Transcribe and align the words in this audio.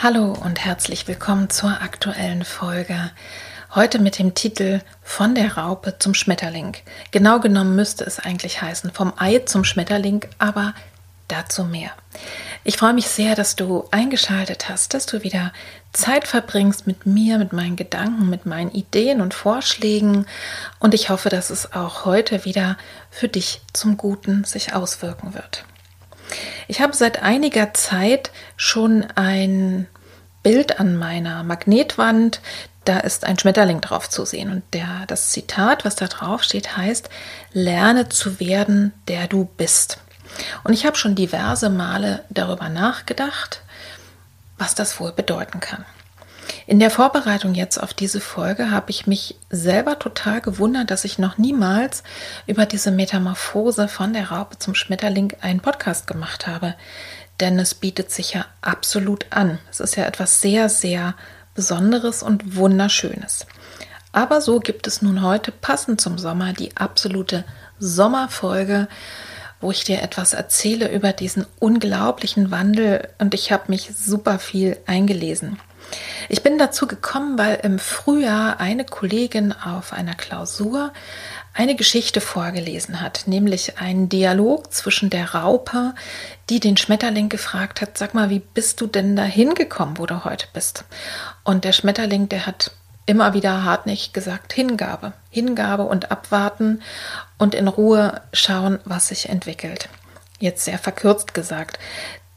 Hallo 0.00 0.32
und 0.44 0.64
herzlich 0.64 1.08
willkommen 1.08 1.50
zur 1.50 1.82
aktuellen 1.82 2.44
Folge. 2.44 3.10
Heute 3.74 3.98
mit 3.98 4.20
dem 4.20 4.32
Titel 4.32 4.80
Von 5.02 5.34
der 5.34 5.56
Raupe 5.56 5.98
zum 5.98 6.14
Schmetterling. 6.14 6.76
Genau 7.10 7.40
genommen 7.40 7.74
müsste 7.74 8.04
es 8.04 8.20
eigentlich 8.20 8.62
heißen 8.62 8.92
Vom 8.92 9.12
Ei 9.16 9.40
zum 9.40 9.64
Schmetterling, 9.64 10.24
aber 10.38 10.72
dazu 11.26 11.64
mehr. 11.64 11.90
Ich 12.62 12.76
freue 12.76 12.94
mich 12.94 13.08
sehr, 13.08 13.34
dass 13.34 13.56
du 13.56 13.88
eingeschaltet 13.90 14.68
hast, 14.68 14.94
dass 14.94 15.06
du 15.06 15.24
wieder 15.24 15.52
Zeit 15.92 16.28
verbringst 16.28 16.86
mit 16.86 17.04
mir, 17.04 17.36
mit 17.38 17.52
meinen 17.52 17.74
Gedanken, 17.74 18.30
mit 18.30 18.46
meinen 18.46 18.70
Ideen 18.70 19.20
und 19.20 19.34
Vorschlägen. 19.34 20.26
Und 20.78 20.94
ich 20.94 21.10
hoffe, 21.10 21.28
dass 21.28 21.50
es 21.50 21.72
auch 21.72 22.04
heute 22.04 22.44
wieder 22.44 22.76
für 23.10 23.26
dich 23.26 23.62
zum 23.72 23.96
Guten 23.96 24.44
sich 24.44 24.74
auswirken 24.74 25.34
wird. 25.34 25.64
Ich 26.66 26.80
habe 26.80 26.94
seit 26.94 27.22
einiger 27.22 27.74
Zeit 27.74 28.30
schon 28.56 29.06
ein 29.14 29.86
Bild 30.42 30.80
an 30.80 30.96
meiner 30.96 31.42
Magnetwand. 31.42 32.40
Da 32.84 32.98
ist 33.00 33.24
ein 33.24 33.38
Schmetterling 33.38 33.80
drauf 33.80 34.08
zu 34.08 34.24
sehen. 34.24 34.50
Und 34.50 34.62
der, 34.72 35.04
das 35.06 35.30
Zitat, 35.30 35.84
was 35.84 35.96
da 35.96 36.06
drauf 36.06 36.42
steht, 36.42 36.76
heißt, 36.76 37.10
lerne 37.52 38.08
zu 38.08 38.40
werden, 38.40 38.92
der 39.08 39.26
du 39.26 39.44
bist. 39.56 39.98
Und 40.64 40.72
ich 40.72 40.86
habe 40.86 40.96
schon 40.96 41.14
diverse 41.14 41.70
Male 41.70 42.24
darüber 42.30 42.68
nachgedacht, 42.68 43.62
was 44.56 44.74
das 44.74 45.00
wohl 45.00 45.12
bedeuten 45.12 45.60
kann. 45.60 45.84
In 46.66 46.78
der 46.78 46.90
Vorbereitung 46.90 47.54
jetzt 47.54 47.82
auf 47.82 47.94
diese 47.94 48.20
Folge 48.20 48.70
habe 48.70 48.90
ich 48.90 49.06
mich 49.06 49.36
selber 49.50 49.98
total 49.98 50.40
gewundert, 50.40 50.90
dass 50.90 51.04
ich 51.04 51.18
noch 51.18 51.38
niemals 51.38 52.02
über 52.46 52.66
diese 52.66 52.90
Metamorphose 52.90 53.88
von 53.88 54.12
der 54.12 54.30
Raupe 54.30 54.58
zum 54.58 54.74
Schmetterling 54.74 55.32
einen 55.40 55.60
Podcast 55.60 56.06
gemacht 56.06 56.46
habe. 56.46 56.74
Denn 57.40 57.58
es 57.58 57.74
bietet 57.74 58.10
sich 58.10 58.34
ja 58.34 58.46
absolut 58.60 59.26
an. 59.30 59.58
Es 59.70 59.80
ist 59.80 59.96
ja 59.96 60.04
etwas 60.04 60.40
sehr, 60.40 60.68
sehr 60.68 61.14
Besonderes 61.54 62.22
und 62.22 62.56
Wunderschönes. 62.56 63.46
Aber 64.12 64.40
so 64.40 64.60
gibt 64.60 64.86
es 64.86 65.02
nun 65.02 65.22
heute 65.22 65.52
passend 65.52 66.00
zum 66.00 66.18
Sommer 66.18 66.52
die 66.52 66.76
absolute 66.76 67.44
Sommerfolge, 67.78 68.88
wo 69.60 69.70
ich 69.70 69.84
dir 69.84 70.02
etwas 70.02 70.34
erzähle 70.34 70.90
über 70.90 71.12
diesen 71.12 71.46
unglaublichen 71.58 72.50
Wandel 72.50 73.08
und 73.18 73.34
ich 73.34 73.52
habe 73.52 73.64
mich 73.68 73.90
super 73.96 74.38
viel 74.38 74.76
eingelesen. 74.86 75.58
Ich 76.28 76.42
bin 76.42 76.58
dazu 76.58 76.86
gekommen, 76.86 77.38
weil 77.38 77.60
im 77.62 77.78
Frühjahr 77.78 78.60
eine 78.60 78.84
Kollegin 78.84 79.52
auf 79.52 79.92
einer 79.92 80.14
Klausur 80.14 80.92
eine 81.54 81.74
Geschichte 81.74 82.20
vorgelesen 82.20 83.00
hat, 83.00 83.24
nämlich 83.26 83.78
einen 83.78 84.08
Dialog 84.08 84.72
zwischen 84.72 85.10
der 85.10 85.34
Raupe, 85.34 85.94
die 86.50 86.60
den 86.60 86.76
Schmetterling 86.76 87.28
gefragt 87.28 87.80
hat, 87.80 87.98
sag 87.98 88.14
mal, 88.14 88.30
wie 88.30 88.38
bist 88.40 88.80
du 88.80 88.86
denn 88.86 89.16
da 89.16 89.24
hingekommen, 89.24 89.98
wo 89.98 90.06
du 90.06 90.24
heute 90.24 90.46
bist? 90.52 90.84
Und 91.44 91.64
der 91.64 91.72
Schmetterling, 91.72 92.28
der 92.28 92.46
hat 92.46 92.72
immer 93.06 93.32
wieder 93.32 93.64
hartnäckig 93.64 94.12
gesagt, 94.12 94.52
Hingabe, 94.52 95.14
Hingabe 95.30 95.84
und 95.84 96.10
abwarten 96.10 96.82
und 97.38 97.54
in 97.54 97.66
Ruhe 97.66 98.20
schauen, 98.32 98.78
was 98.84 99.08
sich 99.08 99.28
entwickelt. 99.30 99.88
Jetzt 100.38 100.64
sehr 100.64 100.78
verkürzt 100.78 101.34
gesagt 101.34 101.78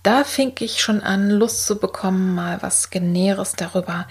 da 0.04 0.24
fing 0.24 0.54
ich 0.60 0.82
schon 0.82 1.02
an, 1.02 1.30
Lust 1.30 1.66
zu 1.66 1.78
bekommen, 1.78 2.34
mal 2.34 2.62
was 2.62 2.90
Genäheres 2.90 3.54
darüber 3.56 4.08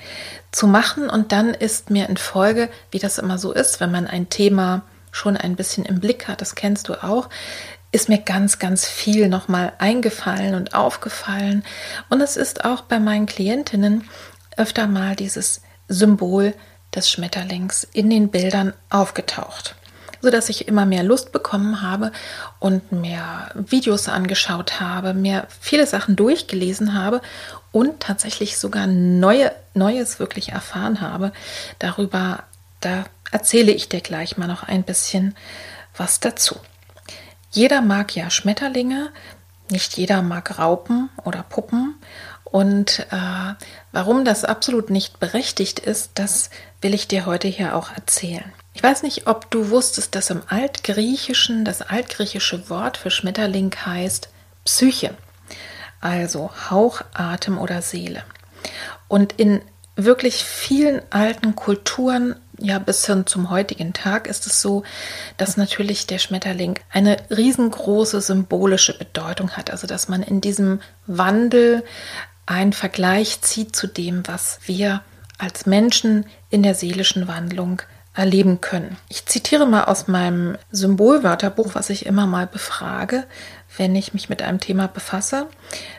zu 0.53 0.67
machen. 0.67 1.11
Und 1.11 1.33
dann 1.33 1.53
ist 1.53 1.91
mir 1.91 2.09
in 2.09 2.17
Folge, 2.17 2.69
wie 2.91 2.99
das 2.99 3.19
immer 3.19 3.39
so 3.39 3.53
ist, 3.53 3.81
wenn 3.81 3.91
man 3.91 4.07
ein 4.07 4.29
Thema 4.29 4.83
schon 5.11 5.37
ein 5.37 5.57
bisschen 5.57 5.85
im 5.85 5.99
Blick 5.99 6.29
hat, 6.29 6.41
das 6.41 6.55
kennst 6.55 6.89
du 6.89 7.03
auch, 7.03 7.29
ist 7.91 8.09
mir 8.09 8.19
ganz, 8.19 8.61
ganz 8.61 8.87
viel 8.87 9.29
nochmal 9.29 9.73
eingefallen 9.79 10.55
und 10.55 10.75
aufgefallen. 10.75 11.65
Und 12.09 12.21
es 12.21 12.37
ist 12.37 12.65
auch 12.65 12.83
bei 12.83 13.01
meinen 13.01 13.27
Klientinnen 13.27 14.09
öfter 14.57 14.87
mal 14.87 15.17
dieses 15.17 15.63
Symbol 15.89 16.55
des 16.95 17.11
Schmetterlings 17.11 17.83
in 17.93 18.11
den 18.11 18.29
Bildern 18.29 18.75
aufgetaucht 18.91 19.75
sodass 20.21 20.49
ich 20.49 20.69
immer 20.69 20.87
mehr 20.87 21.03
Lust 21.03 21.33
bekommen 21.33 21.83
habe 21.83 22.13
und 22.59 22.93
mehr 22.93 23.51
Videos 23.55 24.09
angeschaut 24.09 24.81
habe, 24.81 25.15
mehr 25.15 25.47
viele 25.61 25.87
Sachen 25.87 26.17
durchgelesen 26.17 26.95
habe 26.95 27.21
und 27.73 28.01
tatsächlich 28.01 28.59
sogar 28.59 28.87
neue, 28.87 29.53
Neues 29.75 30.19
wirklich 30.19 30.51
erfahren 30.51 31.01
habe. 31.01 31.33
Darüber, 31.79 32.45
da 32.81 33.05
erzähle 33.31 33.73
ich 33.73 33.89
dir 33.89 34.01
gleich 34.01 34.37
mal 34.37 34.49
noch 34.49 34.63
ein 34.63 34.83
bisschen 34.83 35.35
was 35.97 36.21
dazu. 36.21 36.57
Jeder 37.51 37.81
mag 37.81 38.15
ja 38.15 38.31
Schmetterlinge, 38.31 39.11
nicht 39.71 39.97
jeder 39.97 40.23
mag 40.23 40.59
Raupen 40.59 41.11
oder 41.25 41.43
Puppen. 41.43 41.97
Und 42.45 43.07
äh, 43.11 43.55
warum 43.93 44.25
das 44.25 44.45
absolut 44.45 44.91
nicht 44.91 45.21
berechtigt 45.21 45.79
ist, 45.79 46.13
das 46.15 46.51
will 46.81 46.95
ich 46.95 47.07
dir 47.07 47.27
heute 47.27 47.49
hier 47.49 47.77
auch 47.77 47.93
erzählen. 47.93 48.53
Ich 48.81 48.85
weiß 48.85 49.03
nicht, 49.03 49.27
ob 49.27 49.51
du 49.51 49.69
wusstest, 49.69 50.15
dass 50.15 50.31
im 50.31 50.41
Altgriechischen 50.49 51.67
das 51.67 51.83
altgriechische 51.83 52.71
Wort 52.71 52.97
für 52.97 53.11
Schmetterling 53.11 53.71
heißt 53.85 54.31
Psyche, 54.65 55.11
also 56.01 56.51
Hauch, 56.71 57.03
Atem 57.13 57.59
oder 57.59 57.83
Seele. 57.83 58.23
Und 59.07 59.35
in 59.35 59.61
wirklich 59.97 60.43
vielen 60.43 61.03
alten 61.11 61.57
Kulturen, 61.57 62.37
ja 62.59 62.79
bis 62.79 63.05
hin 63.05 63.27
zum 63.27 63.51
heutigen 63.51 63.93
Tag, 63.93 64.27
ist 64.27 64.47
es 64.47 64.63
so, 64.63 64.83
dass 65.37 65.59
natürlich 65.59 66.07
der 66.07 66.19
Schmetterling 66.19 66.81
eine 66.91 67.19
riesengroße 67.29 68.23
symbolische 68.23 68.97
Bedeutung 68.97 69.51
hat. 69.59 69.71
Also 69.71 69.89
dass 69.89 70.09
man 70.09 70.23
in 70.23 70.41
diesem 70.41 70.81
Wandel 71.07 71.85
einen 72.47 72.73
Vergleich 72.73 73.43
zieht 73.43 73.77
zu 73.77 73.89
dem, 73.89 74.27
was 74.27 74.59
wir 74.65 75.03
als 75.37 75.67
Menschen 75.67 76.25
in 76.49 76.63
der 76.63 76.75
seelischen 76.75 77.29
Wandlung 77.29 77.83
erleben 78.13 78.61
können. 78.61 78.97
Ich 79.09 79.27
zitiere 79.27 79.67
mal 79.67 79.85
aus 79.85 80.09
meinem 80.09 80.59
Symbolwörterbuch, 80.73 81.75
was 81.75 81.91
ich 81.91 82.07
immer 82.07 82.27
mal 82.27 82.47
befrage, 82.47 83.25
wenn 83.77 83.95
ich 83.95 84.13
mich 84.15 84.29
mit 84.29 84.43
einem 84.43 84.59
Thema 84.59 84.89
befasse. 84.89 85.47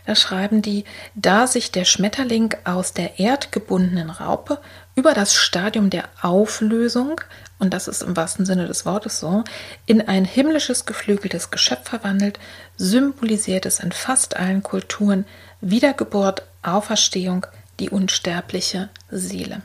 Da 0.06 0.16
schreiben 0.16 0.62
die, 0.62 0.84
da 1.16 1.48
sich 1.48 1.72
der 1.72 1.86
Schmetterling 1.86 2.54
aus 2.66 2.94
der 2.94 3.20
erdgebundenen 3.20 4.10
Raupe 4.10 4.60
über 4.94 5.14
das 5.14 5.34
Stadium 5.34 5.90
der 5.90 6.04
Auflösung, 6.22 7.22
und 7.60 7.74
das 7.74 7.88
ist 7.88 8.04
im 8.04 8.18
wahrsten 8.18 8.46
Sinne 8.46 8.68
des 8.68 8.86
Wortes 8.86 9.20
so, 9.20 9.46
in 9.86 10.06
ein 10.06 10.26
himmlisches 10.26 10.86
geflügeltes 10.86 11.50
Geschöpf 11.50 11.90
verwandelt, 11.90 12.40
symbolisiert 12.76 13.66
es 13.66 13.80
in 13.80 13.94
fast 13.94 14.36
allen 14.36 14.64
Kulturen 14.64 15.26
Wiedergeburt, 15.62 16.44
Auferstehung, 16.62 17.46
die 17.80 17.90
unsterbliche 17.90 18.90
Seele. 19.10 19.62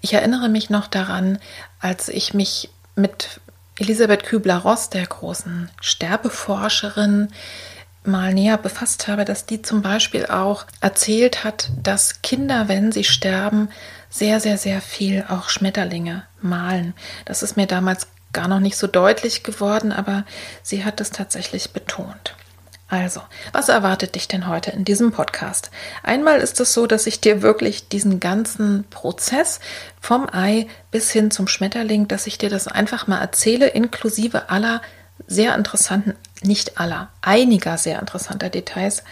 Ich 0.00 0.14
erinnere 0.14 0.48
mich 0.48 0.70
noch 0.70 0.86
daran, 0.86 1.38
als 1.80 2.08
ich 2.08 2.34
mich 2.34 2.70
mit 2.94 3.40
Elisabeth 3.78 4.24
Kübler-Ross, 4.24 4.90
der 4.90 5.06
großen 5.06 5.70
Sterbeforscherin, 5.80 7.28
mal 8.04 8.34
näher 8.34 8.58
befasst 8.58 9.06
habe, 9.08 9.24
dass 9.24 9.46
die 9.46 9.62
zum 9.62 9.82
Beispiel 9.82 10.26
auch 10.26 10.66
erzählt 10.80 11.44
hat, 11.44 11.70
dass 11.82 12.22
Kinder, 12.22 12.68
wenn 12.68 12.92
sie 12.92 13.04
sterben, 13.04 13.68
sehr, 14.10 14.40
sehr, 14.40 14.58
sehr 14.58 14.80
viel 14.80 15.24
auch 15.28 15.48
Schmetterlinge 15.48 16.24
malen. 16.40 16.94
Das 17.24 17.42
ist 17.42 17.56
mir 17.56 17.66
damals 17.66 18.08
gar 18.32 18.48
noch 18.48 18.60
nicht 18.60 18.76
so 18.76 18.86
deutlich 18.86 19.42
geworden, 19.42 19.92
aber 19.92 20.24
sie 20.62 20.84
hat 20.84 21.00
es 21.00 21.10
tatsächlich 21.10 21.70
betont. 21.72 22.34
Also, 22.92 23.22
was 23.52 23.70
erwartet 23.70 24.16
dich 24.16 24.28
denn 24.28 24.46
heute 24.46 24.70
in 24.70 24.84
diesem 24.84 25.12
Podcast? 25.12 25.70
Einmal 26.02 26.40
ist 26.40 26.60
es 26.60 26.74
so, 26.74 26.86
dass 26.86 27.06
ich 27.06 27.22
dir 27.22 27.40
wirklich 27.40 27.88
diesen 27.88 28.20
ganzen 28.20 28.84
Prozess 28.90 29.60
vom 29.98 30.28
Ei 30.30 30.66
bis 30.90 31.10
hin 31.10 31.30
zum 31.30 31.48
Schmetterling, 31.48 32.06
dass 32.06 32.26
ich 32.26 32.36
dir 32.36 32.50
das 32.50 32.68
einfach 32.68 33.06
mal 33.06 33.18
erzähle, 33.18 33.68
inklusive 33.68 34.50
aller 34.50 34.82
sehr 35.26 35.54
interessanten, 35.54 36.12
nicht 36.42 36.78
aller, 36.78 37.08
einiger 37.22 37.78
sehr 37.78 37.98
interessanter 37.98 38.50
Details. 38.50 39.04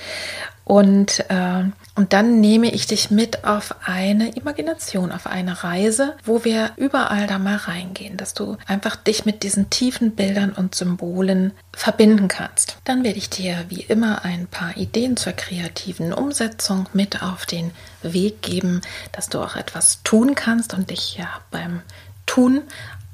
Und, 0.65 1.21
äh, 1.31 1.63
und 1.97 2.13
dann 2.13 2.41
nehme 2.41 2.73
ich 2.73 2.87
dich 2.87 3.11
mit 3.11 3.45
auf 3.45 3.75
eine 3.85 4.35
Imagination, 4.37 5.13
auf 5.13 5.27
eine 5.27 5.65
Reise, 5.65 6.17
wo 6.25 6.45
wir 6.45 6.71
überall 6.77 7.27
da 7.27 7.39
mal 7.39 7.57
reingehen, 7.57 8.17
dass 8.17 8.33
du 8.33 8.57
einfach 8.67 8.97
dich 8.97 9.25
mit 9.25 9.43
diesen 9.43 9.71
tiefen 9.71 10.13
Bildern 10.13 10.53
und 10.53 10.75
Symbolen 10.75 11.53
verbinden 11.73 12.29
kannst. 12.29 12.77
Dann 12.85 13.03
werde 13.05 13.19
ich 13.19 13.29
dir 13.29 13.65
wie 13.69 13.83
immer 13.83 14.25
ein 14.25 14.47
paar 14.47 14.77
Ideen 14.77 15.17
zur 15.17 15.33
kreativen 15.33 16.13
Umsetzung 16.13 16.89
mit 16.93 17.23
auf 17.23 17.45
den 17.45 17.73
Weg 18.03 18.41
geben, 18.43 18.83
dass 19.13 19.29
du 19.29 19.41
auch 19.41 19.57
etwas 19.57 20.03
tun 20.05 20.35
kannst 20.35 20.75
und 20.75 20.91
dich 20.91 21.17
ja 21.17 21.29
beim 21.51 21.83
Tun 22.27 22.63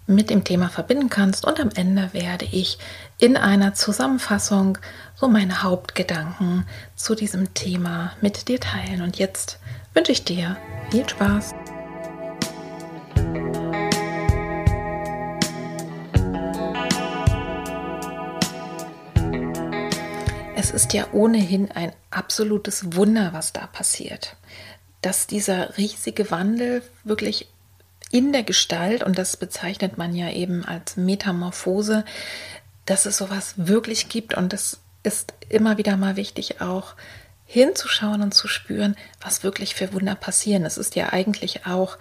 mit 0.06 0.30
dem 0.30 0.44
Thema 0.44 0.68
verbinden 0.68 1.08
kannst. 1.08 1.44
Und 1.44 1.58
am 1.60 1.70
Ende 1.74 2.12
werde 2.12 2.46
ich 2.50 2.78
in 3.18 3.36
einer 3.36 3.72
Zusammenfassung 3.74 4.78
so 5.14 5.28
meine 5.28 5.62
Hauptgedanken 5.62 6.66
zu 6.94 7.14
diesem 7.14 7.54
Thema 7.54 8.12
mit 8.20 8.48
dir 8.48 8.60
teilen. 8.60 9.00
Und 9.02 9.18
jetzt 9.18 9.58
wünsche 9.94 10.12
ich 10.12 10.24
dir 10.24 10.56
viel 10.90 11.08
Spaß. 11.08 11.54
Es 20.58 20.70
ist 20.70 20.92
ja 20.92 21.06
ohnehin 21.12 21.70
ein 21.70 21.92
absolutes 22.10 22.96
Wunder, 22.96 23.32
was 23.32 23.52
da 23.52 23.66
passiert. 23.66 24.36
Dass 25.00 25.26
dieser 25.26 25.78
riesige 25.78 26.30
Wandel 26.30 26.82
wirklich 27.04 27.48
in 28.10 28.32
der 28.32 28.42
Gestalt, 28.42 29.02
und 29.02 29.16
das 29.16 29.36
bezeichnet 29.36 29.96
man 29.96 30.14
ja 30.14 30.30
eben 30.30 30.64
als 30.64 30.96
Metamorphose, 30.96 32.04
dass 32.86 33.06
es 33.06 33.18
sowas 33.18 33.54
wirklich 33.56 34.08
gibt 34.08 34.34
und 34.34 34.52
es 34.52 34.80
ist 35.02 35.34
immer 35.48 35.78
wieder 35.78 35.96
mal 35.96 36.16
wichtig 36.16 36.60
auch 36.60 36.94
hinzuschauen 37.44 38.22
und 38.22 38.34
zu 38.34 38.48
spüren, 38.48 38.96
was 39.20 39.44
wirklich 39.44 39.74
für 39.74 39.92
Wunder 39.92 40.16
passieren. 40.16 40.64
Es 40.64 40.78
ist 40.78 40.96
ja 40.96 41.12
eigentlich 41.12 41.66
auch 41.66 41.96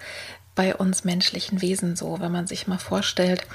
bei 0.56 0.74
uns 0.74 1.04
menschlichen 1.04 1.62
Wesen 1.62 1.94
so, 1.94 2.18
wenn 2.20 2.32
man 2.32 2.48
sich 2.48 2.66
mal 2.66 2.78
vorstellt, 2.78 3.46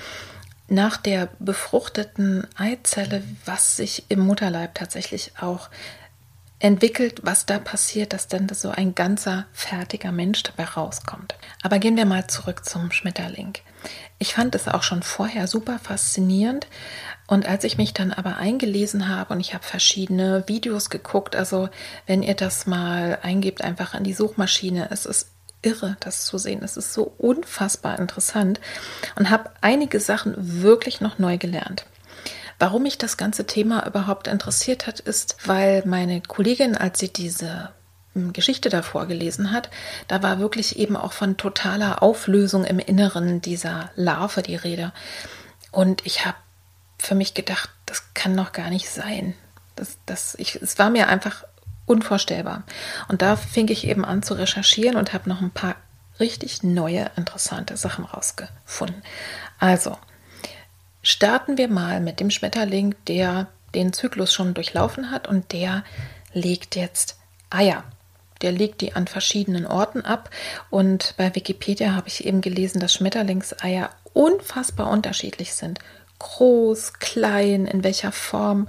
nach 0.69 0.95
der 0.95 1.27
befruchteten 1.39 2.47
Eizelle, 2.55 3.23
was 3.43 3.75
sich 3.75 4.05
im 4.07 4.21
Mutterleib 4.21 4.73
tatsächlich 4.73 5.33
auch 5.37 5.69
entwickelt, 6.59 7.19
was 7.23 7.45
da 7.45 7.59
passiert, 7.59 8.13
dass 8.13 8.27
dann 8.27 8.47
so 8.49 8.69
ein 8.69 8.95
ganzer 8.95 9.47
fertiger 9.51 10.11
Mensch 10.11 10.43
dabei 10.43 10.63
rauskommt. 10.63 11.35
Aber 11.61 11.79
gehen 11.79 11.97
wir 11.97 12.05
mal 12.05 12.27
zurück 12.27 12.63
zum 12.63 12.91
Schmetterling. 12.91 13.55
Ich 14.19 14.35
fand 14.35 14.53
es 14.55 14.67
auch 14.67 14.83
schon 14.83 15.01
vorher 15.01 15.47
super 15.47 15.79
faszinierend. 15.79 16.67
Und 17.31 17.47
als 17.47 17.63
ich 17.63 17.77
mich 17.77 17.93
dann 17.93 18.11
aber 18.11 18.35
eingelesen 18.35 19.07
habe 19.07 19.33
und 19.33 19.39
ich 19.39 19.53
habe 19.53 19.63
verschiedene 19.63 20.43
Videos 20.47 20.89
geguckt, 20.89 21.33
also 21.33 21.69
wenn 22.05 22.23
ihr 22.23 22.33
das 22.33 22.67
mal 22.67 23.19
eingebt, 23.21 23.61
einfach 23.61 23.93
in 23.93 24.03
die 24.03 24.11
Suchmaschine, 24.11 24.89
es 24.91 25.05
ist 25.05 25.29
irre, 25.61 25.95
das 26.01 26.25
zu 26.25 26.37
sehen. 26.37 26.61
Es 26.61 26.75
ist 26.75 26.91
so 26.91 27.13
unfassbar 27.17 27.99
interessant 27.99 28.59
und 29.15 29.29
habe 29.29 29.49
einige 29.61 30.01
Sachen 30.01 30.33
wirklich 30.61 30.99
noch 30.99 31.19
neu 31.19 31.37
gelernt. 31.37 31.85
Warum 32.59 32.83
mich 32.83 32.97
das 32.97 33.15
ganze 33.15 33.47
Thema 33.47 33.87
überhaupt 33.87 34.27
interessiert 34.27 34.85
hat, 34.85 34.99
ist, 34.99 35.37
weil 35.45 35.83
meine 35.85 36.19
Kollegin, 36.19 36.75
als 36.75 36.99
sie 36.99 37.13
diese 37.13 37.69
hm, 38.13 38.33
Geschichte 38.33 38.67
davor 38.67 39.05
gelesen 39.05 39.53
hat, 39.53 39.69
da 40.09 40.21
war 40.21 40.39
wirklich 40.39 40.77
eben 40.77 40.97
auch 40.97 41.13
von 41.13 41.37
totaler 41.37 42.03
Auflösung 42.03 42.65
im 42.65 42.79
Inneren 42.79 43.39
dieser 43.39 43.89
Larve 43.95 44.41
die 44.41 44.57
Rede. 44.57 44.91
Und 45.71 46.05
ich 46.05 46.25
habe 46.25 46.35
für 47.01 47.15
mich 47.15 47.33
gedacht, 47.33 47.69
das 47.85 48.13
kann 48.13 48.37
doch 48.37 48.51
gar 48.51 48.69
nicht 48.69 48.89
sein. 48.89 49.33
Das, 49.75 49.97
das, 50.05 50.35
ich, 50.35 50.55
es 50.61 50.77
war 50.77 50.89
mir 50.89 51.07
einfach 51.07 51.43
unvorstellbar. 51.85 52.63
Und 53.07 53.21
da 53.21 53.35
fing 53.35 53.67
ich 53.69 53.87
eben 53.87 54.05
an 54.05 54.21
zu 54.23 54.35
recherchieren 54.35 54.95
und 54.95 55.13
habe 55.13 55.27
noch 55.27 55.41
ein 55.41 55.51
paar 55.51 55.75
richtig 56.19 56.61
neue, 56.61 57.09
interessante 57.15 57.75
Sachen 57.75 58.05
rausgefunden. 58.05 59.01
Also, 59.59 59.97
starten 61.01 61.57
wir 61.57 61.67
mal 61.67 61.99
mit 61.99 62.19
dem 62.19 62.29
Schmetterling, 62.29 62.95
der 63.07 63.47
den 63.73 63.93
Zyklus 63.93 64.31
schon 64.33 64.53
durchlaufen 64.53 65.09
hat 65.09 65.27
und 65.27 65.51
der 65.53 65.83
legt 66.33 66.75
jetzt 66.75 67.17
Eier. 67.49 67.83
Der 68.41 68.51
legt 68.51 68.81
die 68.81 68.93
an 68.93 69.07
verschiedenen 69.07 69.65
Orten 69.65 70.01
ab 70.01 70.29
und 70.69 71.15
bei 71.17 71.33
Wikipedia 71.33 71.95
habe 71.95 72.07
ich 72.07 72.25
eben 72.25 72.41
gelesen, 72.41 72.79
dass 72.79 72.93
Schmetterlingseier 72.93 73.89
unfassbar 74.13 74.89
unterschiedlich 74.89 75.53
sind. 75.53 75.79
Groß, 76.21 76.93
klein, 76.99 77.65
in 77.65 77.83
welcher 77.83 78.11
Form, 78.11 78.67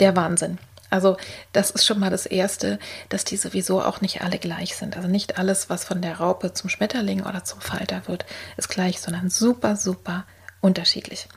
der 0.00 0.16
Wahnsinn. 0.16 0.58
Also 0.88 1.18
das 1.52 1.70
ist 1.70 1.84
schon 1.84 1.98
mal 1.98 2.08
das 2.08 2.24
Erste, 2.24 2.78
dass 3.10 3.24
die 3.24 3.36
sowieso 3.36 3.82
auch 3.82 4.00
nicht 4.00 4.22
alle 4.22 4.38
gleich 4.38 4.74
sind. 4.76 4.96
Also 4.96 5.08
nicht 5.08 5.38
alles, 5.38 5.68
was 5.68 5.84
von 5.84 6.00
der 6.00 6.18
Raupe 6.18 6.54
zum 6.54 6.70
Schmetterling 6.70 7.22
oder 7.22 7.44
zum 7.44 7.60
Falter 7.60 8.02
wird, 8.06 8.24
ist 8.56 8.68
gleich, 8.68 9.00
sondern 9.00 9.28
super, 9.28 9.76
super 9.76 10.24
unterschiedlich. 10.60 11.28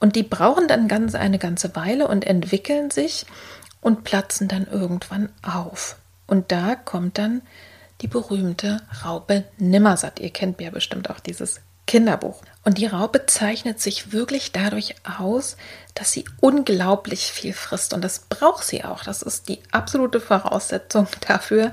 Und 0.00 0.16
die 0.16 0.22
brauchen 0.24 0.66
dann 0.66 0.88
ganz 0.88 1.14
eine 1.14 1.38
ganze 1.38 1.76
Weile 1.76 2.08
und 2.08 2.26
entwickeln 2.26 2.90
sich 2.90 3.26
und 3.80 4.02
platzen 4.02 4.48
dann 4.48 4.66
irgendwann 4.66 5.28
auf. 5.42 5.96
Und 6.26 6.50
da 6.50 6.74
kommt 6.74 7.18
dann 7.18 7.42
die 8.00 8.08
berühmte 8.08 8.80
Raupe 9.04 9.44
Nimmersatt. 9.58 10.18
Ihr 10.18 10.30
kennt 10.30 10.60
ja 10.60 10.70
bestimmt 10.70 11.10
auch 11.10 11.20
dieses 11.20 11.60
Kinderbuch. 11.86 12.42
Und 12.66 12.78
die 12.78 12.86
Raupe 12.86 13.26
zeichnet 13.26 13.80
sich 13.80 14.10
wirklich 14.10 14.50
dadurch 14.50 14.96
aus, 15.20 15.56
dass 15.94 16.10
sie 16.10 16.24
unglaublich 16.40 17.26
viel 17.26 17.52
frisst. 17.52 17.94
Und 17.94 18.02
das 18.02 18.18
braucht 18.18 18.64
sie 18.64 18.82
auch. 18.82 19.04
Das 19.04 19.22
ist 19.22 19.48
die 19.48 19.60
absolute 19.70 20.18
Voraussetzung 20.18 21.06
dafür, 21.28 21.70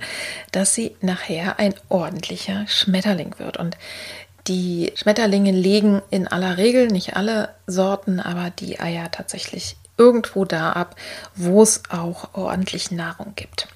dass 0.51 0.75
sie 0.75 0.95
nachher 1.01 1.57
ein 1.57 1.73
ordentlicher 1.89 2.67
Schmetterling 2.67 3.39
wird. 3.39 3.57
Und 3.57 3.75
die 4.45 4.93
Schmetterlinge 4.93 5.51
legen 5.51 6.03
in 6.11 6.27
aller 6.27 6.57
Regel, 6.57 6.89
nicht 6.89 7.15
alle 7.15 7.49
Sorten, 7.65 8.19
aber 8.19 8.51
die 8.51 8.79
Eier 8.79 9.09
tatsächlich 9.09 9.77
irgendwo 9.97 10.45
da 10.45 10.73
ab, 10.73 10.95
wo 11.33 11.63
es 11.63 11.81
auch 11.89 12.35
ordentlich 12.35 12.91
Nahrung 12.91 13.33
gibt. 13.35 13.67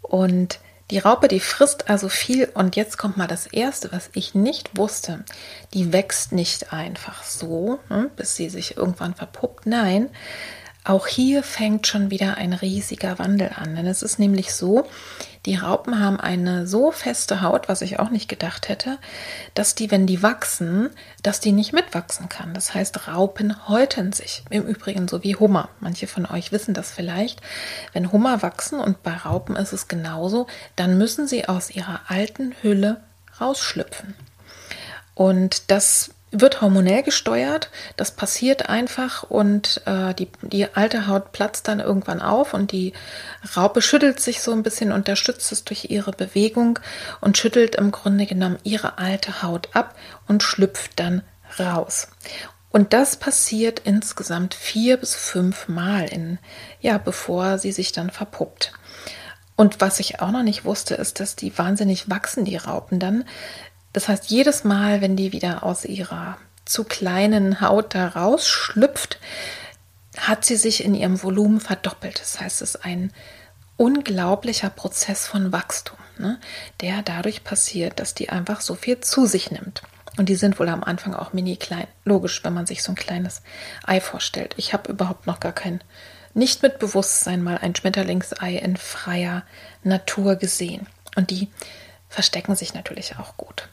Und 0.00 0.58
die 0.90 0.98
Raupe, 0.98 1.28
die 1.28 1.40
frisst 1.40 1.88
also 1.88 2.08
viel 2.08 2.50
und 2.54 2.76
jetzt 2.76 2.98
kommt 2.98 3.16
mal 3.16 3.26
das 3.26 3.46
Erste, 3.46 3.92
was 3.92 4.10
ich 4.12 4.34
nicht 4.34 4.76
wusste. 4.76 5.24
Die 5.72 5.92
wächst 5.92 6.32
nicht 6.32 6.72
einfach 6.72 7.22
so, 7.22 7.78
hm, 7.88 8.10
bis 8.16 8.36
sie 8.36 8.50
sich 8.50 8.76
irgendwann 8.76 9.14
verpuppt. 9.14 9.66
Nein, 9.66 10.10
auch 10.84 11.06
hier 11.06 11.42
fängt 11.42 11.86
schon 11.86 12.10
wieder 12.10 12.36
ein 12.36 12.52
riesiger 12.52 13.18
Wandel 13.18 13.50
an. 13.54 13.76
Denn 13.76 13.86
es 13.86 14.02
ist 14.02 14.18
nämlich 14.18 14.54
so, 14.54 14.88
die 15.46 15.54
Raupen 15.54 15.98
haben 15.98 16.20
eine 16.20 16.66
so 16.66 16.90
feste 16.90 17.42
Haut, 17.42 17.68
was 17.68 17.82
ich 17.82 17.98
auch 17.98 18.10
nicht 18.10 18.28
gedacht 18.28 18.68
hätte, 18.68 18.98
dass 19.54 19.74
die, 19.74 19.90
wenn 19.90 20.06
die 20.06 20.22
wachsen, 20.22 20.90
dass 21.22 21.40
die 21.40 21.52
nicht 21.52 21.72
mitwachsen 21.72 22.28
kann. 22.28 22.54
Das 22.54 22.74
heißt, 22.74 23.08
Raupen 23.08 23.68
häuten 23.68 24.12
sich. 24.12 24.42
Im 24.50 24.64
Übrigen 24.64 25.08
so 25.08 25.22
wie 25.22 25.36
Hummer. 25.36 25.68
Manche 25.80 26.06
von 26.06 26.26
euch 26.26 26.52
wissen 26.52 26.74
das 26.74 26.90
vielleicht. 26.90 27.40
Wenn 27.92 28.12
Hummer 28.12 28.42
wachsen 28.42 28.80
und 28.80 29.02
bei 29.02 29.14
Raupen 29.14 29.56
ist 29.56 29.72
es 29.72 29.88
genauso, 29.88 30.46
dann 30.76 30.98
müssen 30.98 31.26
sie 31.26 31.48
aus 31.48 31.70
ihrer 31.70 32.00
alten 32.08 32.54
Hülle 32.62 33.00
rausschlüpfen. 33.40 34.14
Und 35.14 35.70
das 35.70 36.10
wird 36.32 36.60
hormonell 36.60 37.02
gesteuert. 37.02 37.70
Das 37.96 38.12
passiert 38.12 38.68
einfach 38.68 39.24
und 39.24 39.82
äh, 39.86 40.14
die, 40.14 40.28
die 40.42 40.72
alte 40.74 41.06
Haut 41.06 41.32
platzt 41.32 41.68
dann 41.68 41.80
irgendwann 41.80 42.20
auf 42.20 42.54
und 42.54 42.72
die 42.72 42.92
Raupe 43.56 43.82
schüttelt 43.82 44.20
sich 44.20 44.40
so 44.40 44.52
ein 44.52 44.62
bisschen, 44.62 44.92
unterstützt 44.92 45.50
es 45.52 45.64
durch 45.64 45.90
ihre 45.90 46.12
Bewegung 46.12 46.78
und 47.20 47.38
schüttelt 47.38 47.74
im 47.76 47.90
Grunde 47.90 48.26
genommen 48.26 48.58
ihre 48.62 48.98
alte 48.98 49.42
Haut 49.42 49.68
ab 49.74 49.94
und 50.28 50.42
schlüpft 50.42 50.92
dann 51.00 51.22
raus. 51.58 52.08
Und 52.70 52.92
das 52.92 53.16
passiert 53.16 53.82
insgesamt 53.84 54.54
vier 54.54 54.96
bis 54.96 55.16
fünf 55.16 55.66
Mal 55.66 56.04
in, 56.04 56.38
ja, 56.80 56.98
bevor 56.98 57.58
sie 57.58 57.72
sich 57.72 57.90
dann 57.90 58.10
verpuppt. 58.10 58.72
Und 59.56 59.80
was 59.80 60.00
ich 60.00 60.20
auch 60.20 60.30
noch 60.30 60.42
nicht 60.42 60.64
wusste, 60.64 60.94
ist, 60.94 61.20
dass 61.20 61.36
die 61.36 61.58
wahnsinnig 61.58 62.08
wachsen, 62.08 62.46
die 62.46 62.56
Raupen 62.56 62.98
dann. 62.98 63.24
Das 63.92 64.08
heißt, 64.08 64.30
jedes 64.30 64.64
Mal, 64.64 65.00
wenn 65.00 65.16
die 65.16 65.32
wieder 65.32 65.64
aus 65.64 65.84
ihrer 65.84 66.38
zu 66.64 66.84
kleinen 66.84 67.60
Haut 67.60 67.94
da 67.94 68.08
rausschlüpft, 68.08 69.18
hat 70.16 70.44
sie 70.44 70.56
sich 70.56 70.84
in 70.84 70.94
ihrem 70.94 71.22
Volumen 71.22 71.60
verdoppelt. 71.60 72.20
Das 72.20 72.40
heißt, 72.40 72.62
es 72.62 72.74
ist 72.74 72.84
ein 72.84 73.12
unglaublicher 73.76 74.70
Prozess 74.70 75.26
von 75.26 75.52
Wachstum, 75.52 75.98
ne, 76.18 76.38
der 76.80 77.02
dadurch 77.02 77.44
passiert, 77.44 77.98
dass 77.98 78.14
die 78.14 78.28
einfach 78.28 78.60
so 78.60 78.74
viel 78.74 79.00
zu 79.00 79.26
sich 79.26 79.50
nimmt. 79.50 79.82
Und 80.16 80.28
die 80.28 80.36
sind 80.36 80.58
wohl 80.58 80.68
am 80.68 80.84
Anfang 80.84 81.14
auch 81.14 81.32
mini 81.32 81.56
klein. 81.56 81.86
Logisch, 82.04 82.44
wenn 82.44 82.52
man 82.52 82.66
sich 82.66 82.82
so 82.82 82.92
ein 82.92 82.96
kleines 82.96 83.42
Ei 83.84 84.00
vorstellt. 84.00 84.54
Ich 84.58 84.72
habe 84.72 84.90
überhaupt 84.90 85.26
noch 85.26 85.40
gar 85.40 85.52
kein 85.52 85.82
nicht 86.34 86.62
mit 86.62 86.78
Bewusstsein 86.78 87.42
mal 87.42 87.58
ein 87.58 87.74
Schmetterlingsei 87.74 88.54
in 88.54 88.76
freier 88.76 89.44
Natur 89.82 90.36
gesehen. 90.36 90.86
Und 91.16 91.30
die 91.30 91.48
verstecken 92.08 92.54
sich 92.54 92.74
natürlich 92.74 93.18
auch 93.18 93.36
gut. 93.36 93.68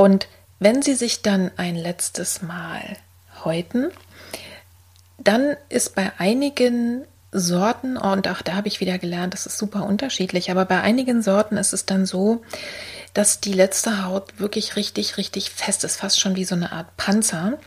Und 0.00 0.28
wenn 0.60 0.80
sie 0.80 0.94
sich 0.94 1.20
dann 1.20 1.50
ein 1.58 1.76
letztes 1.76 2.40
Mal 2.40 2.96
häuten, 3.44 3.90
dann 5.18 5.58
ist 5.68 5.94
bei 5.94 6.10
einigen 6.16 7.04
Sorten, 7.32 7.98
und 7.98 8.26
auch 8.26 8.40
da 8.40 8.54
habe 8.54 8.68
ich 8.68 8.80
wieder 8.80 8.96
gelernt, 8.96 9.34
das 9.34 9.44
ist 9.44 9.58
super 9.58 9.84
unterschiedlich, 9.84 10.50
aber 10.50 10.64
bei 10.64 10.80
einigen 10.80 11.20
Sorten 11.20 11.58
ist 11.58 11.74
es 11.74 11.84
dann 11.84 12.06
so, 12.06 12.42
dass 13.12 13.42
die 13.42 13.52
letzte 13.52 14.06
Haut 14.06 14.40
wirklich 14.40 14.74
richtig, 14.74 15.18
richtig 15.18 15.50
fest 15.50 15.84
ist, 15.84 15.96
fast 15.96 16.18
schon 16.18 16.34
wie 16.34 16.46
so 16.46 16.54
eine 16.54 16.72
Art 16.72 16.96
Panzer. 16.96 17.58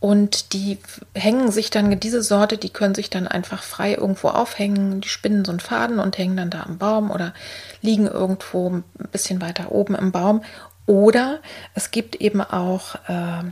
Und 0.00 0.52
die 0.52 0.76
hängen 1.14 1.50
sich 1.50 1.70
dann, 1.70 1.98
diese 1.98 2.22
Sorte, 2.22 2.58
die 2.58 2.70
können 2.70 2.94
sich 2.94 3.08
dann 3.08 3.26
einfach 3.26 3.62
frei 3.62 3.94
irgendwo 3.94 4.28
aufhängen. 4.28 5.00
Die 5.00 5.08
spinnen 5.08 5.46
so 5.46 5.50
einen 5.50 5.60
Faden 5.60 5.98
und 5.98 6.18
hängen 6.18 6.36
dann 6.36 6.50
da 6.50 6.64
am 6.64 6.76
Baum 6.76 7.10
oder 7.10 7.32
liegen 7.80 8.06
irgendwo 8.06 8.68
ein 8.68 8.84
bisschen 9.10 9.40
weiter 9.40 9.72
oben 9.72 9.94
im 9.94 10.12
Baum. 10.12 10.42
Oder 10.88 11.40
es 11.74 11.90
gibt 11.90 12.16
eben 12.16 12.40
auch, 12.40 12.94
äh, 13.08 13.44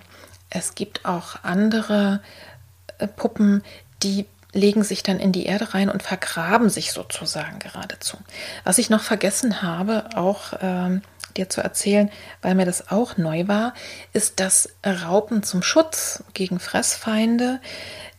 es 0.49 0.75
gibt 0.75 1.05
auch 1.05 1.45
andere 1.45 2.23
äh, 2.97 3.07
Puppen, 3.07 3.63
die 4.03 4.25
legen 4.55 4.83
sich 4.83 5.03
dann 5.03 5.21
in 5.21 5.33
die 5.33 5.45
Erde 5.45 5.75
rein 5.75 5.91
und 5.91 6.03
vergraben 6.03 6.71
sich 6.71 6.93
sozusagen 6.93 7.59
geradezu. 7.59 8.17
Was 8.65 8.79
ich 8.79 8.89
noch 8.89 9.03
vergessen 9.03 9.61
habe, 9.61 10.09
auch 10.17 10.55
ähm, 10.63 11.03
dir 11.37 11.51
zu 11.51 11.61
erzählen, 11.61 12.11
weil 12.41 12.55
mir 12.55 12.65
das 12.65 12.91
auch 12.91 13.19
neu 13.19 13.47
war, 13.49 13.75
ist, 14.15 14.41
dass 14.41 14.71
Raupen 14.83 15.43
zum 15.43 15.63
Schutz 15.63 16.25
gegen 16.33 16.59
Fressfeinde, 16.59 17.61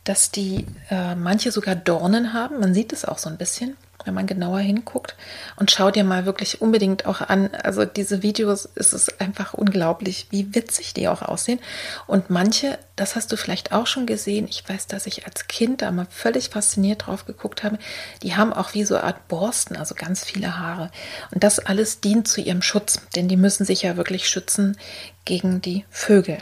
dass 0.03 0.29
die 0.29 0.67
äh, 0.91 1.15
manche 1.15 1.51
sogar 1.51 1.73
Dornen 1.73 2.33
haben. 2.33 2.59
Man 2.59 2.75
sieht 2.75 2.93
es 2.93 3.03
auch 3.03 3.17
so 3.17 3.29
ein 3.29 3.37
bisschen 3.37 3.77
wenn 4.05 4.13
man 4.13 4.27
genauer 4.27 4.59
hinguckt. 4.59 5.15
Und 5.57 5.71
schau 5.71 5.91
dir 5.91 6.03
mal 6.03 6.25
wirklich 6.25 6.61
unbedingt 6.61 7.05
auch 7.05 7.21
an. 7.21 7.49
Also 7.63 7.85
diese 7.85 8.23
Videos 8.23 8.65
ist 8.65 8.93
es 8.93 9.19
einfach 9.19 9.53
unglaublich, 9.53 10.27
wie 10.29 10.53
witzig 10.55 10.93
die 10.93 11.07
auch 11.07 11.21
aussehen. 11.21 11.59
Und 12.05 12.29
manche, 12.29 12.77
das 12.95 13.15
hast 13.15 13.31
du 13.31 13.37
vielleicht 13.37 13.71
auch 13.73 13.87
schon 13.87 14.05
gesehen. 14.05 14.47
Ich 14.47 14.67
weiß, 14.67 14.87
dass 14.87 15.07
ich 15.07 15.25
als 15.25 15.47
Kind 15.47 15.81
da 15.81 15.91
mal 15.91 16.07
völlig 16.09 16.49
fasziniert 16.49 17.07
drauf 17.07 17.25
geguckt 17.25 17.63
habe. 17.63 17.79
Die 18.23 18.35
haben 18.35 18.53
auch 18.53 18.73
wie 18.73 18.85
so 18.85 18.95
eine 18.95 19.03
Art 19.03 19.27
Borsten, 19.27 19.75
also 19.75 19.95
ganz 19.95 20.23
viele 20.23 20.57
Haare. 20.57 20.91
Und 21.31 21.43
das 21.43 21.59
alles 21.59 21.99
dient 21.99 22.27
zu 22.27 22.41
ihrem 22.41 22.61
Schutz, 22.61 23.01
denn 23.15 23.27
die 23.27 23.37
müssen 23.37 23.65
sich 23.65 23.81
ja 23.81 23.97
wirklich 23.97 24.29
schützen 24.29 24.77
gegen 25.25 25.61
die 25.61 25.85
Vögel 25.89 26.37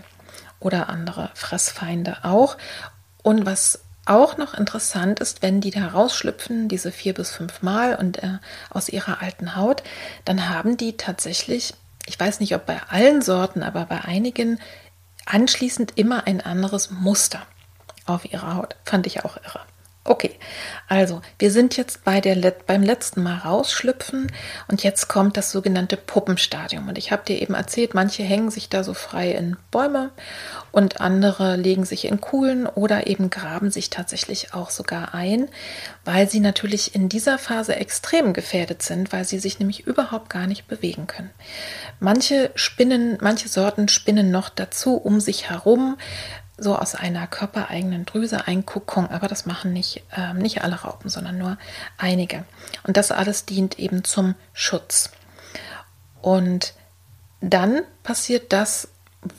oder 0.59 0.89
andere 0.89 1.31
Fressfeinde 1.33 2.17
auch. 2.23 2.57
Und 3.23 3.45
was 3.45 3.84
auch 4.05 4.37
noch 4.37 4.53
interessant 4.53 5.19
ist, 5.19 5.41
wenn 5.41 5.61
die 5.61 5.71
da 5.71 5.87
rausschlüpfen, 5.87 6.67
diese 6.67 6.91
vier 6.91 7.13
bis 7.13 7.31
fünf 7.31 7.61
Mal 7.61 7.95
und 7.95 8.21
äh, 8.23 8.37
aus 8.69 8.89
ihrer 8.89 9.21
alten 9.21 9.55
Haut, 9.55 9.83
dann 10.25 10.49
haben 10.49 10.77
die 10.77 10.97
tatsächlich, 10.97 11.73
ich 12.05 12.19
weiß 12.19 12.39
nicht, 12.39 12.55
ob 12.55 12.65
bei 12.65 12.81
allen 12.89 13.21
Sorten, 13.21 13.63
aber 13.63 13.85
bei 13.85 14.01
einigen 14.01 14.59
anschließend 15.25 15.97
immer 15.97 16.27
ein 16.27 16.41
anderes 16.41 16.91
Muster 16.91 17.41
auf 18.05 18.31
ihrer 18.31 18.55
Haut. 18.55 18.75
Fand 18.85 19.07
ich 19.07 19.25
auch 19.25 19.37
irre. 19.37 19.61
Okay, 20.07 20.37
also 20.87 21.23
wir 21.39 21.49
sind 21.49 21.77
jetzt 21.77 22.03
bei 22.03 22.21
der, 22.21 22.35
beim 22.67 22.83
letzten 22.83 23.23
Mal 23.23 23.39
rausschlüpfen 23.39 24.31
und 24.67 24.83
jetzt 24.83 25.07
kommt 25.07 25.35
das 25.35 25.51
sogenannte 25.51 25.97
Puppenstadium. 25.97 26.87
Und 26.87 26.99
ich 26.99 27.11
habe 27.11 27.23
dir 27.25 27.41
eben 27.41 27.55
erzählt, 27.55 27.95
manche 27.95 28.21
hängen 28.21 28.51
sich 28.51 28.69
da 28.69 28.83
so 28.83 28.93
frei 28.93 29.31
in 29.31 29.57
Bäume 29.71 30.11
und 30.71 31.01
andere 31.01 31.55
legen 31.55 31.85
sich 31.85 32.05
in 32.05 32.21
Kuhlen 32.21 32.67
oder 32.67 33.07
eben 33.07 33.31
graben 33.31 33.71
sich 33.71 33.89
tatsächlich 33.89 34.53
auch 34.53 34.69
sogar 34.69 35.15
ein, 35.15 35.49
weil 36.03 36.29
sie 36.29 36.39
natürlich 36.39 36.93
in 36.93 37.09
dieser 37.09 37.39
Phase 37.39 37.75
extrem 37.75 38.33
gefährdet 38.33 38.83
sind, 38.83 39.11
weil 39.11 39.25
sie 39.25 39.39
sich 39.39 39.57
nämlich 39.57 39.87
überhaupt 39.87 40.29
gar 40.29 40.45
nicht 40.45 40.67
bewegen 40.67 41.07
können. 41.07 41.31
Manche 41.99 42.51
spinnen, 42.53 43.17
manche 43.21 43.49
Sorten 43.49 43.87
spinnen 43.87 44.29
noch 44.29 44.49
dazu 44.49 44.97
um 44.97 45.19
sich 45.19 45.49
herum 45.49 45.97
so 46.57 46.75
aus 46.75 46.95
einer 46.95 47.27
körpereigenen 47.27 48.05
Drüse 48.05 48.47
ein 48.47 48.65
Kokon, 48.65 49.07
aber 49.07 49.27
das 49.27 49.45
machen 49.45 49.73
nicht, 49.73 50.03
äh, 50.15 50.33
nicht 50.33 50.63
alle 50.63 50.81
Raupen, 50.81 51.09
sondern 51.09 51.37
nur 51.37 51.57
einige. 51.97 52.45
Und 52.83 52.97
das 52.97 53.11
alles 53.11 53.45
dient 53.45 53.77
eben 53.79 54.03
zum 54.03 54.35
Schutz. 54.53 55.11
Und 56.21 56.73
dann 57.41 57.81
passiert 58.03 58.53
das 58.53 58.87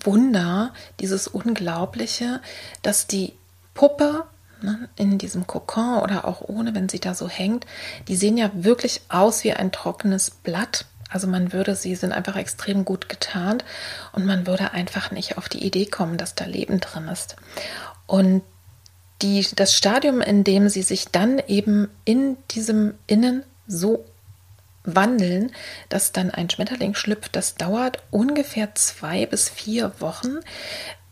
Wunder, 0.04 0.72
dieses 1.00 1.28
Unglaubliche, 1.28 2.40
dass 2.82 3.06
die 3.06 3.34
Puppe 3.74 4.24
ne, 4.62 4.88
in 4.96 5.18
diesem 5.18 5.46
Kokon 5.46 6.00
oder 6.00 6.24
auch 6.26 6.40
ohne, 6.42 6.74
wenn 6.74 6.88
sie 6.88 7.00
da 7.00 7.14
so 7.14 7.28
hängt, 7.28 7.66
die 8.08 8.16
sehen 8.16 8.36
ja 8.36 8.50
wirklich 8.54 9.02
aus 9.08 9.44
wie 9.44 9.52
ein 9.52 9.72
trockenes 9.72 10.30
Blatt. 10.30 10.86
Also 11.10 11.26
man 11.26 11.52
würde, 11.52 11.76
sie 11.76 11.94
sind 11.94 12.12
einfach 12.12 12.36
extrem 12.36 12.84
gut 12.84 13.08
getarnt 13.08 13.64
und 14.12 14.26
man 14.26 14.46
würde 14.46 14.72
einfach 14.72 15.10
nicht 15.10 15.38
auf 15.38 15.48
die 15.48 15.64
Idee 15.64 15.86
kommen, 15.86 16.18
dass 16.18 16.34
da 16.34 16.44
Leben 16.44 16.80
drin 16.80 17.08
ist. 17.08 17.36
Und 18.06 18.42
die, 19.22 19.46
das 19.54 19.74
Stadium, 19.74 20.20
in 20.20 20.44
dem 20.44 20.68
sie 20.68 20.82
sich 20.82 21.06
dann 21.06 21.40
eben 21.46 21.88
in 22.04 22.36
diesem 22.50 22.94
Innen 23.06 23.44
so 23.66 24.04
wandeln, 24.84 25.52
dass 25.88 26.12
dann 26.12 26.30
ein 26.30 26.50
Schmetterling 26.50 26.94
schlüpft, 26.94 27.34
das 27.34 27.54
dauert 27.54 27.98
ungefähr 28.10 28.74
zwei 28.74 29.26
bis 29.26 29.48
vier 29.48 29.92
Wochen. 30.00 30.40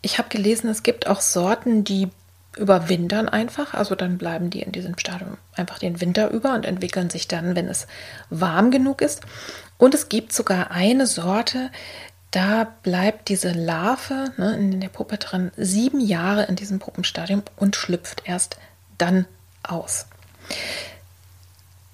Ich 0.01 0.17
habe 0.17 0.29
gelesen, 0.29 0.69
es 0.69 0.83
gibt 0.83 1.07
auch 1.07 1.21
Sorten, 1.21 1.83
die 1.83 2.09
überwintern 2.57 3.27
einfach, 3.27 3.73
also 3.73 3.95
dann 3.95 4.17
bleiben 4.17 4.49
die 4.49 4.61
in 4.61 4.71
diesem 4.71 4.97
Stadium 4.97 5.37
einfach 5.55 5.77
den 5.79 5.99
Winter 5.99 6.29
über 6.31 6.53
und 6.53 6.65
entwickeln 6.65 7.09
sich 7.09 7.27
dann, 7.27 7.55
wenn 7.55 7.67
es 7.67 7.87
warm 8.29 8.71
genug 8.71 9.01
ist. 9.01 9.21
Und 9.77 9.93
es 9.93 10.09
gibt 10.09 10.33
sogar 10.33 10.71
eine 10.71 11.07
Sorte, 11.07 11.71
da 12.31 12.65
bleibt 12.83 13.29
diese 13.29 13.51
Larve 13.51 14.33
ne, 14.37 14.55
in 14.55 14.81
der 14.81 14.89
Puppe 14.89 15.17
drin 15.17 15.51
sieben 15.55 16.01
Jahre 16.01 16.43
in 16.43 16.55
diesem 16.55 16.79
Puppenstadium 16.79 17.43
und 17.55 17.75
schlüpft 17.75 18.23
erst 18.25 18.57
dann 18.97 19.25
aus. 19.63 20.07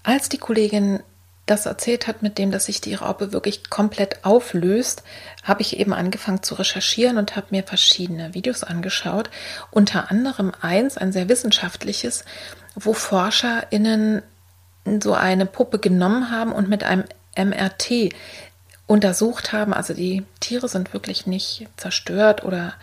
Als 0.04 0.30
die 0.30 0.40
Kollegin 0.40 1.02
das 1.46 1.66
erzählt 1.66 2.08
hat, 2.08 2.22
mit 2.22 2.38
dem, 2.38 2.52
dass 2.52 2.66
sich 2.66 2.82
die 2.82 2.96
Raupe 2.96 3.34
wirklich 3.34 3.70
komplett 3.70 4.24
auflöst, 4.24 5.04
habe 5.44 5.62
ich 5.62 5.78
eben 5.80 5.94
angefangen 5.94 6.44
zu 6.44 6.56
recherchieren 6.56 7.18
und 7.18 7.36
habe 7.36 7.48
mir 7.52 7.64
verschiedene 7.64 8.34
Videos 8.34 8.64
angeschaut. 8.64 9.30
Unter 9.70 10.10
anderem 10.10 10.54
eins, 10.62 10.98
ein 10.98 11.12
sehr 11.12 11.30
wissenschaftliches, 11.30 12.26
wo 12.76 12.94
ForscherInnen 12.94 14.22
so 15.02 15.14
eine 15.14 15.46
Puppe 15.46 15.78
genommen 15.78 16.32
haben 16.32 16.52
und 16.52 16.70
mit 16.70 16.84
einem 16.84 17.04
MRT 17.38 18.14
untersucht 18.88 19.54
haben. 19.54 19.74
Also 19.74 19.94
die 19.94 20.24
Tiere 20.40 20.68
sind 20.68 20.94
wirklich 20.94 21.26
nicht 21.26 21.68
zerstört 21.78 22.44
oder 22.44 22.74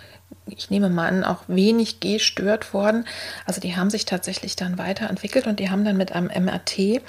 ich 0.47 0.71
nehme 0.71 0.89
mal 0.89 1.09
an, 1.09 1.25
auch 1.25 1.43
wenig 1.47 2.01
gestört 2.01 2.73
worden. 2.73 3.07
Also 3.45 3.61
die 3.61 3.77
haben 3.77 3.91
sich 3.91 4.05
tatsächlich 4.05 4.57
dann 4.57 4.79
weiterentwickelt 4.79 5.47
und 5.47 5.61
die 5.61 5.71
haben 5.71 5.85
dann 5.85 5.97
mit 5.97 6.13
einem 6.13 6.29
MRT 6.29 7.03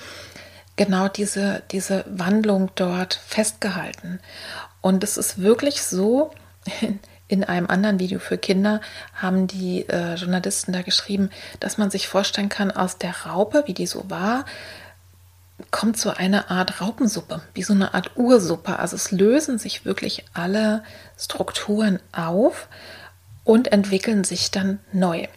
genau 0.75 1.07
diese, 1.07 1.63
diese 1.71 2.05
Wandlung 2.07 2.71
dort 2.75 3.13
festgehalten. 3.13 4.19
Und 4.81 5.03
es 5.03 5.17
ist 5.17 5.41
wirklich 5.41 5.81
so, 5.81 6.31
in 7.27 7.43
einem 7.43 7.67
anderen 7.67 7.99
Video 7.99 8.19
für 8.19 8.37
Kinder 8.37 8.81
haben 9.13 9.45
die 9.45 9.87
äh, 9.87 10.15
Journalisten 10.15 10.73
da 10.73 10.81
geschrieben, 10.81 11.29
dass 11.59 11.77
man 11.77 11.91
sich 11.91 12.07
vorstellen 12.07 12.49
kann, 12.49 12.71
aus 12.71 12.97
der 12.97 13.15
Raupe, 13.25 13.63
wie 13.67 13.73
die 13.73 13.87
so 13.87 14.09
war, 14.09 14.45
kommt 15.71 15.97
so 15.97 16.09
eine 16.11 16.49
Art 16.49 16.81
Raupensuppe, 16.81 17.41
wie 17.53 17.63
so 17.63 17.73
eine 17.73 17.93
Art 17.93 18.11
Ursuppe. 18.15 18.79
Also 18.79 18.95
es 18.95 19.11
lösen 19.11 19.57
sich 19.57 19.85
wirklich 19.85 20.25
alle 20.33 20.83
Strukturen 21.17 21.99
auf 22.11 22.67
und 23.43 23.71
entwickeln 23.71 24.23
sich 24.23 24.51
dann 24.51 24.79
neu. 24.91 25.27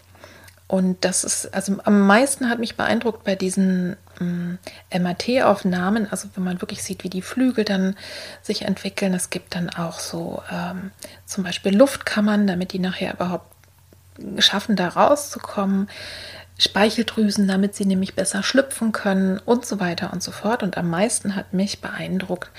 Und 0.68 1.04
das 1.04 1.24
ist, 1.24 1.52
also 1.52 1.76
am 1.84 2.06
meisten 2.06 2.48
hat 2.48 2.58
mich 2.58 2.76
beeindruckt 2.76 3.24
bei 3.24 3.34
diesen 3.34 3.96
MRT-Aufnahmen, 4.90 6.08
also 6.10 6.28
wenn 6.34 6.44
man 6.44 6.60
wirklich 6.60 6.82
sieht, 6.82 7.04
wie 7.04 7.10
die 7.10 7.22
Flügel 7.22 7.64
dann 7.64 7.96
sich 8.42 8.62
entwickeln. 8.62 9.14
Es 9.14 9.30
gibt 9.30 9.54
dann 9.54 9.70
auch 9.70 9.98
so 9.98 10.42
ähm, 10.50 10.92
zum 11.26 11.44
Beispiel 11.44 11.76
Luftkammern, 11.76 12.46
damit 12.46 12.72
die 12.72 12.78
nachher 12.78 13.14
überhaupt 13.14 13.52
schaffen, 14.38 14.76
da 14.76 14.88
rauszukommen. 14.88 15.88
Speicheldrüsen, 16.58 17.48
damit 17.48 17.74
sie 17.74 17.86
nämlich 17.86 18.14
besser 18.14 18.42
schlüpfen 18.42 18.92
können 18.92 19.38
und 19.38 19.66
so 19.66 19.80
weiter 19.80 20.12
und 20.12 20.22
so 20.22 20.30
fort. 20.30 20.62
Und 20.62 20.76
am 20.76 20.90
meisten 20.90 21.34
hat 21.34 21.52
mich 21.52 21.80
beeindruckt, 21.80 22.50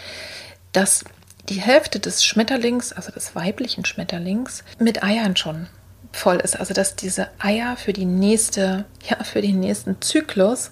dass 0.72 1.06
die 1.50 1.62
Hälfte 1.62 2.00
des 2.00 2.24
Schmetterlings, 2.24 2.94
also 2.94 3.12
des 3.12 3.36
weiblichen 3.36 3.86
Schmetterlings, 3.86 4.64
mit 4.80 5.04
Eiern 5.04 5.36
schon 5.36 5.68
voll 6.12 6.38
ist. 6.38 6.60
Also 6.60 6.74
dass 6.74 6.96
diese 6.96 7.30
Eier 7.40 7.76
für 7.76 7.94
die 7.94 8.06
nächste, 8.06 8.86
ja, 9.10 9.24
für 9.24 9.42
den 9.42 9.60
nächsten 9.60 10.02
Zyklus, 10.02 10.72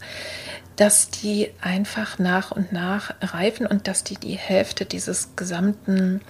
dass 0.75 1.09
die 1.09 1.51
einfach 1.61 2.17
nach 2.17 2.51
und 2.51 2.71
nach 2.71 3.13
reifen 3.21 3.67
und 3.67 3.87
dass 3.87 4.03
die 4.03 4.15
die 4.15 4.37
Hälfte 4.37 4.85
dieses 4.85 5.35
gesamten, 5.35 6.21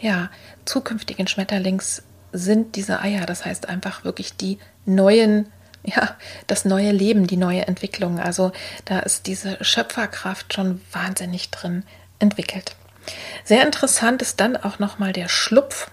ja, 0.00 0.30
zukünftigen 0.64 1.28
Schmetterlings 1.28 2.02
sind 2.32 2.76
diese 2.76 3.00
Eier. 3.00 3.26
Das 3.26 3.44
heißt 3.44 3.68
einfach 3.68 4.04
wirklich 4.04 4.36
die 4.36 4.58
neuen 4.86 5.46
ja, 5.84 6.16
das 6.46 6.64
neue 6.64 6.92
Leben, 6.92 7.26
die 7.26 7.36
neue 7.36 7.66
Entwicklung. 7.66 8.20
Also 8.20 8.52
da 8.84 9.00
ist 9.00 9.26
diese 9.26 9.62
Schöpferkraft 9.64 10.54
schon 10.54 10.80
wahnsinnig 10.92 11.50
drin 11.50 11.84
entwickelt. 12.18 12.76
Sehr 13.44 13.64
interessant 13.64 14.22
ist 14.22 14.40
dann 14.40 14.56
auch 14.56 14.78
nochmal 14.78 15.12
der 15.12 15.28
Schlupf. 15.28 15.90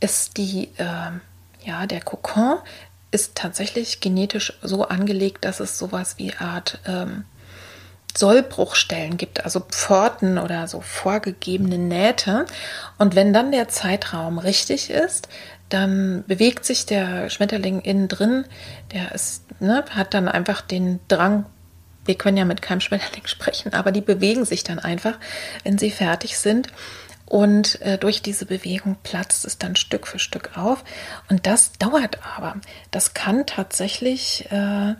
Ist 0.00 0.36
die, 0.36 0.70
äh, 0.78 1.10
ja, 1.64 1.86
der 1.86 2.00
Kokon 2.00 2.58
ist 3.12 3.34
tatsächlich 3.34 4.00
genetisch 4.00 4.52
so 4.62 4.84
angelegt, 4.84 5.44
dass 5.44 5.60
es 5.60 5.78
sowas 5.78 6.16
wie 6.18 6.34
Art 6.34 6.78
ähm, 6.86 7.24
Sollbruchstellen 8.16 9.16
gibt, 9.16 9.44
also 9.44 9.60
Pforten 9.60 10.38
oder 10.38 10.66
so 10.68 10.80
vorgegebene 10.80 11.78
Nähte. 11.78 12.46
Und 12.98 13.14
wenn 13.14 13.32
dann 13.32 13.52
der 13.52 13.68
Zeitraum 13.68 14.38
richtig 14.38 14.90
ist, 14.90 15.28
dann 15.70 16.24
bewegt 16.26 16.64
sich 16.64 16.84
der 16.84 17.30
Schmetterling 17.30 17.80
innen 17.80 18.08
drin, 18.08 18.44
der 18.92 19.12
ist, 19.12 19.44
ne, 19.60 19.84
hat 19.90 20.14
dann 20.14 20.28
einfach 20.28 20.60
den 20.60 21.00
Drang, 21.08 21.46
wir 22.04 22.16
können 22.16 22.36
ja 22.36 22.44
mit 22.44 22.60
keinem 22.60 22.80
Schmetterling 22.80 23.24
sprechen, 23.26 23.72
aber 23.72 23.92
die 23.92 24.00
bewegen 24.00 24.44
sich 24.44 24.64
dann 24.64 24.78
einfach, 24.78 25.18
wenn 25.64 25.78
sie 25.78 25.90
fertig 25.90 26.38
sind. 26.38 26.68
Und 27.26 27.80
äh, 27.82 27.96
durch 27.96 28.22
diese 28.22 28.44
Bewegung 28.44 28.96
platzt 29.04 29.44
es 29.44 29.56
dann 29.56 29.76
Stück 29.76 30.08
für 30.08 30.18
Stück 30.18 30.58
auf. 30.58 30.82
Und 31.28 31.46
das 31.46 31.70
dauert 31.78 32.18
aber. 32.36 32.56
Das 32.90 33.14
kann 33.14 33.46
tatsächlich 33.46 34.50
äh, 34.50 34.96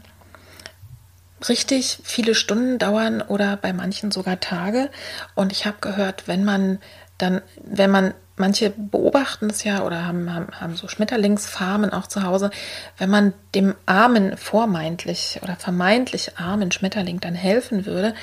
richtig 1.49 1.99
viele 2.05 2.37
Stunden 2.37 2.79
dauern 2.79 3.21
oder 3.21 3.57
bei 3.57 3.73
manchen 3.73 4.13
sogar 4.13 4.39
Tage. 4.39 4.91
Und 5.35 5.51
ich 5.51 5.67
habe 5.67 5.79
gehört, 5.81 6.29
wenn 6.29 6.45
man 6.45 6.79
dann, 7.23 7.43
wenn 7.63 7.91
man 7.91 8.15
manche 8.37 8.71
beobachten 8.71 9.51
es 9.51 9.65
ja 9.65 9.83
oder 9.83 10.07
haben, 10.07 10.33
haben, 10.33 10.49
haben 10.59 10.75
so 10.75 10.89
Schmetterlingsfarmen 10.89 11.93
auch 11.93 12.07
zu 12.07 12.23
Hause, 12.23 12.51
wenn 12.99 13.11
man 13.11 13.35
dem 13.55 13.75
armen, 13.87 14.37
vormeintlich 14.37 15.41
oder 15.43 15.57
vermeintlich 15.57 16.39
armen 16.39 16.73
Schmetterling 16.73 17.21
dann 17.21 17.35
helfen 17.35 17.87
würde 17.87 18.15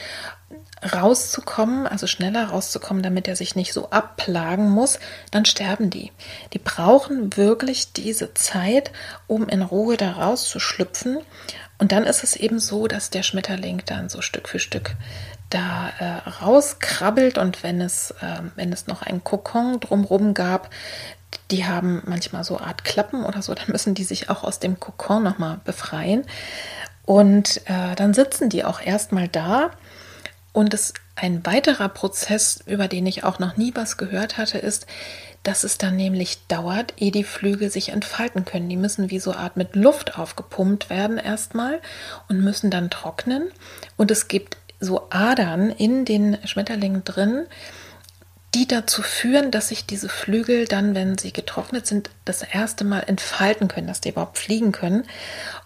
rauszukommen, 0.94 1.88
also 1.88 2.08
schneller 2.08 2.50
rauszukommen, 2.50 3.02
damit 3.02 3.28
er 3.28 3.36
sich 3.36 3.56
nicht 3.56 3.74
so 3.74 3.90
abplagen 3.90 4.70
muss, 4.70 5.00
dann 5.32 5.46
sterben 5.46 5.90
die. 5.90 6.12
Die 6.54 6.60
brauchen 6.60 7.36
wirklich 7.36 7.94
diese 7.94 8.34
Zeit, 8.36 8.92
um 9.26 9.50
in 9.50 9.64
Ruhe 9.64 9.98
da 9.98 10.12
rauszuschlüpfen. 10.14 11.18
Und 11.80 11.92
dann 11.92 12.06
ist 12.06 12.24
es 12.24 12.36
eben 12.36 12.60
so, 12.60 12.88
dass 12.88 13.10
der 13.10 13.24
Schmetterling 13.24 13.84
dann 13.86 14.10
so 14.10 14.22
Stück 14.22 14.48
für 14.50 14.60
Stück 14.60 14.96
da 15.50 15.90
äh, 16.00 16.30
rauskrabbelt 16.30 17.38
und 17.38 17.64
wenn 17.64 17.82
es, 17.82 18.12
äh, 18.22 18.42
wenn 18.56 18.74
es 18.74 18.88
noch 18.88 19.02
einen 19.02 19.24
Kokon 19.24 19.80
drumherum 19.80 20.34
gab, 20.34 20.70
die 21.52 21.66
haben 21.66 22.02
manchmal 22.06 22.44
so 22.44 22.60
Art 22.60 22.84
Klappen 22.84 23.24
oder 23.24 23.42
so, 23.42 23.54
dann 23.54 23.68
müssen 23.70 23.96
die 23.96 24.04
sich 24.04 24.30
auch 24.30 24.44
aus 24.44 24.60
dem 24.60 24.80
Kokon 24.80 25.24
nochmal 25.24 25.60
befreien. 25.64 26.26
Und 27.06 27.62
äh, 27.66 27.96
dann 27.96 28.14
sitzen 28.14 28.50
die 28.50 28.66
auch 28.66 28.82
erstmal 28.82 29.30
da 29.30 29.72
und 30.52 30.74
es, 30.74 30.94
ein 31.16 31.46
weiterer 31.46 31.90
Prozess, 31.90 32.60
über 32.66 32.88
den 32.88 33.06
ich 33.06 33.24
auch 33.24 33.40
noch 33.40 33.58
nie 33.58 33.74
was 33.76 33.98
gehört 33.98 34.38
hatte, 34.38 34.58
ist, 34.58 34.86
dass 35.44 35.64
es 35.64 35.78
dann 35.78 35.96
nämlich 35.96 36.46
dauert, 36.48 36.94
ehe 36.98 37.12
die 37.12 37.24
Flügel 37.24 37.72
sich 37.72 37.90
entfalten 37.90 38.44
können. 38.44 38.68
Die 38.68 38.76
müssen 38.76 39.10
wie 39.10 39.20
so 39.20 39.34
Art 39.34 39.56
mit 39.56 39.76
Luft 39.76 40.18
aufgepumpt 40.18 40.90
werden 40.90 41.18
erstmal 41.18 41.80
und 42.28 42.44
müssen 42.44 42.70
dann 42.70 42.90
trocknen. 42.90 43.50
Und 43.96 44.12
es 44.12 44.28
gibt 44.28 44.58
so 44.80 45.08
Adern 45.10 45.70
in 45.70 46.06
den 46.06 46.38
Schmetterlingen 46.46 47.04
drin, 47.04 47.46
die 48.54 48.68
dazu 48.68 49.02
führen, 49.02 49.52
dass 49.52 49.70
sich 49.70 49.86
diese 49.86 50.10
Flügel 50.10 50.66
dann, 50.66 50.96
wenn 50.96 51.18
sie 51.18 51.34
getrocknet 51.34 51.86
sind, 51.86 52.10
das 52.26 52.42
erste 52.42 52.86
Mal 52.86 53.02
entfalten 53.02 53.68
können, 53.68 53.88
dass 53.88 54.02
die 54.02 54.10
überhaupt 54.10 54.38
fliegen 54.38 54.72
können. 54.72 55.04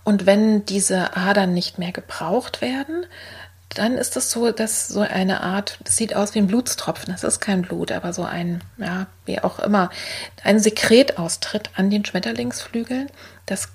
Und 0.03 0.25
wenn 0.25 0.65
diese 0.65 1.15
Adern 1.15 1.53
nicht 1.53 1.77
mehr 1.77 1.91
gebraucht 1.91 2.61
werden, 2.61 3.05
dann 3.69 3.97
ist 3.97 4.17
es 4.17 4.31
so, 4.31 4.51
dass 4.51 4.87
so 4.87 5.01
eine 5.01 5.41
Art, 5.41 5.79
das 5.83 5.95
sieht 5.95 6.15
aus 6.15 6.35
wie 6.35 6.39
ein 6.39 6.47
Blutstropfen, 6.47 7.13
das 7.13 7.23
ist 7.23 7.39
kein 7.39 7.61
Blut, 7.61 7.91
aber 7.91 8.11
so 8.11 8.23
ein, 8.23 8.61
ja, 8.77 9.07
wie 9.25 9.39
auch 9.39 9.59
immer, 9.59 9.89
ein 10.43 10.59
Sekret 10.59 11.17
austritt 11.17 11.69
an 11.75 11.89
den 11.89 12.03
Schmetterlingsflügeln. 12.03 13.07
Das 13.45 13.69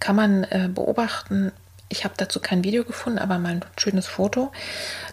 kann 0.00 0.16
man 0.16 0.44
äh, 0.44 0.68
beobachten 0.72 1.52
ich 1.88 2.04
habe 2.04 2.14
dazu 2.16 2.40
kein 2.40 2.64
Video 2.64 2.84
gefunden, 2.84 3.18
aber 3.18 3.38
mal 3.38 3.52
ein 3.52 3.64
schönes 3.78 4.06
Foto. 4.06 4.50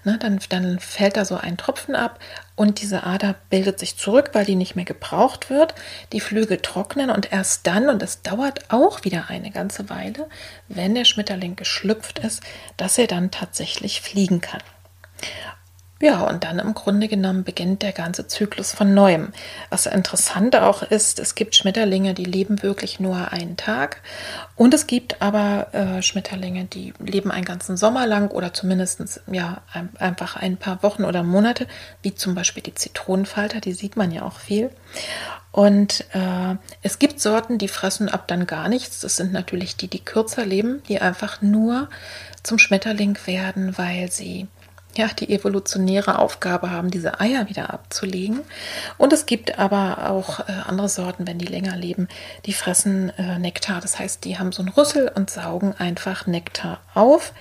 Ne, 0.04 0.18
dann, 0.18 0.40
dann 0.50 0.80
fällt 0.80 1.18
da 1.18 1.26
so 1.26 1.36
ein 1.36 1.58
Tropfen 1.58 1.96
ab 1.96 2.20
und 2.56 2.82
diese 2.82 3.04
Ader 3.04 3.36
bildet 3.50 3.80
sich 3.80 3.98
zurück, 3.98 4.32
weil 4.34 4.46
die 4.46 4.56
nicht 4.56 4.76
mehr 4.76 4.86
gebraucht 4.86 5.50
wird. 5.50 5.76
Die 6.12 6.20
Flügel 6.20 6.58
trocknen 6.58 7.10
und 7.10 7.32
erst 7.32 7.68
dann, 7.68 7.90
und 7.90 8.02
das 8.02 8.22
dauert 8.22 8.72
auch 8.72 9.04
wieder 9.04 9.30
eine 9.30 9.52
ganze 9.52 9.90
Weile, 9.90 10.28
wenn 10.68 10.96
der 10.96 11.06
Schmetterling 11.06 11.56
geschlüpft 11.56 12.20
ist, 12.20 12.42
dass 12.78 12.98
er 12.98 13.08
dann 13.08 13.30
tatsächlich 13.30 14.02
fliegen 14.02 14.42
kann. 14.42 14.62
Ja, 16.04 16.28
und 16.28 16.44
dann 16.44 16.60
im 16.60 16.74
Grunde 16.74 17.08
genommen 17.08 17.46
beginnt 17.46 17.82
der 17.82 17.94
ganze 17.94 18.28
Zyklus 18.28 18.74
von 18.74 18.94
neuem. 18.94 19.32
Was 19.70 19.86
interessant 19.86 20.54
auch 20.58 20.84
ist, 20.84 21.18
es 21.18 21.34
gibt 21.34 21.56
Schmetterlinge, 21.56 22.14
die 22.14 22.26
leben 22.26 22.62
wirklich 22.62 23.00
nur 23.00 23.32
einen 23.32 23.56
Tag. 23.56 24.02
Und 24.58 24.74
es 24.74 24.86
gibt 24.86 25.22
aber 25.22 25.74
äh, 25.74 26.02
Schmetterlinge, 26.02 26.66
die 26.66 26.94
leben 27.00 27.32
einen 27.32 27.46
ganzen 27.46 27.78
Sommer 27.78 28.06
lang 28.06 28.32
oder 28.32 28.54
zumindest 28.54 29.22
ja, 29.32 29.62
ein, 29.72 29.92
einfach 29.98 30.36
ein 30.36 30.58
paar 30.58 30.84
Wochen 30.84 31.06
oder 31.06 31.24
Monate, 31.24 31.68
wie 32.02 32.14
zum 32.14 32.36
Beispiel 32.36 32.64
die 32.64 32.76
Zitronenfalter, 32.76 33.62
die 33.62 33.72
sieht 33.72 33.96
man 33.96 34.12
ja 34.12 34.24
auch 34.24 34.40
viel. 34.40 34.72
Und 35.54 36.04
äh, 36.14 36.58
es 36.82 37.00
gibt 37.00 37.22
Sorten, 37.22 37.58
die 37.60 37.70
fressen 37.70 38.10
ab 38.10 38.28
dann 38.28 38.46
gar 38.46 38.68
nichts. 38.68 39.00
Das 39.00 39.16
sind 39.16 39.32
natürlich 39.32 39.78
die, 39.78 39.88
die 39.88 40.04
kürzer 40.04 40.46
leben, 40.46 40.84
die 40.90 41.00
einfach 41.00 41.42
nur 41.42 41.88
zum 42.44 42.60
Schmetterling 42.60 43.18
werden, 43.26 43.78
weil 43.78 44.12
sie 44.12 44.48
ja, 44.96 45.08
die 45.08 45.34
evolutionäre 45.34 46.20
Aufgabe 46.20 46.72
haben, 46.72 46.92
diese 46.92 47.20
Eier 47.20 47.50
wieder 47.50 47.74
abzulegen. 47.74 48.42
Und 48.98 49.14
es 49.14 49.26
gibt 49.26 49.60
aber 49.60 50.10
auch 50.10 50.42
äh, 50.42 50.52
andere 50.66 50.90
Sorten, 50.90 51.28
wenn 51.28 51.40
die 51.40 51.46
länger 51.46 51.76
leben, 51.76 52.08
die 52.46 52.54
fressen 52.54 53.10
äh, 53.18 53.40
Nektar. 53.40 53.82
Das 53.82 54.00
heißt, 54.00 54.24
die 54.26 54.38
haben 54.38 54.52
so 54.52 54.62
einen 54.62 54.72
Rüssel 54.72 55.12
und 55.14 55.30
saugen 55.30 55.74
einfach 55.78 56.28
Nektar 56.28 56.80
auf. 56.94 57.34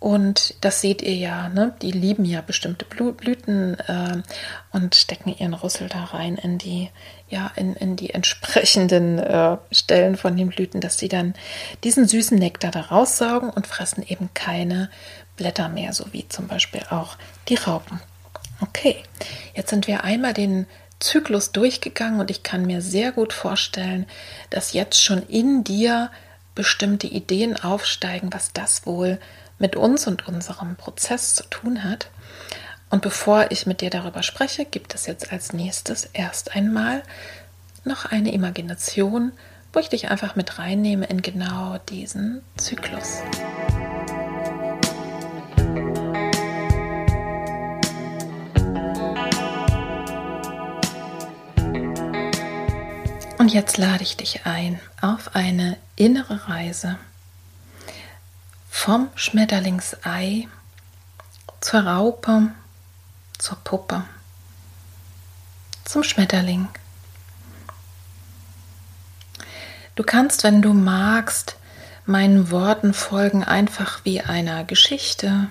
Und 0.00 0.54
das 0.62 0.80
seht 0.80 1.02
ihr 1.02 1.14
ja, 1.14 1.50
ne? 1.50 1.74
die 1.82 1.90
lieben 1.90 2.24
ja 2.24 2.40
bestimmte 2.40 2.86
Blüten 2.86 3.78
äh, 3.80 4.22
und 4.72 4.94
stecken 4.94 5.36
ihren 5.38 5.52
Rüssel 5.52 5.90
da 5.90 6.04
rein 6.04 6.36
in 6.36 6.56
die, 6.56 6.88
ja, 7.28 7.52
in, 7.54 7.76
in 7.76 7.96
die 7.96 8.08
entsprechenden 8.08 9.18
äh, 9.18 9.58
Stellen 9.70 10.16
von 10.16 10.38
den 10.38 10.48
Blüten, 10.48 10.80
dass 10.80 10.98
sie 10.98 11.08
dann 11.08 11.34
diesen 11.84 12.08
süßen 12.08 12.38
Nektar 12.38 12.70
da 12.70 12.80
raussaugen 12.80 13.50
und 13.50 13.66
fressen 13.66 14.02
eben 14.02 14.30
keine 14.32 14.90
Blätter 15.36 15.68
mehr, 15.68 15.92
so 15.92 16.06
wie 16.12 16.26
zum 16.28 16.48
Beispiel 16.48 16.80
auch 16.88 17.18
die 17.48 17.56
Raupen. 17.56 18.00
Okay, 18.62 18.96
jetzt 19.54 19.68
sind 19.68 19.86
wir 19.86 20.02
einmal 20.02 20.32
den 20.32 20.66
Zyklus 20.98 21.52
durchgegangen 21.52 22.20
und 22.20 22.30
ich 22.30 22.42
kann 22.42 22.64
mir 22.64 22.80
sehr 22.80 23.12
gut 23.12 23.34
vorstellen, 23.34 24.06
dass 24.48 24.72
jetzt 24.72 25.02
schon 25.02 25.22
in 25.28 25.62
dir 25.62 26.10
bestimmte 26.54 27.06
Ideen 27.06 27.56
aufsteigen, 27.62 28.32
was 28.32 28.52
das 28.54 28.86
wohl 28.86 29.18
mit 29.60 29.76
uns 29.76 30.08
und 30.08 30.26
unserem 30.26 30.74
Prozess 30.74 31.36
zu 31.36 31.44
tun 31.44 31.84
hat. 31.84 32.10
Und 32.88 33.02
bevor 33.02 33.52
ich 33.52 33.66
mit 33.66 33.82
dir 33.82 33.90
darüber 33.90 34.24
spreche, 34.24 34.64
gibt 34.64 34.94
es 34.96 35.06
jetzt 35.06 35.30
als 35.32 35.52
nächstes 35.52 36.06
erst 36.12 36.56
einmal 36.56 37.02
noch 37.84 38.06
eine 38.06 38.32
Imagination, 38.32 39.30
wo 39.72 39.78
ich 39.78 39.88
dich 39.88 40.10
einfach 40.10 40.34
mit 40.34 40.58
reinnehme 40.58 41.06
in 41.06 41.22
genau 41.22 41.78
diesen 41.88 42.42
Zyklus. 42.56 43.22
Und 53.38 53.54
jetzt 53.54 53.78
lade 53.78 54.02
ich 54.02 54.16
dich 54.16 54.44
ein 54.44 54.80
auf 55.00 55.34
eine 55.34 55.76
innere 55.96 56.48
Reise 56.48 56.98
vom 58.70 59.10
Schmetterlingsei 59.16 60.48
zur 61.60 61.80
Raupe, 61.80 62.52
zur 63.36 63.58
Puppe, 63.58 64.04
zum 65.84 66.02
Schmetterling. 66.02 66.68
Du 69.96 70.02
kannst, 70.02 70.44
wenn 70.44 70.62
du 70.62 70.72
magst, 70.72 71.56
meinen 72.06 72.50
Worten 72.50 72.94
folgen, 72.94 73.44
einfach 73.44 74.04
wie 74.04 74.22
einer 74.22 74.64
Geschichte. 74.64 75.48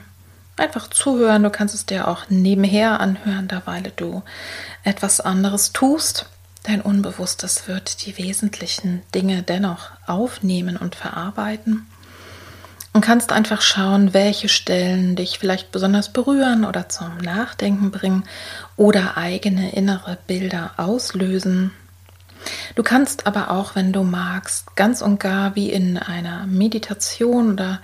Einfach 0.58 0.90
zuhören. 0.90 1.44
Du 1.44 1.52
kannst 1.52 1.76
es 1.76 1.86
dir 1.86 2.08
auch 2.08 2.30
nebenher 2.30 3.00
anhören, 3.00 3.48
da 3.48 3.62
weil 3.66 3.94
du 3.96 4.24
etwas 4.84 5.22
anderes 5.22 5.72
tust. 5.72 6.26
Dein 6.64 6.82
Unbewusstes 6.82 7.68
wird 7.68 8.06
die 8.06 8.18
wesentlichen 8.18 9.04
Dinge 9.14 9.44
dennoch 9.44 9.92
aufnehmen 10.08 10.78
und 10.78 10.96
verarbeiten. 10.96 11.86
Und 12.92 13.02
kannst 13.02 13.32
einfach 13.32 13.62
schauen, 13.62 14.14
welche 14.14 14.50
Stellen 14.50 15.16
dich 15.16 15.38
vielleicht 15.38 15.72
besonders 15.72 16.12
berühren 16.12 16.66
oder 16.66 16.90
zum 16.90 17.18
Nachdenken 17.18 17.92
bringen 17.92 18.24
oder 18.78 19.16
eigene 19.16 19.74
innere 19.74 20.18
Bilder 20.26 20.72
auslösen. 20.78 21.72
Du 22.76 22.84
kannst 22.84 23.28
aber 23.28 23.52
auch, 23.52 23.76
wenn 23.76 23.94
du 23.94 24.04
magst, 24.04 24.76
ganz 24.76 25.02
und 25.02 25.20
gar 25.20 25.56
wie 25.56 25.70
in 25.70 25.98
einer 25.98 26.48
Meditation 26.48 27.54
oder 27.54 27.80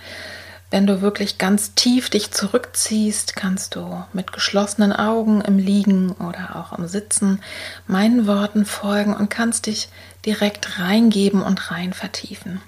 wenn 0.72 0.88
du 0.88 1.02
wirklich 1.02 1.38
ganz 1.38 1.76
tief 1.76 2.10
dich 2.10 2.32
zurückziehst, 2.32 3.36
kannst 3.36 3.76
du 3.76 4.04
mit 4.14 4.34
geschlossenen 4.34 4.92
Augen 4.92 5.42
im 5.42 5.60
Liegen 5.60 6.12
oder 6.14 6.56
auch 6.56 6.78
im 6.78 6.88
Sitzen 6.88 7.42
meinen 7.88 8.28
Worten 8.28 8.66
folgen 8.66 9.16
und 9.16 9.30
kannst 9.30 9.68
dich 9.68 9.90
direkt 10.26 10.80
reingeben 10.80 11.42
und 11.42 11.72
rein 11.72 11.94
vertiefen. 11.94 12.62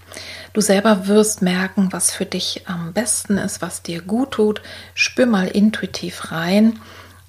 Du 0.58 0.62
selber 0.62 1.06
wirst 1.06 1.44
merken, 1.44 1.90
was 1.92 2.10
für 2.10 2.26
dich 2.26 2.64
am 2.66 2.92
besten 2.92 3.38
ist, 3.38 3.62
was 3.62 3.84
dir 3.84 4.02
gut 4.02 4.32
tut. 4.32 4.64
Spür 4.96 5.28
mal 5.28 5.48
intuitiv 5.48 6.32
rein. 6.32 6.80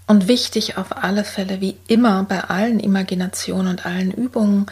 Und 0.07 0.29
wichtig 0.29 0.79
auf 0.79 0.97
alle 0.97 1.25
Fälle, 1.25 1.61
wie 1.61 1.77
immer 1.89 2.23
bei 2.23 2.45
allen 2.45 2.81
Imaginationen 2.81 3.69
und 3.69 3.85
allen 3.85 4.13
Übungen, 4.13 4.65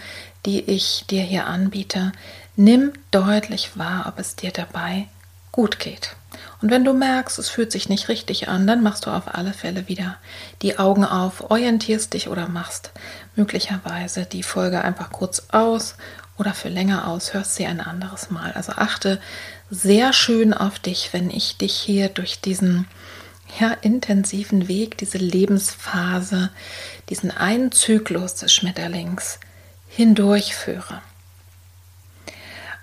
die 0.47 0.63
ich 0.71 1.05
dir 1.11 1.21
hier 1.21 1.47
anbiete, 1.47 2.13
nimm 2.57 2.95
deutlich 3.11 3.77
wahr, 3.77 4.07
ob 4.09 4.19
es 4.19 4.37
dir 4.37 4.53
dabei 4.53 5.07
gut 5.53 5.79
geht. 5.79 6.17
Und 6.63 6.71
wenn 6.71 6.85
du 6.85 6.95
merkst, 6.95 7.39
es 7.39 7.51
fühlt 7.51 7.71
sich 7.71 7.91
nicht 7.91 8.09
richtig 8.09 8.49
an, 8.49 8.67
dann 8.67 8.83
machst 8.83 9.05
du 9.05 9.11
auf 9.11 9.35
alle 9.35 9.53
Fälle 9.53 9.87
wieder 9.87 10.17
die 10.63 10.79
Augen 10.79 11.05
auf, 11.05 11.51
orientierst 11.51 12.15
dich 12.15 12.29
oder 12.29 12.49
machst 12.49 12.91
möglicherweise 13.35 14.25
die 14.25 14.43
Folge 14.43 14.81
einfach 14.81 15.11
kurz 15.13 15.49
aus 15.51 15.97
oder 16.39 16.55
für 16.55 16.69
länger 16.69 17.09
aus, 17.09 17.35
hörst 17.35 17.55
sie 17.55 17.67
ein 17.67 17.81
anderes 17.81 18.31
Mal. 18.31 18.53
Also 18.53 18.73
achte 18.73 19.21
sehr 19.71 20.13
schön 20.13 20.53
auf 20.53 20.79
dich, 20.79 21.13
wenn 21.13 21.31
ich 21.31 21.57
dich 21.57 21.75
hier 21.75 22.09
durch 22.09 22.41
diesen 22.41 22.87
ja, 23.61 23.73
intensiven 23.73 24.69
Weg, 24.69 24.99
diese 24.99 25.19
Lebensphase, 25.19 26.51
diesen 27.09 27.31
einen 27.31 27.73
Zyklus 27.73 28.35
des 28.35 28.53
Schmetterlings 28.53 29.39
hindurchführe. 29.89 31.01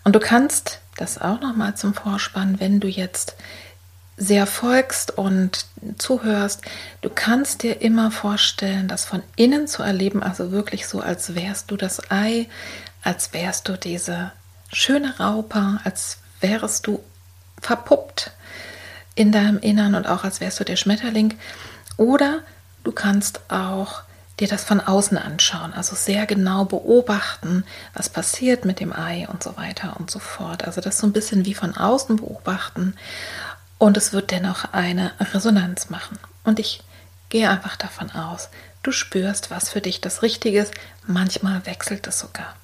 Und 0.04 0.16
du 0.16 0.20
kannst 0.20 0.80
das 0.98 1.20
auch 1.20 1.40
nochmal 1.42 1.76
zum 1.76 1.94
Vorspann, 1.94 2.60
wenn 2.60 2.80
du 2.80 2.88
jetzt 2.88 3.36
sehr 4.16 4.46
folgst 4.46 5.18
und 5.18 5.66
zuhörst, 5.98 6.62
du 7.02 7.10
kannst 7.10 7.64
dir 7.64 7.82
immer 7.82 8.12
vorstellen, 8.12 8.88
das 8.88 9.06
von 9.06 9.24
innen 9.36 9.68
zu 9.68 9.82
erleben, 9.82 10.22
also 10.22 10.52
wirklich 10.52 10.88
so, 10.88 11.02
als 11.02 11.36
wärst 11.36 11.72
du 11.72 11.78
das 11.78 12.12
Ei, 12.12 12.48
als 13.04 13.34
wärst 13.34 13.68
du 13.68 13.78
diese 13.78 14.32
schöne 14.72 15.18
Raupe, 15.20 15.80
als 15.84 16.18
wärst 16.40 16.88
du 16.88 17.04
verpuppt 17.62 18.32
in 19.16 19.32
deinem 19.32 19.60
Innern 19.60 19.96
und 19.96 20.08
auch 20.08 20.24
als 20.24 20.40
wärst 20.40 20.60
du 20.60 20.64
der 20.64 20.76
Schmetterling. 20.76 21.38
Oder 21.98 22.40
du 22.84 22.92
kannst 22.92 23.42
auch 23.52 24.02
dir 24.40 24.48
das 24.48 24.64
von 24.64 24.82
außen 24.82 25.18
anschauen, 25.18 25.74
also 25.74 25.96
sehr 25.96 26.26
genau 26.26 26.66
beobachten, 26.66 27.66
was 27.94 28.10
passiert 28.10 28.66
mit 28.66 28.80
dem 28.80 28.92
Ei 28.92 29.28
und 29.32 29.44
so 29.44 29.56
weiter 29.58 29.96
und 30.00 30.10
so 30.10 30.18
fort. 30.18 30.66
Also 30.66 30.82
das 30.82 30.98
so 30.98 31.06
ein 31.06 31.14
bisschen 31.14 31.46
wie 31.46 31.54
von 31.54 31.78
außen 31.78 32.16
beobachten 32.16 32.96
und 33.78 33.96
es 33.96 34.12
wird 34.12 34.32
dennoch 34.32 34.74
eine 34.74 35.12
Resonanz 35.20 35.90
machen. 35.90 36.18
Und 36.44 36.60
ich 36.60 36.82
gehe 37.30 37.50
einfach 37.50 37.76
davon 37.76 38.12
aus, 38.12 38.50
du 38.82 38.92
spürst, 38.92 39.52
was 39.52 39.70
für 39.70 39.82
dich 39.82 40.02
das 40.02 40.24
Richtige 40.24 40.62
ist. 40.62 40.74
Manchmal 41.06 41.66
wechselt 41.66 42.08
es 42.08 42.20
sogar. 42.20 42.56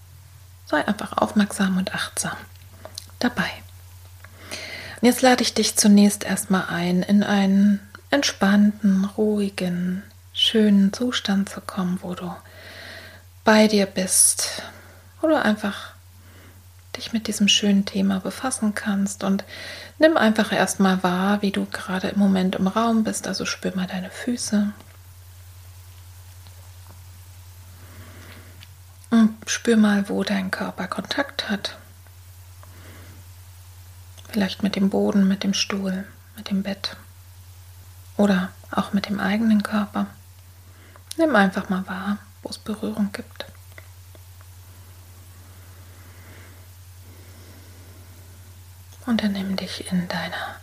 Sei 0.69 0.87
einfach 0.87 1.17
aufmerksam 1.17 1.77
und 1.77 1.95
achtsam 1.95 2.37
dabei. 3.17 3.49
Und 5.01 5.07
jetzt 5.07 5.21
lade 5.21 5.41
ich 5.41 5.53
dich 5.53 5.77
zunächst 5.77 6.23
erstmal 6.23 6.65
ein, 6.67 7.01
in 7.01 7.23
einen 7.23 7.79
entspannten, 8.11 9.05
ruhigen, 9.05 10.03
schönen 10.33 10.93
Zustand 10.93 11.49
zu 11.49 11.61
kommen, 11.61 11.99
wo 12.01 12.13
du 12.13 12.31
bei 13.43 13.67
dir 13.67 13.87
bist, 13.87 14.61
wo 15.21 15.27
du 15.27 15.41
einfach 15.41 15.93
dich 16.97 17.13
mit 17.13 17.27
diesem 17.27 17.47
schönen 17.47 17.85
Thema 17.85 18.19
befassen 18.19 18.75
kannst 18.75 19.23
und 19.23 19.45
nimm 19.97 20.17
einfach 20.17 20.51
erstmal 20.51 21.01
wahr, 21.01 21.41
wie 21.41 21.51
du 21.51 21.65
gerade 21.65 22.09
im 22.09 22.19
Moment 22.19 22.55
im 22.55 22.67
Raum 22.67 23.03
bist, 23.03 23.27
also 23.27 23.45
spür 23.45 23.75
mal 23.75 23.87
deine 23.87 24.09
Füße. 24.09 24.71
Und 29.09 29.37
spür 29.47 29.75
mal, 29.75 30.07
wo 30.09 30.23
dein 30.23 30.51
Körper 30.51 30.87
Kontakt 30.87 31.49
hat. 31.49 31.77
Vielleicht 34.29 34.61
mit 34.61 34.75
dem 34.75 34.89
Boden, 34.89 35.27
mit 35.27 35.43
dem 35.43 35.55
Stuhl, 35.55 36.07
mit 36.35 36.49
dem 36.51 36.61
Bett 36.61 36.95
oder 38.17 38.51
auch 38.69 38.93
mit 38.93 39.09
dem 39.09 39.19
eigenen 39.19 39.63
Körper. 39.63 40.07
Nimm 41.17 41.35
einfach 41.35 41.69
mal 41.69 41.87
wahr, 41.87 42.19
wo 42.43 42.49
es 42.49 42.59
Berührung 42.59 43.11
gibt. 43.11 43.45
Und 49.07 49.23
dann 49.23 49.31
nimm 49.31 49.55
dich 49.55 49.91
in 49.91 50.07
deiner 50.07 50.55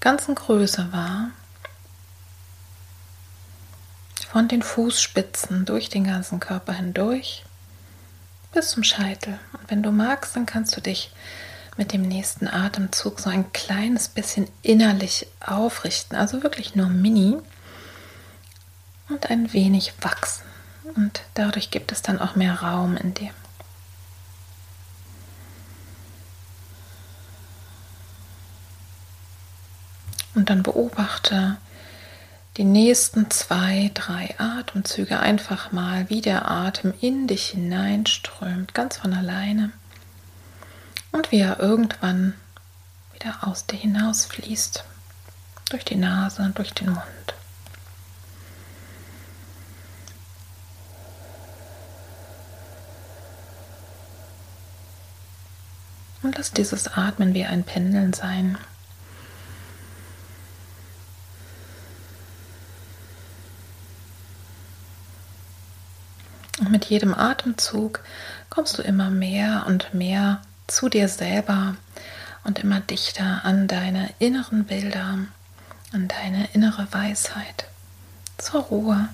ganzen 0.00 0.34
Größe 0.34 0.90
wahr. 0.90 1.30
Von 4.30 4.48
den 4.48 4.62
Fußspitzen 4.62 5.66
durch 5.66 5.90
den 5.90 6.04
ganzen 6.04 6.40
Körper 6.40 6.72
hindurch 6.72 7.44
bis 8.52 8.70
zum 8.70 8.82
Scheitel. 8.82 9.38
Und 9.52 9.70
wenn 9.70 9.82
du 9.82 9.90
magst, 9.90 10.36
dann 10.36 10.46
kannst 10.46 10.76
du 10.76 10.80
dich 10.80 11.12
mit 11.76 11.92
dem 11.92 12.02
nächsten 12.02 12.48
Atemzug 12.48 13.20
so 13.20 13.30
ein 13.30 13.52
kleines 13.52 14.08
bisschen 14.08 14.48
innerlich 14.62 15.26
aufrichten, 15.40 16.16
also 16.16 16.42
wirklich 16.42 16.74
nur 16.74 16.88
mini 16.88 17.38
und 19.08 19.30
ein 19.30 19.52
wenig 19.52 19.94
wachsen. 20.00 20.44
Und 20.96 21.22
dadurch 21.34 21.70
gibt 21.70 21.92
es 21.92 22.02
dann 22.02 22.18
auch 22.18 22.34
mehr 22.34 22.60
Raum 22.60 22.96
in 22.96 23.14
dir. 23.14 23.30
Und 30.34 30.50
dann 30.50 30.62
beobachte 30.62 31.56
die 32.60 32.64
nächsten 32.64 33.30
zwei, 33.30 33.90
drei 33.94 34.34
Atemzüge 34.36 35.18
einfach 35.18 35.72
mal, 35.72 36.10
wie 36.10 36.20
der 36.20 36.50
Atem 36.50 36.92
in 37.00 37.26
dich 37.26 37.46
hineinströmt, 37.46 38.74
ganz 38.74 38.98
von 38.98 39.14
alleine. 39.14 39.72
Und 41.10 41.32
wie 41.32 41.38
er 41.38 41.58
irgendwann 41.58 42.34
wieder 43.14 43.48
aus 43.48 43.64
dir 43.64 43.78
hinausfließt. 43.78 44.84
Durch 45.70 45.86
die 45.86 45.96
Nase, 45.96 46.52
durch 46.54 46.74
den 46.74 46.90
Mund. 46.90 47.00
Und 56.22 56.36
lass 56.36 56.52
dieses 56.52 56.88
Atmen 56.88 57.32
wie 57.32 57.46
ein 57.46 57.64
Pendeln 57.64 58.12
sein. 58.12 58.58
Mit 66.70 66.84
jedem 66.84 67.14
Atemzug 67.14 67.98
kommst 68.48 68.78
du 68.78 68.82
immer 68.82 69.10
mehr 69.10 69.64
und 69.66 69.92
mehr 69.92 70.40
zu 70.68 70.88
dir 70.88 71.08
selber 71.08 71.74
und 72.44 72.60
immer 72.60 72.78
dichter 72.78 73.40
an 73.42 73.66
deine 73.66 74.08
inneren 74.20 74.66
Bilder, 74.66 75.18
an 75.92 76.06
deine 76.06 76.48
innere 76.52 76.86
Weisheit, 76.92 77.66
zur 78.38 78.60
Ruhe. 78.62 79.08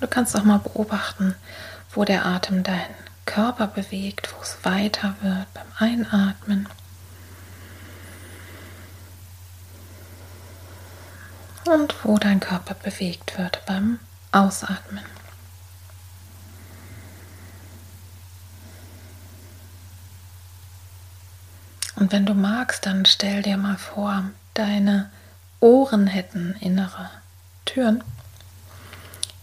Du 0.00 0.06
kannst 0.06 0.34
auch 0.38 0.44
mal 0.44 0.58
beobachten, 0.58 1.34
wo 1.92 2.06
der 2.06 2.24
Atem 2.24 2.62
deinen 2.62 2.94
Körper 3.26 3.66
bewegt, 3.66 4.34
wo 4.34 4.40
es 4.40 4.56
weiter 4.62 5.14
wird 5.20 5.52
beim 5.52 5.66
Einatmen. 5.76 6.66
Und 11.72 11.94
wo 12.04 12.18
dein 12.18 12.40
Körper 12.40 12.74
bewegt 12.74 13.38
wird 13.38 13.64
beim 13.66 13.98
Ausatmen. 14.32 15.04
Und 21.96 22.12
wenn 22.12 22.26
du 22.26 22.34
magst, 22.34 22.86
dann 22.86 23.04
stell 23.04 23.42
dir 23.42 23.56
mal 23.56 23.76
vor, 23.76 24.24
deine 24.54 25.10
Ohren 25.60 26.06
hätten 26.06 26.54
innere 26.60 27.10
Türen 27.64 28.02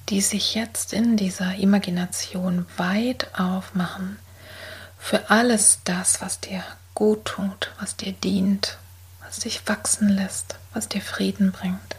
die 0.10 0.22
sich 0.22 0.54
jetzt 0.54 0.94
in 0.94 1.18
dieser 1.18 1.56
Imagination 1.56 2.66
weit 2.78 3.28
aufmachen 3.38 4.20
für 5.00 5.30
alles 5.30 5.80
das, 5.84 6.22
was 6.22 6.40
dir 6.40 6.64
gut 6.94 7.26
tut, 7.26 7.72
was 7.80 7.96
dir 7.96 8.14
dient, 8.14 8.78
was 9.24 9.40
dich 9.40 9.68
wachsen 9.68 10.10
lässt, 10.10 10.56
was 10.74 10.88
dir 10.88 11.02
Frieden 11.02 11.52
bringt. 11.52 11.96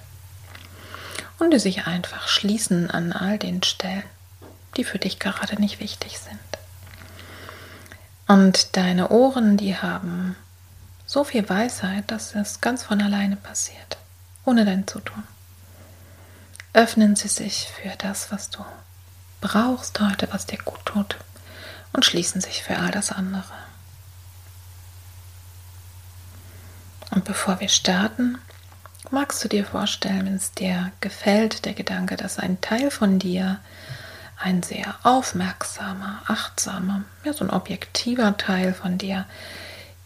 Und 1.38 1.50
die 1.52 1.58
sich 1.58 1.86
einfach 1.86 2.28
schließen 2.28 2.90
an 2.90 3.12
all 3.12 3.38
den 3.38 3.62
Stellen, 3.62 4.02
die 4.76 4.84
für 4.84 4.98
dich 4.98 5.18
gerade 5.18 5.60
nicht 5.60 5.80
wichtig 5.80 6.18
sind. 6.18 6.38
Und 8.26 8.76
deine 8.76 9.10
Ohren, 9.10 9.56
die 9.56 9.76
haben 9.76 10.36
so 11.06 11.22
viel 11.24 11.48
Weisheit, 11.48 12.10
dass 12.10 12.34
es 12.34 12.60
ganz 12.60 12.82
von 12.82 13.00
alleine 13.00 13.36
passiert, 13.36 13.98
ohne 14.44 14.64
dein 14.64 14.86
Zutun. 14.86 15.22
öffnen 16.72 17.16
sie 17.16 17.28
sich 17.28 17.70
für 17.80 17.96
das, 17.98 18.30
was 18.32 18.50
du 18.50 18.64
brauchst 19.40 20.00
heute, 20.00 20.28
was 20.32 20.46
dir 20.46 20.58
gut 20.58 20.84
tut 20.84 21.16
und 21.92 22.04
schließen 22.04 22.40
sich 22.40 22.62
für 22.62 22.78
all 22.78 22.90
das 22.90 23.12
andere. 23.12 23.52
Und 27.10 27.24
bevor 27.24 27.60
wir 27.60 27.68
starten, 27.68 28.38
magst 29.12 29.42
du 29.44 29.48
dir 29.48 29.64
vorstellen, 29.64 30.26
wenn 30.26 30.34
es 30.34 30.52
dir 30.52 30.92
gefällt, 31.00 31.64
der 31.64 31.74
Gedanke, 31.74 32.16
dass 32.16 32.38
ein 32.38 32.60
Teil 32.60 32.90
von 32.90 33.18
dir, 33.18 33.60
ein 34.38 34.62
sehr 34.62 34.94
aufmerksamer, 35.02 36.22
achtsamer, 36.26 37.04
ja, 37.24 37.32
so 37.32 37.44
ein 37.44 37.50
objektiver 37.50 38.36
Teil 38.36 38.74
von 38.74 38.98
dir, 38.98 39.26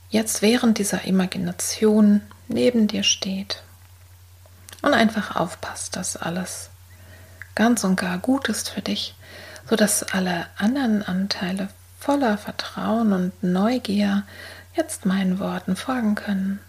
jetzt 0.08 0.42
während 0.42 0.78
dieser 0.78 1.04
Imagination 1.04 2.20
neben 2.48 2.86
dir 2.86 3.02
steht 3.02 3.62
und 4.82 4.94
einfach 4.94 5.36
aufpasst, 5.36 5.96
dass 5.96 6.16
alles 6.16 6.70
ganz 7.54 7.84
und 7.84 7.96
gar 7.96 8.18
gut 8.18 8.48
ist 8.48 8.70
für 8.70 8.82
dich, 8.82 9.14
sodass 9.68 10.02
alle 10.02 10.46
anderen 10.56 11.02
Anteile 11.02 11.68
voller 11.98 12.38
Vertrauen 12.38 13.12
und 13.12 13.42
Neugier 13.42 14.24
jetzt 14.74 15.04
meinen 15.04 15.38
Worten 15.38 15.76
folgen 15.76 16.14
können, 16.14 16.60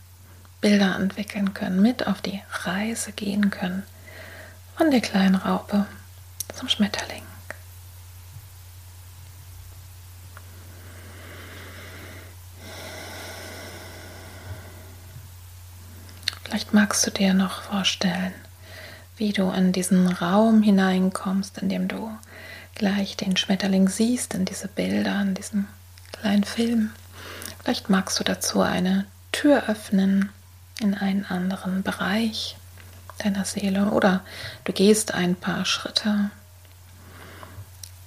Bilder 0.62 0.96
entwickeln 0.96 1.54
können, 1.54 1.82
mit 1.82 2.06
auf 2.08 2.22
die 2.22 2.42
Reise 2.52 3.12
gehen 3.12 3.50
können, 3.50 3.84
von 4.78 4.92
der 4.92 5.02
kleinen 5.02 5.36
Raupe 5.36 5.88
zum 6.54 6.70
Schmetterling. 6.70 7.24
Vielleicht 16.44 16.74
magst 16.74 17.08
du 17.08 17.12
dir 17.12 17.34
noch 17.34 17.64
vorstellen, 17.64 18.34
wie 19.18 19.34
du 19.34 19.50
in 19.52 19.72
diesen 19.72 20.08
Raum 20.08 20.62
hineinkommst, 20.62 21.58
in 21.60 21.70
dem 21.70 21.88
du 21.88 22.12
gleich 22.76 23.18
den 23.18 23.38
Schmetterling 23.38 23.88
siehst, 23.88 24.34
in 24.34 24.46
diese 24.46 24.68
Bilder, 24.68 25.22
in 25.22 25.34
diesen 25.34 25.68
kleinen 26.12 26.44
Film. 26.44 26.92
Vielleicht 27.64 27.90
magst 27.90 28.20
du 28.20 28.24
dazu 28.24 28.62
eine 28.62 29.06
Tür 29.32 29.70
öffnen 29.70 30.30
in 30.82 30.96
einen 30.96 31.26
anderen 31.26 31.84
Bereich 31.84 32.58
deiner 33.20 33.46
Seele 33.46 33.92
oder 33.92 34.22
du 34.64 34.74
gehst 34.74 35.14
ein 35.14 35.36
paar 35.36 35.66
Schritte. 35.66 36.32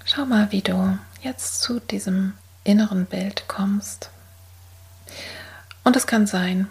Schau 0.04 0.24
mal, 0.26 0.50
wie 0.52 0.62
du 0.62 0.98
jetzt 1.22 1.62
zu 1.62 1.80
diesem 1.80 2.34
inneren 2.64 3.06
Bild 3.06 3.44
kommst. 3.48 4.10
Und 5.84 5.96
es 5.96 6.06
kann 6.06 6.26
sein, 6.26 6.68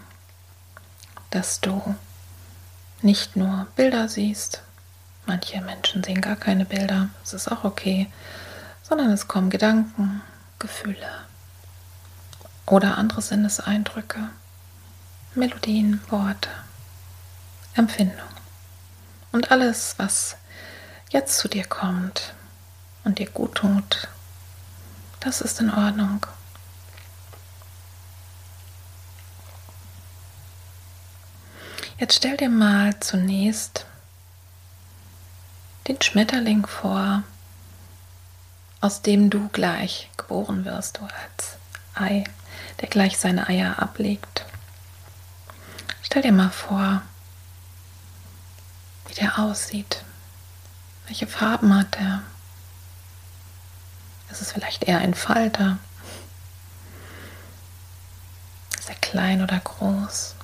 dass 1.30 1.60
du 1.60 1.94
nicht 3.02 3.36
nur 3.36 3.66
Bilder 3.76 4.08
siehst, 4.08 4.62
manche 5.26 5.60
Menschen 5.60 6.02
sehen 6.04 6.20
gar 6.20 6.36
keine 6.36 6.64
Bilder, 6.64 7.08
es 7.22 7.32
ist 7.32 7.50
auch 7.50 7.64
okay, 7.64 8.08
sondern 8.82 9.10
es 9.10 9.28
kommen 9.28 9.50
Gedanken, 9.50 10.22
Gefühle 10.58 11.08
oder 12.66 12.98
andere 12.98 13.22
Sinneseindrücke, 13.22 14.30
Melodien, 15.36 16.00
Worte, 16.10 16.48
Empfindungen. 17.74 18.22
Und 19.32 19.50
alles, 19.50 19.94
was 19.96 20.36
jetzt 21.10 21.38
zu 21.38 21.48
dir 21.48 21.64
kommt 21.64 22.34
und 23.02 23.18
dir 23.18 23.28
gut 23.28 23.56
tut, 23.56 24.08
das 25.20 25.40
ist 25.40 25.60
in 25.60 25.70
Ordnung. 25.70 26.24
Jetzt 31.98 32.16
stell 32.16 32.36
dir 32.36 32.50
mal 32.50 32.98
zunächst 33.00 33.86
den 35.88 36.00
Schmetterling 36.00 36.66
vor, 36.66 37.22
aus 38.80 39.02
dem 39.02 39.30
du 39.30 39.48
gleich 39.48 40.10
geboren 40.16 40.64
wirst, 40.64 40.98
du 40.98 41.04
als 41.04 41.56
Ei, 41.94 42.24
der 42.80 42.88
gleich 42.88 43.18
seine 43.18 43.48
Eier 43.48 43.80
ablegt. 43.80 44.44
Stell 46.14 46.22
dir 46.22 46.30
mal 46.30 46.50
vor, 46.50 47.02
wie 49.08 49.14
der 49.14 49.36
aussieht. 49.36 50.04
Welche 51.08 51.26
Farben 51.26 51.76
hat 51.76 51.96
er? 51.96 52.22
Ist 54.30 54.40
es 54.40 54.52
vielleicht 54.52 54.84
eher 54.84 54.98
ein 54.98 55.14
Falter? 55.14 55.78
Ist 58.78 58.90
er 58.90 58.94
klein 58.94 59.42
oder 59.42 59.58
groß? 59.58 60.36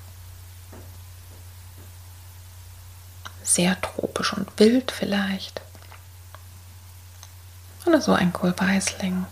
sehr 3.44 3.80
tropisch 3.80 4.32
und 4.32 4.58
wild 4.58 4.90
vielleicht. 4.90 5.60
Oder 7.86 8.00
so 8.00 8.12
ein 8.12 8.32
Kohlweißling. 8.32 9.24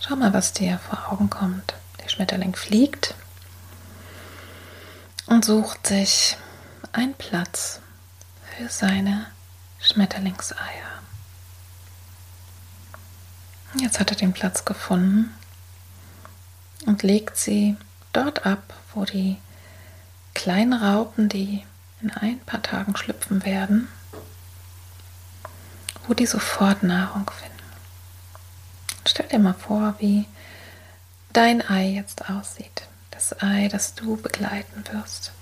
Schau 0.00 0.16
mal, 0.16 0.34
was 0.34 0.52
dir 0.52 0.78
vor 0.78 1.10
Augen 1.10 1.30
kommt. 1.30 1.72
Der 2.02 2.08
Schmetterling 2.08 2.54
fliegt 2.54 3.14
und 5.26 5.44
sucht 5.44 5.86
sich 5.86 6.36
einen 6.92 7.14
Platz 7.14 7.80
für 8.56 8.68
seine 8.68 9.26
Schmetterlingseier. 9.80 10.92
Jetzt 13.80 13.98
hat 13.98 14.10
er 14.10 14.16
den 14.16 14.32
Platz 14.32 14.64
gefunden 14.64 15.34
und 16.86 17.02
legt 17.02 17.36
sie 17.36 17.76
dort 18.12 18.44
ab, 18.44 18.74
wo 18.94 19.04
die 19.04 19.38
kleinen 20.34 20.74
Raupen, 20.74 21.28
die 21.28 21.64
in 22.02 22.10
ein 22.10 22.40
paar 22.40 22.62
Tagen 22.62 22.96
schlüpfen 22.96 23.44
werden, 23.44 23.88
wo 26.06 26.14
die 26.14 26.26
sofort 26.26 26.82
Nahrung 26.82 27.30
finden. 27.30 27.52
Stell 29.06 29.28
dir 29.28 29.38
mal 29.38 29.54
vor, 29.54 29.94
wie 29.98 30.26
dein 31.36 31.68
Ei 31.68 31.88
jetzt 31.88 32.28
aussieht. 32.28 32.88
Das 33.10 33.40
Ei, 33.42 33.68
das 33.68 33.94
du 33.94 34.16
begleiten 34.16 34.84
wirst. 34.92 35.32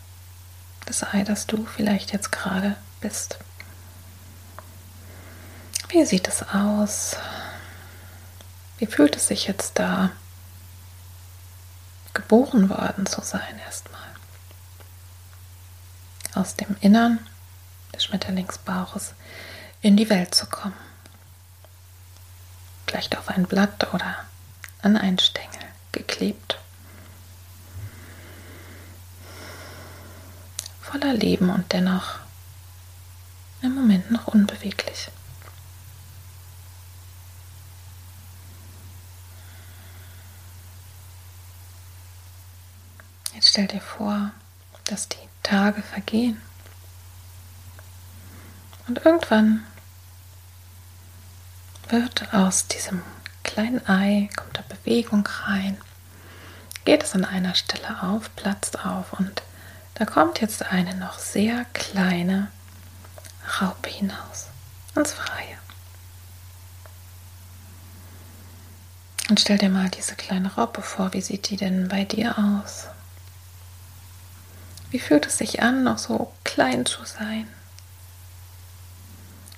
Das 0.86 1.02
Ei, 1.02 1.22
das 1.22 1.46
du 1.46 1.64
vielleicht 1.64 2.12
jetzt 2.12 2.32
gerade 2.32 2.76
bist. 3.00 3.38
Wie 5.88 6.04
sieht 6.04 6.28
es 6.28 6.42
aus? 6.48 7.16
Wie 8.78 8.86
fühlt 8.86 9.16
es 9.16 9.28
sich 9.28 9.46
jetzt 9.46 9.78
da, 9.78 10.10
geboren 12.14 12.70
worden 12.70 13.06
zu 13.06 13.20
sein 13.22 13.58
erstmal? 13.64 14.10
aus 16.34 16.56
dem 16.56 16.76
Innern 16.80 17.18
des 17.94 18.04
Schmetterlingsbauches 18.04 19.14
in 19.82 19.96
die 19.96 20.10
Welt 20.10 20.34
zu 20.34 20.46
kommen. 20.46 20.76
Vielleicht 22.86 23.16
auf 23.16 23.28
ein 23.28 23.46
Blatt 23.46 23.92
oder 23.92 24.16
an 24.82 24.96
einen 24.96 25.18
Stängel 25.18 25.59
geklebt. 25.92 26.58
Voller 30.80 31.12
Leben 31.14 31.50
und 31.50 31.72
dennoch 31.72 32.18
im 33.62 33.74
Moment 33.74 34.10
noch 34.10 34.28
unbeweglich. 34.28 35.08
Jetzt 43.34 43.48
stell 43.50 43.68
dir 43.68 43.80
vor, 43.80 44.32
dass 44.84 45.08
die 45.08 45.16
Tage 45.42 45.82
vergehen. 45.82 46.40
Und 48.86 49.04
irgendwann 49.04 49.64
wird 51.88 52.34
aus 52.34 52.66
diesem 52.66 53.02
kleinen 53.42 53.86
Ei, 53.88 54.28
kommt 54.36 54.56
da 54.58 54.62
Bewegung 54.68 55.26
rein, 55.26 55.76
geht 56.84 57.02
es 57.02 57.14
an 57.14 57.24
einer 57.24 57.54
Stelle 57.54 58.02
auf, 58.02 58.34
platzt 58.36 58.84
auf 58.84 59.12
und 59.14 59.42
da 59.94 60.04
kommt 60.06 60.40
jetzt 60.40 60.62
eine 60.70 60.94
noch 60.94 61.18
sehr 61.18 61.66
kleine 61.74 62.48
Raupe 63.60 63.90
hinaus, 63.90 64.46
ins 64.96 65.12
Freie. 65.12 65.58
Und 69.28 69.38
stell 69.38 69.58
dir 69.58 69.68
mal 69.68 69.88
diese 69.90 70.16
kleine 70.16 70.54
Raupe 70.54 70.82
vor, 70.82 71.12
wie 71.12 71.20
sieht 71.20 71.50
die 71.50 71.56
denn 71.56 71.88
bei 71.88 72.04
dir 72.04 72.36
aus? 72.38 72.86
Wie 74.90 74.98
fühlt 74.98 75.26
es 75.26 75.38
sich 75.38 75.62
an, 75.62 75.84
noch 75.84 75.98
so 75.98 76.32
klein 76.42 76.84
zu 76.84 77.04
sein? 77.04 77.46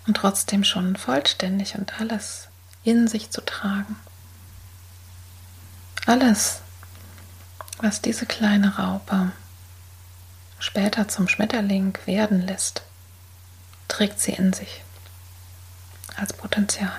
Und 0.06 0.16
trotzdem 0.16 0.64
schon 0.64 0.96
vollständig 0.96 1.76
und 1.76 2.00
alles 2.00 2.48
in 2.84 3.08
sich 3.08 3.30
zu 3.30 3.40
tragen. 3.44 3.96
Alles, 6.06 6.60
was 7.78 8.00
diese 8.00 8.26
kleine 8.26 8.76
Raupe 8.76 9.32
später 10.58 11.08
zum 11.08 11.28
Schmetterling 11.28 11.96
werden 12.06 12.40
lässt, 12.40 12.82
trägt 13.88 14.20
sie 14.20 14.32
in 14.32 14.52
sich 14.52 14.82
als 16.16 16.32
Potenzial. 16.32 16.92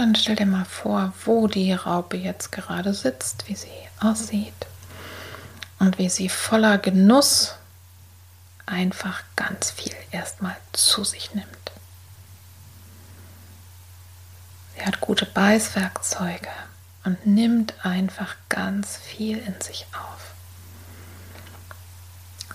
dann 0.00 0.14
stell 0.14 0.36
dir 0.36 0.46
mal 0.46 0.64
vor, 0.64 1.12
wo 1.26 1.46
die 1.46 1.74
Raupe 1.74 2.16
jetzt 2.16 2.52
gerade 2.52 2.94
sitzt, 2.94 3.48
wie 3.48 3.54
sie 3.54 3.68
aussieht 4.00 4.54
und 5.80 5.98
wie 5.98 6.08
sie 6.08 6.28
voller 6.28 6.78
Genuss 6.78 7.56
einfach 8.66 9.22
ganz 9.34 9.72
viel 9.72 9.96
erstmal 10.12 10.56
zu 10.72 11.02
sich 11.02 11.34
nimmt. 11.34 11.72
Sie 14.76 14.86
hat 14.86 15.00
gute 15.00 15.26
Beißwerkzeuge 15.26 16.50
und 17.04 17.26
nimmt 17.26 17.74
einfach 17.84 18.36
ganz 18.48 18.96
viel 18.96 19.38
in 19.38 19.60
sich 19.60 19.86
auf. 19.92 20.34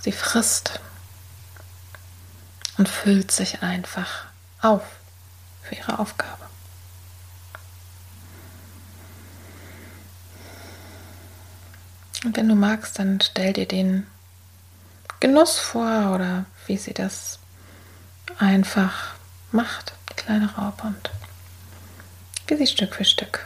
Sie 0.02 0.12
frisst 0.12 0.80
und 2.78 2.88
füllt 2.88 3.32
sich 3.32 3.64
einfach 3.64 4.26
auf 4.62 4.84
für 5.64 5.76
ihre 5.76 6.00
Aufgabe. 6.00 6.45
Und 12.26 12.36
wenn 12.38 12.50
du 12.50 12.56
magst, 12.56 12.98
dann 12.98 13.22
stell 13.22 13.54
dir 13.54 13.68
den 13.68 14.08
Genuss 15.20 15.60
vor 15.60 16.12
oder 16.16 16.46
wie 16.66 16.76
sie 16.76 16.94
das 16.94 17.38
einfach 18.40 19.14
macht, 19.52 19.94
die 20.10 20.16
kleine 20.16 20.52
Raupe 20.56 20.88
und 20.88 21.12
wie 22.48 22.58
sie 22.58 22.66
Stück 22.66 22.96
für 22.96 23.06
Stück 23.06 23.46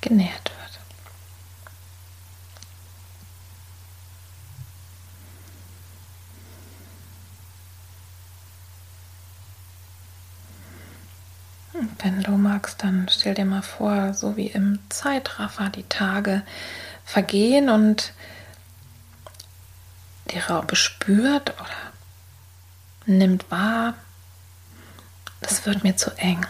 genährt 0.00 0.50
wird. 0.50 0.54
Und 11.74 12.04
wenn 12.04 12.22
du 12.24 12.32
magst, 12.32 12.82
dann 12.82 13.06
stell 13.08 13.34
dir 13.34 13.44
mal 13.44 13.62
vor, 13.62 14.14
so 14.14 14.36
wie 14.36 14.48
im 14.48 14.80
Zeitraffer 14.88 15.70
die 15.70 15.84
Tage 15.84 16.42
vergehen 17.04 17.68
und 17.68 18.12
die 20.30 20.38
Raupe 20.38 20.76
spürt 20.76 21.50
oder 21.60 21.92
nimmt 23.06 23.50
wahr, 23.50 23.94
es 25.40 25.66
wird 25.66 25.84
mir 25.84 25.96
zu 25.96 26.10
eng 26.16 26.46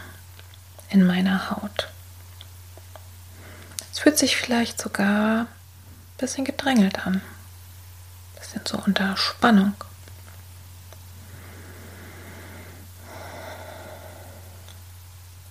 in 0.89 1.05
meiner 1.05 1.51
Haut. 1.51 1.89
Es 3.91 3.99
fühlt 3.99 4.17
sich 4.17 4.37
vielleicht 4.37 4.81
sogar 4.81 5.41
ein 5.41 5.47
bisschen 6.17 6.45
gedrängelt 6.45 7.05
an, 7.05 7.15
ein 7.15 7.21
bisschen 8.39 8.65
so 8.65 8.77
unter 8.77 9.17
Spannung. 9.17 9.73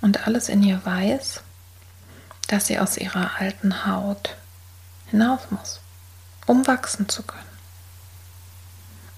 Und 0.01 0.27
alles 0.27 0.49
in 0.49 0.63
ihr 0.63 0.85
weiß, 0.85 1.43
dass 2.49 2.67
sie 2.67 2.79
aus 2.79 2.99
ihrer 2.99 3.39
alten 3.39 3.87
Haut 3.87 4.37
hinaus 5.11 5.51
muss, 5.51 5.81
um 6.47 6.67
wachsen 6.67 7.09
zu 7.09 7.23
können. 7.23 7.45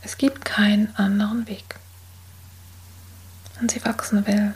Es 0.03 0.19
gibt 0.19 0.45
keinen 0.45 0.95
anderen 0.97 1.49
Weg. 1.49 1.77
Wenn 3.59 3.69
sie 3.69 3.85
wachsen 3.85 4.27
will, 4.27 4.55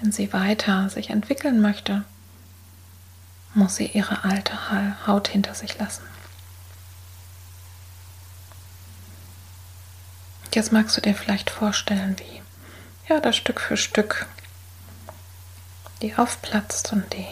wenn 0.00 0.12
sie 0.12 0.32
weiter 0.32 0.88
sich 0.90 1.10
entwickeln 1.10 1.60
möchte, 1.60 2.04
muss 3.54 3.76
sie 3.76 3.86
ihre 3.86 4.24
alte 4.24 5.06
Haut 5.06 5.28
hinter 5.28 5.54
sich 5.54 5.78
lassen. 5.78 6.02
Jetzt 10.54 10.72
magst 10.72 10.96
du 10.96 11.00
dir 11.00 11.14
vielleicht 11.14 11.50
vorstellen, 11.50 12.16
wie 12.18 12.42
ja, 13.08 13.20
das 13.20 13.36
Stück 13.36 13.60
für 13.60 13.76
Stück 13.76 14.26
die 16.02 16.16
aufplatzt 16.16 16.92
und 16.92 17.12
die 17.12 17.26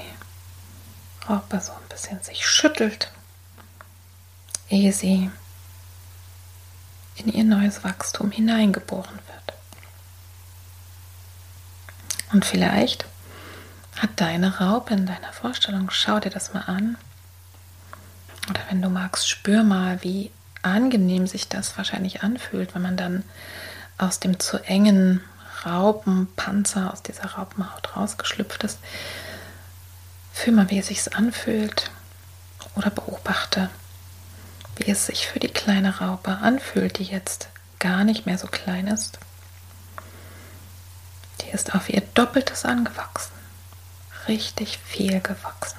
Raupe 1.28 1.60
so 1.60 1.72
ein 1.72 1.88
bisschen 1.88 2.22
sich 2.22 2.46
schüttelt 2.46 3.10
ehe 4.70 4.92
sie 4.92 5.30
in 7.16 7.32
ihr 7.32 7.44
neues 7.44 7.84
Wachstum 7.84 8.30
hineingeboren 8.30 9.14
wird. 9.14 9.58
Und 12.32 12.44
vielleicht 12.44 13.06
hat 13.96 14.10
deine 14.16 14.58
Raupe 14.58 14.94
in 14.94 15.06
deiner 15.06 15.32
Vorstellung, 15.32 15.90
schau 15.90 16.20
dir 16.20 16.30
das 16.30 16.54
mal 16.54 16.62
an. 16.62 16.96
Oder 18.48 18.60
wenn 18.70 18.80
du 18.80 18.88
magst, 18.88 19.28
spür 19.28 19.62
mal, 19.62 20.02
wie 20.02 20.30
angenehm 20.62 21.26
sich 21.26 21.48
das 21.48 21.76
wahrscheinlich 21.76 22.22
anfühlt, 22.22 22.74
wenn 22.74 22.82
man 22.82 22.96
dann 22.96 23.24
aus 23.96 24.20
dem 24.20 24.38
zu 24.38 24.58
engen 24.64 25.22
Raupenpanzer, 25.64 26.92
aus 26.92 27.02
dieser 27.02 27.32
Raupenhaut 27.32 27.96
rausgeschlüpft 27.96 28.62
ist. 28.64 28.78
Fühl 30.32 30.54
mal, 30.54 30.70
wie 30.70 30.78
es 30.78 30.86
sich 30.86 31.16
anfühlt 31.16 31.90
oder 32.76 32.90
beobachte, 32.90 33.70
wie 34.78 34.90
es 34.90 35.06
sich 35.06 35.26
für 35.26 35.40
die 35.40 35.48
kleine 35.48 35.98
Raupe 35.98 36.38
anfühlt, 36.38 36.98
die 36.98 37.04
jetzt 37.04 37.48
gar 37.78 38.04
nicht 38.04 38.26
mehr 38.26 38.38
so 38.38 38.46
klein 38.46 38.86
ist. 38.86 39.18
Die 41.40 41.50
ist 41.50 41.74
auf 41.74 41.88
ihr 41.88 42.02
Doppeltes 42.14 42.64
angewachsen. 42.64 43.32
Richtig 44.26 44.78
viel 44.78 45.20
gewachsen. 45.20 45.78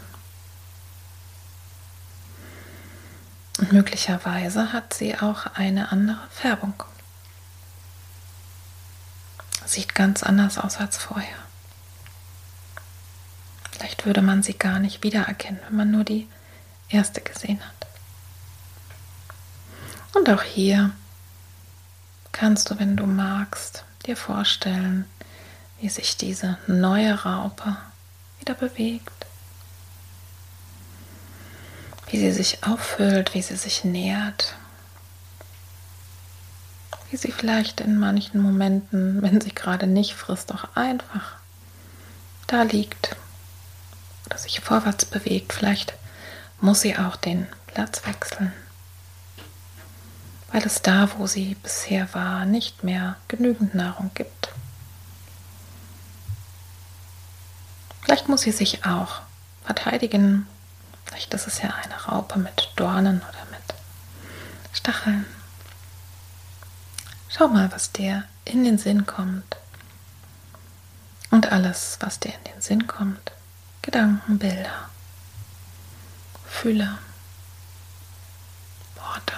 Und 3.59 3.73
möglicherweise 3.73 4.71
hat 4.71 4.93
sie 4.93 5.17
auch 5.17 5.45
eine 5.55 5.91
andere 5.91 6.27
Färbung. 6.31 6.81
Sieht 9.65 9.93
ganz 9.93 10.23
anders 10.23 10.57
aus 10.57 10.77
als 10.77 10.97
vorher. 10.97 11.37
Vielleicht 13.71 14.05
würde 14.05 14.21
man 14.21 14.43
sie 14.43 14.57
gar 14.57 14.79
nicht 14.79 15.03
wiedererkennen, 15.03 15.59
wenn 15.67 15.75
man 15.75 15.91
nur 15.91 16.03
die 16.03 16.27
erste 16.89 17.21
gesehen 17.21 17.59
hat. 17.59 17.88
Und 20.19 20.29
auch 20.29 20.43
hier 20.43 20.91
kannst 22.33 22.69
du, 22.69 22.77
wenn 22.77 22.97
du 22.97 23.05
magst, 23.05 23.85
dir 24.05 24.17
vorstellen, 24.17 25.05
wie 25.79 25.87
sich 25.87 26.17
diese 26.17 26.57
neue 26.67 27.23
Raupe 27.23 27.77
wieder 28.41 28.53
bewegt, 28.53 29.13
wie 32.09 32.19
sie 32.19 32.33
sich 32.33 32.65
auffüllt, 32.65 33.33
wie 33.33 33.41
sie 33.41 33.55
sich 33.55 33.85
nährt, 33.85 34.55
wie 37.11 37.15
sie 37.15 37.31
vielleicht 37.31 37.79
in 37.79 37.97
manchen 37.97 38.41
Momenten, 38.41 39.21
wenn 39.21 39.39
sie 39.39 39.55
gerade 39.55 39.87
nicht 39.87 40.15
frisst, 40.15 40.53
auch 40.53 40.75
einfach 40.75 41.37
da 42.45 42.63
liegt 42.63 43.15
oder 44.25 44.37
sich 44.37 44.59
vorwärts 44.59 45.05
bewegt. 45.05 45.53
Vielleicht 45.53 45.93
muss 46.59 46.81
sie 46.81 46.97
auch 46.97 47.15
den 47.15 47.47
Platz 47.67 48.05
wechseln 48.05 48.51
weil 50.51 50.63
es 50.65 50.81
da, 50.81 51.09
wo 51.17 51.27
sie 51.27 51.55
bisher 51.55 52.13
war, 52.13 52.45
nicht 52.45 52.83
mehr 52.83 53.17
genügend 53.27 53.75
Nahrung 53.75 54.11
gibt. 54.13 54.49
Vielleicht 58.01 58.27
muss 58.27 58.41
sie 58.41 58.51
sich 58.51 58.85
auch 58.85 59.21
verteidigen. 59.63 60.47
Vielleicht 61.05 61.33
ist 61.33 61.47
es 61.47 61.61
ja 61.61 61.73
eine 61.83 62.05
Raupe 62.05 62.39
mit 62.39 62.71
Dornen 62.75 63.17
oder 63.21 63.45
mit 63.51 63.75
Stacheln. 64.73 65.25
Schau 67.29 67.47
mal, 67.47 67.71
was 67.71 67.91
dir 67.91 68.23
in 68.45 68.63
den 68.63 68.79
Sinn 68.79 69.05
kommt. 69.05 69.57
Und 71.29 71.51
alles, 71.51 71.97
was 71.99 72.19
dir 72.19 72.33
in 72.33 72.53
den 72.53 72.61
Sinn 72.61 72.87
kommt, 72.87 73.31
Gedanken, 73.83 74.39
Bilder, 74.39 74.89
Fühle, 76.47 76.97
Worte. 78.95 79.35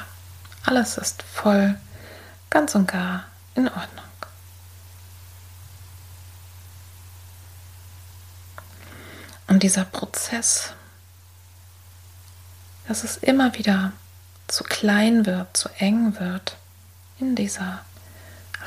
Alles 0.66 0.98
ist 0.98 1.24
voll, 1.24 1.78
ganz 2.50 2.76
und 2.76 2.88
gar 2.88 3.26
in 3.56 3.68
Ordnung. 3.68 4.06
Und 9.48 9.64
dieser 9.64 9.84
Prozess, 9.84 10.74
dass 12.88 13.04
es 13.04 13.18
immer 13.18 13.54
wieder 13.56 13.92
zu 14.48 14.64
klein 14.64 15.26
wird, 15.26 15.58
zu 15.58 15.68
eng 15.78 16.20
wird 16.20 16.56
in 17.20 17.36
dieser 17.36 17.84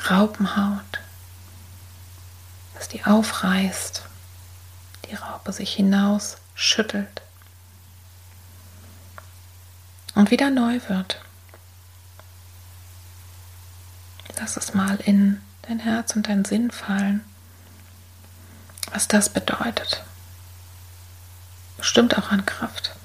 Raupenhaut, 0.09 0.99
dass 2.75 2.87
die 2.87 3.03
aufreißt, 3.03 4.03
die 5.09 5.15
Raupe 5.15 5.51
sich 5.53 5.73
hinaus 5.73 6.37
schüttelt 6.53 7.21
und 10.13 10.31
wieder 10.31 10.49
neu 10.49 10.79
wird. 10.87 11.19
Lass 14.37 14.57
es 14.57 14.73
mal 14.73 14.97
in 14.97 15.41
dein 15.63 15.79
Herz 15.79 16.15
und 16.15 16.27
dein 16.27 16.45
Sinn 16.45 16.71
fallen, 16.71 17.23
was 18.91 19.07
das 19.07 19.29
bedeutet. 19.29 20.03
Bestimmt 21.77 22.17
auch 22.17 22.31
an 22.31 22.45
Kraft. 22.45 22.95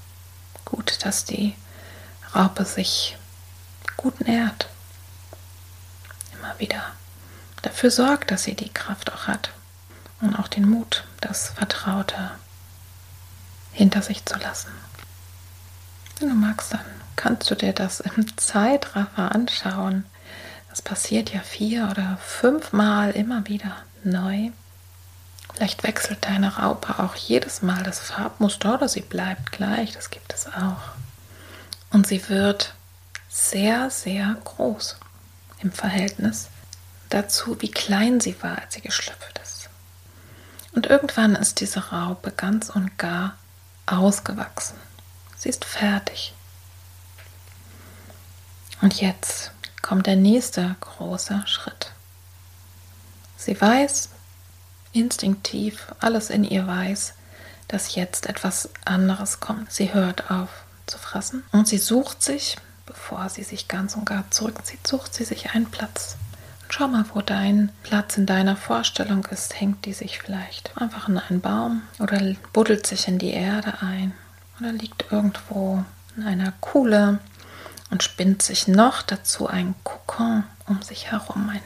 Gut, 0.65 1.03
dass 1.05 1.25
die 1.25 1.55
Raupe 2.35 2.65
sich 2.65 3.17
gut 3.97 4.21
nährt. 4.21 4.69
Immer 6.33 6.57
wieder 6.59 6.83
dafür 7.61 7.91
sorgt, 7.91 8.31
dass 8.31 8.43
sie 8.43 8.55
die 8.55 8.69
Kraft 8.69 9.11
auch 9.13 9.27
hat 9.27 9.51
und 10.21 10.35
auch 10.35 10.47
den 10.47 10.69
Mut, 10.69 11.05
das 11.19 11.49
Vertraute 11.49 12.31
hinter 13.71 14.01
sich 14.01 14.25
zu 14.25 14.37
lassen. 14.37 14.71
Wenn 16.19 16.29
du 16.29 16.35
magst, 16.35 16.73
dann 16.73 16.85
kannst 17.15 17.49
du 17.49 17.55
dir 17.55 17.73
das 17.73 17.99
im 17.99 18.37
Zeitraffer 18.37 19.33
anschauen. 19.33 20.05
Das 20.71 20.81
passiert 20.81 21.33
ja 21.33 21.41
vier 21.41 21.89
oder 21.91 22.17
fünfmal 22.25 23.11
immer 23.11 23.45
wieder 23.47 23.75
neu. 24.03 24.49
Vielleicht 25.53 25.83
wechselt 25.83 26.25
deine 26.25 26.57
Raupe 26.57 26.97
auch 26.97 27.15
jedes 27.15 27.61
Mal 27.61 27.83
das 27.83 27.99
Farbmuster 27.99 28.75
oder 28.75 28.87
sie 28.87 29.01
bleibt 29.01 29.51
gleich, 29.51 29.91
das 29.91 30.09
gibt 30.09 30.33
es 30.33 30.47
auch. 30.47 30.81
Und 31.91 32.07
sie 32.07 32.27
wird 32.29 32.73
sehr, 33.29 33.89
sehr 33.89 34.37
groß 34.45 34.95
im 35.59 35.73
Verhältnis 35.73 36.47
dazu, 37.09 37.57
wie 37.59 37.69
klein 37.69 38.21
sie 38.21 38.41
war, 38.41 38.57
als 38.59 38.73
sie 38.73 38.81
geschlüpft 38.81 39.39
ist. 39.43 39.69
Und 40.71 40.87
irgendwann 40.87 41.35
ist 41.35 41.59
diese 41.59 41.91
Raupe 41.91 42.31
ganz 42.31 42.69
und 42.69 42.97
gar 42.97 43.35
ausgewachsen. 43.87 44.77
Sie 45.35 45.49
ist 45.49 45.65
fertig. 45.65 46.33
Und 48.81 49.01
jetzt 49.01 49.51
kommt 49.81 50.07
der 50.07 50.15
nächste 50.15 50.75
große 50.79 51.43
Schritt. 51.45 51.91
Sie 53.37 53.59
weiß, 53.59 54.09
instinktiv, 54.93 55.87
alles 55.99 56.29
in 56.29 56.43
ihr 56.43 56.67
weiß, 56.67 57.13
dass 57.67 57.95
jetzt 57.95 58.27
etwas 58.27 58.69
anderes 58.85 59.39
kommt. 59.39 59.71
Sie 59.71 59.93
hört 59.93 60.29
auf 60.29 60.49
zu 60.85 60.97
fressen 60.97 61.43
und 61.51 61.67
sie 61.67 61.77
sucht 61.77 62.21
sich, 62.21 62.57
bevor 62.85 63.29
sie 63.29 63.43
sich 63.43 63.67
ganz 63.67 63.95
und 63.95 64.05
gar 64.05 64.29
zurückzieht, 64.29 64.85
sucht 64.85 65.13
sie 65.13 65.23
sich 65.23 65.51
einen 65.51 65.71
Platz. 65.71 66.17
Und 66.63 66.73
schau 66.73 66.87
mal, 66.87 67.05
wo 67.13 67.21
dein 67.21 67.71
Platz 67.83 68.17
in 68.17 68.25
deiner 68.25 68.57
Vorstellung 68.57 69.25
ist. 69.31 69.59
Hängt 69.59 69.85
die 69.85 69.93
sich 69.93 70.19
vielleicht 70.19 70.77
einfach 70.77 71.07
in 71.07 71.17
einen 71.17 71.41
Baum 71.41 71.83
oder 71.99 72.19
buddelt 72.53 72.85
sich 72.85 73.07
in 73.07 73.19
die 73.19 73.31
Erde 73.31 73.75
ein 73.81 74.13
oder 74.59 74.71
liegt 74.73 75.11
irgendwo 75.11 75.83
in 76.17 76.23
einer 76.23 76.53
Kuhle 76.59 77.19
und 77.91 78.01
spinnt 78.01 78.41
sich 78.41 78.67
noch 78.67 79.03
dazu 79.03 79.47
ein 79.47 79.75
Kokon 79.83 80.43
um 80.65 80.81
sich 80.81 81.11
herum, 81.11 81.49
ein, 81.49 81.61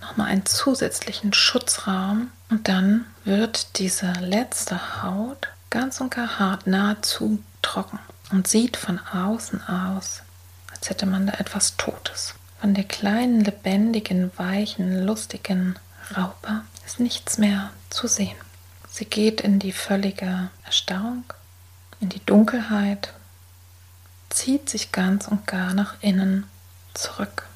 nochmal 0.00 0.28
einen 0.28 0.46
zusätzlichen 0.46 1.32
Schutzraum. 1.32 2.30
Und 2.50 2.68
dann 2.68 3.06
wird 3.24 3.78
diese 3.78 4.12
letzte 4.20 5.02
Haut 5.02 5.48
ganz 5.70 6.00
und 6.00 6.14
gar 6.14 6.38
hart, 6.38 6.66
nahezu 6.66 7.42
trocken 7.62 7.98
und 8.30 8.46
sieht 8.46 8.76
von 8.76 9.00
außen 9.00 9.66
aus, 9.66 10.22
als 10.70 10.88
hätte 10.88 11.06
man 11.06 11.26
da 11.26 11.34
etwas 11.34 11.76
Totes. 11.76 12.34
Von 12.60 12.74
der 12.74 12.84
kleinen, 12.84 13.42
lebendigen, 13.42 14.30
weichen, 14.36 15.04
lustigen 15.04 15.78
Raupe 16.16 16.62
ist 16.86 17.00
nichts 17.00 17.38
mehr 17.38 17.70
zu 17.90 18.06
sehen. 18.06 18.36
Sie 18.90 19.04
geht 19.04 19.40
in 19.40 19.58
die 19.58 19.72
völlige 19.72 20.50
Erstarrung, 20.64 21.24
in 22.00 22.08
die 22.08 22.24
Dunkelheit 22.24 23.12
zieht 24.30 24.68
sich 24.68 24.92
ganz 24.92 25.28
und 25.28 25.46
gar 25.46 25.74
nach 25.74 25.94
innen 26.00 26.46
zurück. 26.94 27.46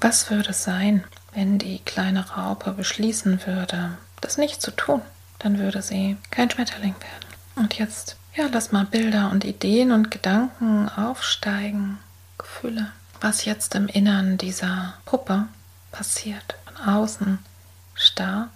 Was 0.00 0.30
würde 0.30 0.52
sein, 0.52 1.04
wenn 1.34 1.58
die 1.58 1.78
kleine 1.80 2.30
Raupe 2.30 2.72
beschließen 2.72 3.46
würde, 3.46 3.98
das 4.20 4.38
nicht 4.38 4.62
zu 4.62 4.70
tun? 4.70 5.02
Dann 5.38 5.58
würde 5.58 5.82
sie 5.82 6.16
kein 6.30 6.50
Schmetterling 6.50 6.94
werden. 6.94 7.30
Und 7.56 7.78
jetzt, 7.78 8.16
ja, 8.34 8.48
lass 8.50 8.72
mal 8.72 8.84
Bilder 8.86 9.30
und 9.30 9.44
Ideen 9.44 9.92
und 9.92 10.10
Gedanken 10.10 10.88
aufsteigen, 10.88 11.98
Gefühle, 12.38 12.92
was 13.20 13.44
jetzt 13.44 13.74
im 13.74 13.88
Innern 13.88 14.38
dieser 14.38 14.94
Puppe 15.04 15.46
passiert. 15.92 16.56
Von 16.64 16.88
außen 16.88 17.38
starr 17.94 18.48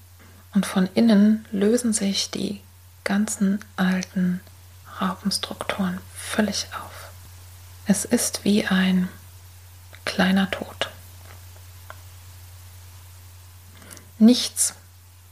und 0.55 0.65
von 0.65 0.89
innen 0.95 1.45
lösen 1.53 1.93
sich 1.93 2.31
die 2.31 2.61
ganzen 3.05 3.61
alten 3.77 4.41
Raupenstrukturen 5.01 6.01
völlig 6.15 6.69
auf. 6.75 7.11
Es 7.87 8.05
ist 8.05 8.45
wie 8.45 8.67
ein 8.67 9.09
kleiner 10.05 10.51
Tod. 10.51 10.91
Nichts 14.19 14.75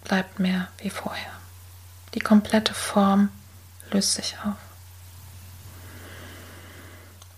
bleibt 0.04 0.38
mehr 0.38 0.68
wie 0.78 0.90
vorher. 0.90 1.30
Die 2.14 2.20
komplette 2.20 2.74
Form 2.74 3.30
löst 3.90 4.14
sich 4.14 4.36
auf. 4.44 4.56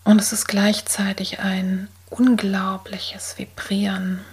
Und 0.05 0.21
es 0.21 0.33
ist 0.33 0.47
gleichzeitig 0.47 1.39
ein 1.41 1.89
unglaubliches 2.11 3.39
Vibrieren, 3.39 4.25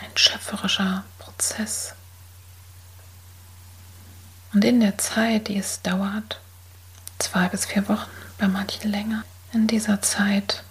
ein 0.00 0.16
schöpferischer 0.16 1.04
Prozess. 1.18 1.94
Und 4.52 4.64
in 4.64 4.80
der 4.80 4.98
Zeit, 4.98 5.48
die 5.48 5.58
es 5.58 5.80
dauert, 5.82 6.40
zwei 7.18 7.48
bis 7.48 7.64
vier 7.66 7.88
Wochen, 7.88 8.10
bei 8.38 8.48
manchen 8.48 8.90
länger, 8.90 9.24
in 9.52 9.66
dieser 9.66 10.02
Zeit 10.02 10.62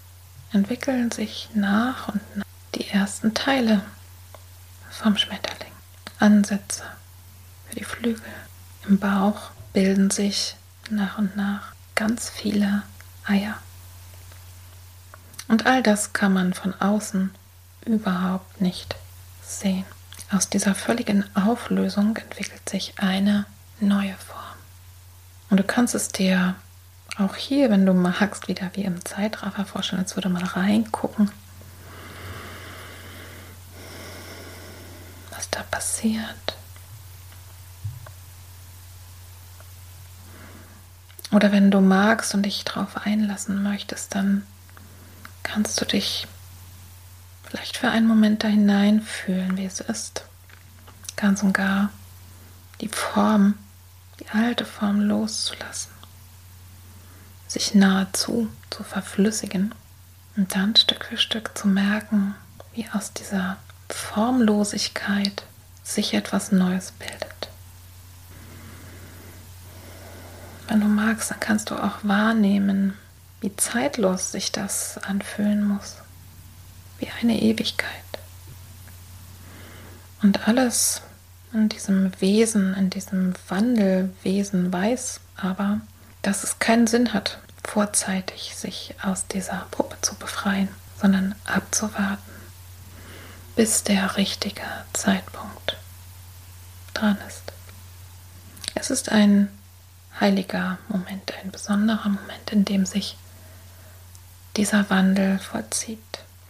entwickeln 0.52 1.10
sich 1.10 1.48
nach 1.54 2.08
und 2.08 2.20
nach 2.36 2.44
die 2.74 2.88
ersten 2.88 3.34
Teile 3.34 3.82
vom 4.90 5.16
Schmetterling. 5.16 5.72
Ansätze 6.18 6.84
für 7.68 7.76
die 7.76 7.84
Flügel. 7.84 8.22
Im 8.88 8.98
Bauch 8.98 9.50
bilden 9.72 10.10
sich 10.10 10.56
nach 10.90 11.18
und 11.18 11.36
nach 11.36 11.72
ganz 11.94 12.28
viele 12.28 12.82
Eier. 13.24 13.56
Und 15.48 15.66
all 15.66 15.82
das 15.82 16.12
kann 16.12 16.32
man 16.32 16.54
von 16.54 16.74
außen 16.80 17.30
überhaupt 17.84 18.60
nicht 18.60 18.94
sehen. 19.42 19.84
Aus 20.30 20.48
dieser 20.48 20.74
völligen 20.74 21.24
Auflösung 21.36 22.16
entwickelt 22.16 22.68
sich 22.68 22.94
eine 22.98 23.44
neue 23.82 24.14
Form. 24.14 24.42
Und 25.50 25.58
du 25.58 25.64
kannst 25.64 25.94
es 25.94 26.08
dir 26.08 26.54
auch 27.18 27.36
hier, 27.36 27.70
wenn 27.70 27.84
du 27.84 27.92
magst, 27.92 28.48
wieder 28.48 28.70
wie 28.74 28.84
im 28.84 29.04
Zeitraffer 29.04 29.66
vorstellen, 29.66 30.00
als 30.00 30.16
würde 30.16 30.30
man 30.30 30.42
reingucken, 30.42 31.30
was 35.30 35.50
da 35.50 35.62
passiert. 35.64 36.56
Oder 41.30 41.50
wenn 41.50 41.70
du 41.70 41.80
magst 41.80 42.34
und 42.34 42.44
dich 42.44 42.64
darauf 42.64 43.06
einlassen 43.06 43.62
möchtest, 43.62 44.14
dann 44.14 44.46
kannst 45.42 45.80
du 45.80 45.84
dich 45.84 46.26
vielleicht 47.44 47.76
für 47.76 47.90
einen 47.90 48.06
Moment 48.06 48.44
da 48.44 48.48
hineinfühlen, 48.48 49.56
wie 49.56 49.64
es 49.64 49.80
ist. 49.80 50.24
Ganz 51.16 51.42
und 51.42 51.52
gar 51.52 51.90
die 52.80 52.88
Form 52.88 53.54
die 54.22 54.28
alte 54.30 54.64
Form 54.64 55.00
loszulassen, 55.00 55.90
sich 57.48 57.74
nahezu 57.74 58.48
zu 58.70 58.84
verflüssigen 58.84 59.74
und 60.36 60.54
dann 60.54 60.76
Stück 60.76 61.06
für 61.06 61.16
Stück 61.16 61.56
zu 61.56 61.66
merken, 61.68 62.34
wie 62.72 62.88
aus 62.92 63.12
dieser 63.12 63.56
Formlosigkeit 63.88 65.44
sich 65.82 66.14
etwas 66.14 66.52
Neues 66.52 66.92
bildet. 66.92 67.48
Wenn 70.68 70.80
du 70.80 70.86
magst, 70.86 71.30
dann 71.30 71.40
kannst 71.40 71.70
du 71.70 71.76
auch 71.76 71.98
wahrnehmen, 72.02 72.96
wie 73.40 73.54
zeitlos 73.56 74.30
sich 74.30 74.52
das 74.52 74.98
anfühlen 74.98 75.66
muss, 75.66 75.96
wie 76.98 77.08
eine 77.20 77.42
Ewigkeit. 77.42 77.88
Und 80.22 80.46
alles, 80.46 81.02
in 81.52 81.68
diesem 81.68 82.12
Wesen, 82.20 82.74
in 82.74 82.90
diesem 82.90 83.34
Wandelwesen 83.48 84.72
weiß 84.72 85.20
aber, 85.36 85.80
dass 86.22 86.44
es 86.44 86.58
keinen 86.58 86.86
Sinn 86.86 87.12
hat, 87.12 87.38
vorzeitig 87.64 88.54
sich 88.56 88.94
aus 89.02 89.26
dieser 89.26 89.66
Puppe 89.70 89.96
zu 90.00 90.14
befreien, 90.14 90.68
sondern 91.00 91.34
abzuwarten, 91.44 92.32
bis 93.56 93.82
der 93.82 94.16
richtige 94.16 94.62
Zeitpunkt 94.92 95.76
dran 96.94 97.18
ist. 97.28 97.42
Es 98.74 98.90
ist 98.90 99.10
ein 99.10 99.48
heiliger 100.20 100.78
Moment, 100.88 101.32
ein 101.42 101.50
besonderer 101.50 102.08
Moment, 102.08 102.50
in 102.50 102.64
dem 102.64 102.86
sich 102.86 103.16
dieser 104.56 104.88
Wandel 104.90 105.38
vollzieht. 105.38 105.98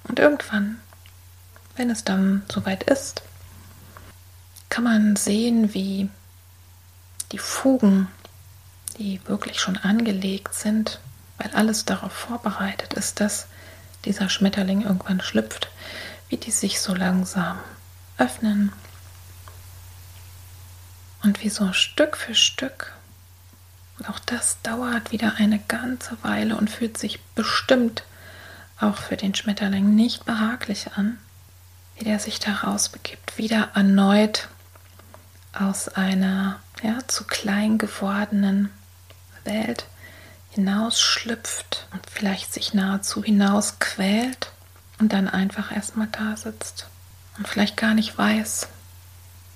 Und 0.04 0.18
irgendwann, 0.18 0.80
wenn 1.76 1.90
es 1.90 2.04
dann 2.04 2.42
soweit 2.50 2.84
ist, 2.84 3.22
kann 4.72 4.84
man 4.84 5.16
sehen, 5.16 5.74
wie 5.74 6.08
die 7.30 7.38
Fugen, 7.38 8.08
die 8.96 9.20
wirklich 9.26 9.60
schon 9.60 9.76
angelegt 9.76 10.54
sind, 10.54 10.98
weil 11.36 11.50
alles 11.50 11.84
darauf 11.84 12.10
vorbereitet 12.10 12.94
ist, 12.94 13.20
dass 13.20 13.48
dieser 14.06 14.30
Schmetterling 14.30 14.80
irgendwann 14.80 15.20
schlüpft, 15.20 15.68
wie 16.30 16.38
die 16.38 16.50
sich 16.50 16.80
so 16.80 16.94
langsam 16.94 17.58
öffnen 18.16 18.72
und 21.22 21.44
wie 21.44 21.50
so 21.50 21.74
Stück 21.74 22.16
für 22.16 22.34
Stück. 22.34 22.94
Und 23.98 24.08
auch 24.08 24.20
das 24.20 24.56
dauert 24.62 25.12
wieder 25.12 25.34
eine 25.36 25.58
ganze 25.58 26.16
Weile 26.22 26.56
und 26.56 26.70
fühlt 26.70 26.96
sich 26.96 27.20
bestimmt 27.34 28.04
auch 28.80 28.96
für 28.96 29.18
den 29.18 29.34
Schmetterling 29.34 29.94
nicht 29.94 30.24
behaglich 30.24 30.92
an, 30.96 31.18
wie 31.98 32.04
der 32.04 32.18
sich 32.18 32.40
da 32.40 32.54
rausbegibt, 32.54 33.36
wieder 33.36 33.68
erneut 33.74 34.48
aus 35.52 35.88
einer 35.88 36.60
ja, 36.82 36.98
zu 37.06 37.24
klein 37.24 37.78
gewordenen 37.78 38.70
Welt 39.44 39.86
hinausschlüpft 40.50 41.86
und 41.92 42.02
vielleicht 42.10 42.52
sich 42.52 42.74
nahezu 42.74 43.22
hinausquält 43.22 44.52
und 44.98 45.12
dann 45.12 45.28
einfach 45.28 45.72
erstmal 45.74 46.08
da 46.08 46.36
sitzt 46.36 46.86
und 47.38 47.48
vielleicht 47.48 47.76
gar 47.76 47.94
nicht 47.94 48.16
weiß, 48.16 48.68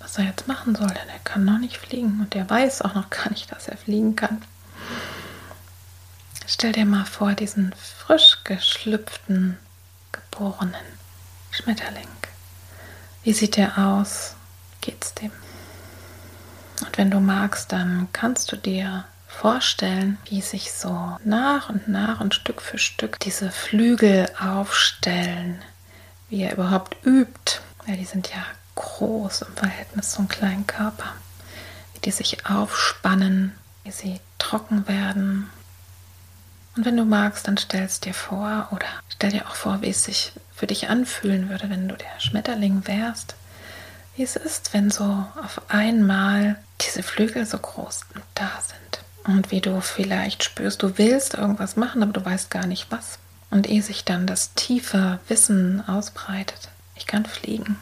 was 0.01 0.19
er 0.19 0.25
jetzt 0.25 0.49
machen 0.49 0.75
soll, 0.75 0.89
denn 0.89 1.09
er 1.09 1.19
kann 1.25 1.45
noch 1.45 1.59
nicht 1.59 1.77
fliegen 1.77 2.21
und 2.21 2.35
er 2.35 2.49
weiß 2.49 2.83
auch 2.83 2.95
noch 2.95 3.11
gar 3.11 3.29
nicht, 3.31 3.53
dass 3.53 3.69
er 3.69 3.77
fliegen 3.77 4.17
kann. 4.17 4.43
Stell 6.47 6.73
dir 6.73 6.87
mal 6.87 7.05
vor, 7.05 7.33
diesen 7.35 7.75
frisch 7.75 8.39
geschlüpften, 8.45 9.59
geborenen 10.13 10.75
Schmetterling. 11.51 12.09
Wie 13.25 13.33
sieht 13.33 13.57
der 13.57 13.77
aus? 13.77 14.35
Geht's 14.81 15.13
dem? 15.15 15.33
Wenn 16.97 17.11
du 17.11 17.21
magst, 17.21 17.73
dann 17.73 18.09
kannst 18.13 18.51
du 18.51 18.57
dir 18.57 19.05
vorstellen, 19.29 20.17
wie 20.31 20.41
sich 20.41 20.73
so 20.73 21.19
nach 21.25 21.69
und 21.69 21.89
nach 21.89 22.21
und 22.23 22.35
Stück 22.35 22.63
für 22.63 22.79
Stück 22.79 23.21
diese 23.21 23.51
Flügel 23.51 24.27
aufstellen, 24.41 25.61
wie 26.31 26.43
er 26.43 26.55
überhaupt 26.55 26.97
übt. 27.05 27.61
Ja, 27.87 27.97
die 27.97 28.07
sind 28.07 28.31
ja 28.31 28.43
groß 28.77 29.43
im 29.43 29.57
Verhältnis 29.57 30.13
zum 30.13 30.29
kleinen 30.29 30.67
Körper. 30.67 31.13
Wie 31.93 32.01
die 32.01 32.11
sich 32.11 32.47
aufspannen, 32.47 33.53
wie 33.85 33.93
sie 33.93 34.21
trocken 34.39 34.89
werden. 34.89 35.51
Und 36.77 36.87
wenn 36.87 36.97
du 36.97 37.05
magst, 37.05 37.47
dann 37.47 37.59
stellst 37.59 38.07
dir 38.07 38.15
vor 38.15 38.69
oder 38.71 38.87
stell 39.11 39.33
dir 39.33 39.47
auch 39.47 39.55
vor, 39.55 39.83
wie 39.83 39.91
es 39.91 40.05
sich 40.05 40.33
für 40.55 40.67
dich 40.67 40.89
anfühlen 40.89 41.51
würde, 41.51 41.69
wenn 41.69 41.89
du 41.89 41.95
der 41.95 42.21
Schmetterling 42.21 42.87
wärst. 42.87 43.35
Wie 44.17 44.23
es 44.23 44.37
ist, 44.37 44.73
wenn 44.73 44.91
so 44.91 45.05
auf 45.05 45.61
einmal 45.69 46.57
diese 46.81 47.03
Flügel 47.03 47.45
so 47.45 47.59
groß 47.59 48.01
da 48.35 48.51
sind. 48.67 49.37
Und 49.37 49.51
wie 49.51 49.61
du 49.61 49.81
vielleicht 49.83 50.43
spürst, 50.43 50.83
du 50.83 50.97
willst 50.97 51.35
irgendwas 51.35 51.77
machen, 51.77 52.03
aber 52.03 52.13
du 52.13 52.25
weißt 52.25 52.51
gar 52.51 52.67
nicht 52.67 52.91
was. 52.91 53.19
Und 53.51 53.69
ehe 53.69 53.83
sich 53.83 54.05
dann 54.05 54.27
das 54.27 54.55
tiefe 54.55 55.21
Wissen 55.29 55.87
ausbreitet, 55.87 56.71
ich 56.97 57.07
kann 57.07 57.27
fliegen. 57.27 57.79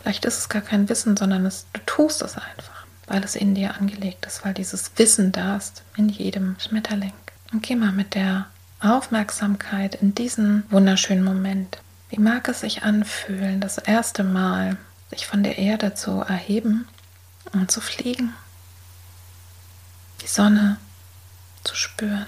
Vielleicht 0.00 0.24
ist 0.24 0.38
es 0.38 0.48
gar 0.48 0.62
kein 0.62 0.88
Wissen, 0.88 1.16
sondern 1.16 1.44
es, 1.44 1.66
du 1.72 1.80
tust 1.84 2.22
es 2.22 2.36
einfach, 2.36 2.86
weil 3.06 3.22
es 3.24 3.34
in 3.34 3.54
dir 3.54 3.74
angelegt 3.74 4.26
ist, 4.26 4.44
weil 4.44 4.54
dieses 4.54 4.92
Wissen 4.96 5.32
da 5.32 5.56
ist 5.56 5.82
in 5.96 6.08
jedem 6.08 6.56
Schmetterling. 6.60 7.12
Und 7.52 7.62
geh 7.62 7.74
mal 7.74 7.92
mit 7.92 8.14
der 8.14 8.46
Aufmerksamkeit 8.80 9.96
in 9.96 10.14
diesen 10.14 10.62
wunderschönen 10.70 11.24
Moment. 11.24 11.78
Wie 12.08 12.20
mag 12.20 12.48
es 12.48 12.60
sich 12.60 12.82
anfühlen, 12.82 13.60
das 13.60 13.78
erste 13.78 14.24
Mal 14.24 14.76
sich 15.10 15.26
von 15.26 15.42
der 15.42 15.58
Erde 15.58 15.94
zu 15.94 16.20
erheben 16.20 16.88
und 17.52 17.70
zu 17.70 17.80
fliegen? 17.80 18.34
Die 20.22 20.26
Sonne 20.26 20.78
zu 21.64 21.74
spüren. 21.74 22.26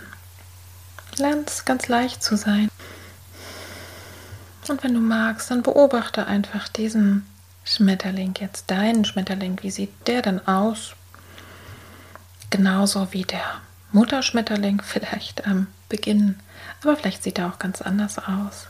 Lern 1.16 1.44
es 1.46 1.64
ganz 1.64 1.88
leicht 1.88 2.22
zu 2.22 2.36
sein. 2.36 2.68
Und 4.68 4.82
wenn 4.82 4.94
du 4.94 5.00
magst, 5.00 5.50
dann 5.50 5.62
beobachte 5.62 6.26
einfach 6.26 6.68
diesen 6.68 7.26
Schmetterling, 7.64 8.34
jetzt 8.38 8.70
deinen 8.70 9.04
Schmetterling. 9.04 9.58
Wie 9.62 9.70
sieht 9.70 9.92
der 10.06 10.22
denn 10.22 10.46
aus? 10.46 10.94
Genauso 12.50 13.12
wie 13.12 13.24
der 13.24 13.60
Mutterschmetterling 13.92 14.82
vielleicht 14.84 15.46
am 15.46 15.66
Beginn, 15.88 16.38
aber 16.82 16.96
vielleicht 16.96 17.22
sieht 17.22 17.38
er 17.38 17.48
auch 17.48 17.58
ganz 17.58 17.82
anders 17.82 18.18
aus. 18.18 18.66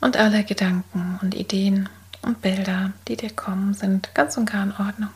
Und 0.00 0.16
alle 0.16 0.44
Gedanken 0.44 1.18
und 1.22 1.34
Ideen 1.34 1.88
und 2.24 2.40
Bilder, 2.40 2.92
die 3.08 3.16
dir 3.16 3.30
kommen, 3.30 3.74
sind 3.74 4.14
ganz 4.14 4.36
und 4.36 4.50
gar 4.50 4.62
in 4.62 4.72
Ordnung. 4.72 5.10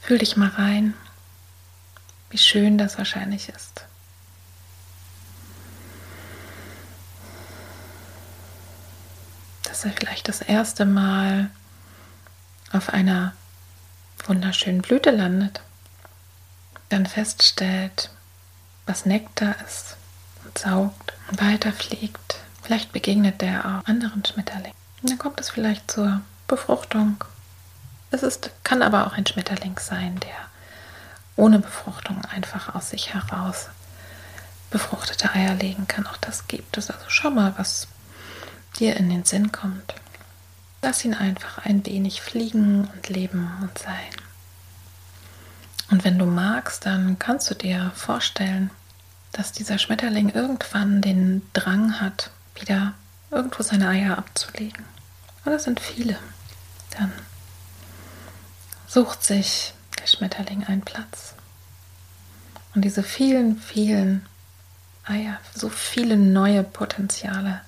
Fühl 0.00 0.18
dich 0.18 0.36
mal 0.36 0.48
rein, 0.48 0.94
wie 2.30 2.38
schön 2.38 2.78
das 2.78 2.98
wahrscheinlich 2.98 3.48
ist. 3.48 3.84
Dass 9.64 9.84
er 9.84 9.92
vielleicht 9.92 10.28
das 10.28 10.40
erste 10.40 10.84
Mal 10.84 11.50
auf 12.72 12.90
einer 12.90 13.32
wunderschönen 14.26 14.82
Blüte 14.82 15.10
landet, 15.10 15.60
dann 16.88 17.06
feststellt, 17.06 18.10
was 18.86 19.06
Nektar 19.06 19.56
ist 19.66 19.96
und 20.44 20.56
saugt 20.56 21.12
und 21.30 21.40
weiterfliegt. 21.40 22.40
Vielleicht 22.62 22.92
begegnet 22.92 23.40
der 23.40 23.64
auch 23.64 23.88
anderen 23.88 24.24
Schmetterlingen. 24.24 24.85
Dann 25.06 25.18
kommt 25.18 25.40
es 25.40 25.50
vielleicht 25.50 25.90
zur 25.90 26.20
Befruchtung 26.48 27.24
es 28.10 28.22
ist, 28.22 28.50
kann 28.62 28.82
aber 28.82 29.06
auch 29.06 29.12
ein 29.14 29.26
Schmetterling 29.26 29.78
sein, 29.78 30.18
der 30.20 30.36
ohne 31.36 31.58
Befruchtung 31.58 32.24
einfach 32.24 32.74
aus 32.74 32.90
sich 32.90 33.12
heraus 33.14 33.68
befruchtete 34.70 35.32
Eier 35.32 35.54
legen 35.54 35.86
kann. 35.86 36.06
Auch 36.06 36.16
das 36.16 36.48
gibt 36.48 36.76
es. 36.78 36.90
Also 36.90 37.04
schau 37.08 37.30
mal, 37.30 37.54
was 37.56 37.88
dir 38.78 38.96
in 38.96 39.10
den 39.10 39.24
Sinn 39.24 39.52
kommt. 39.52 39.94
Lass 40.82 41.04
ihn 41.04 41.14
einfach 41.14 41.58
ein 41.58 41.84
wenig 41.84 42.20
fliegen 42.22 42.88
und 42.92 43.08
leben 43.08 43.50
und 43.60 43.76
sein. 43.78 43.92
Und 45.90 46.04
wenn 46.04 46.18
du 46.18 46.26
magst, 46.26 46.86
dann 46.86 47.18
kannst 47.18 47.50
du 47.50 47.54
dir 47.54 47.92
vorstellen, 47.94 48.70
dass 49.32 49.52
dieser 49.52 49.78
Schmetterling 49.78 50.30
irgendwann 50.30 51.00
den 51.00 51.42
Drang 51.52 52.00
hat, 52.00 52.30
wieder 52.54 52.94
irgendwo 53.30 53.62
seine 53.62 53.88
Eier 53.88 54.18
abzulegen. 54.18 54.95
Das 55.46 55.64
sind 55.64 55.80
viele. 55.80 56.18
Dann 56.98 57.12
sucht 58.86 59.24
sich 59.24 59.72
der 59.98 60.06
Schmetterling 60.06 60.64
einen 60.64 60.82
Platz. 60.82 61.34
Und 62.74 62.84
diese 62.84 63.02
vielen, 63.02 63.58
vielen 63.58 64.26
Eier, 65.04 65.38
so 65.54 65.70
viele 65.70 66.16
neue 66.16 66.62
Potenziale, 66.62 67.62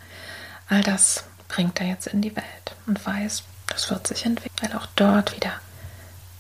all 0.68 0.82
das 0.82 1.24
bringt 1.48 1.80
er 1.80 1.86
jetzt 1.86 2.08
in 2.08 2.20
die 2.20 2.36
Welt 2.36 2.76
und 2.86 3.04
weiß, 3.06 3.44
das 3.68 3.90
wird 3.90 4.06
sich 4.06 4.26
entwickeln, 4.26 4.70
weil 4.70 4.78
auch 4.78 4.86
dort 4.96 5.34
wieder 5.34 5.52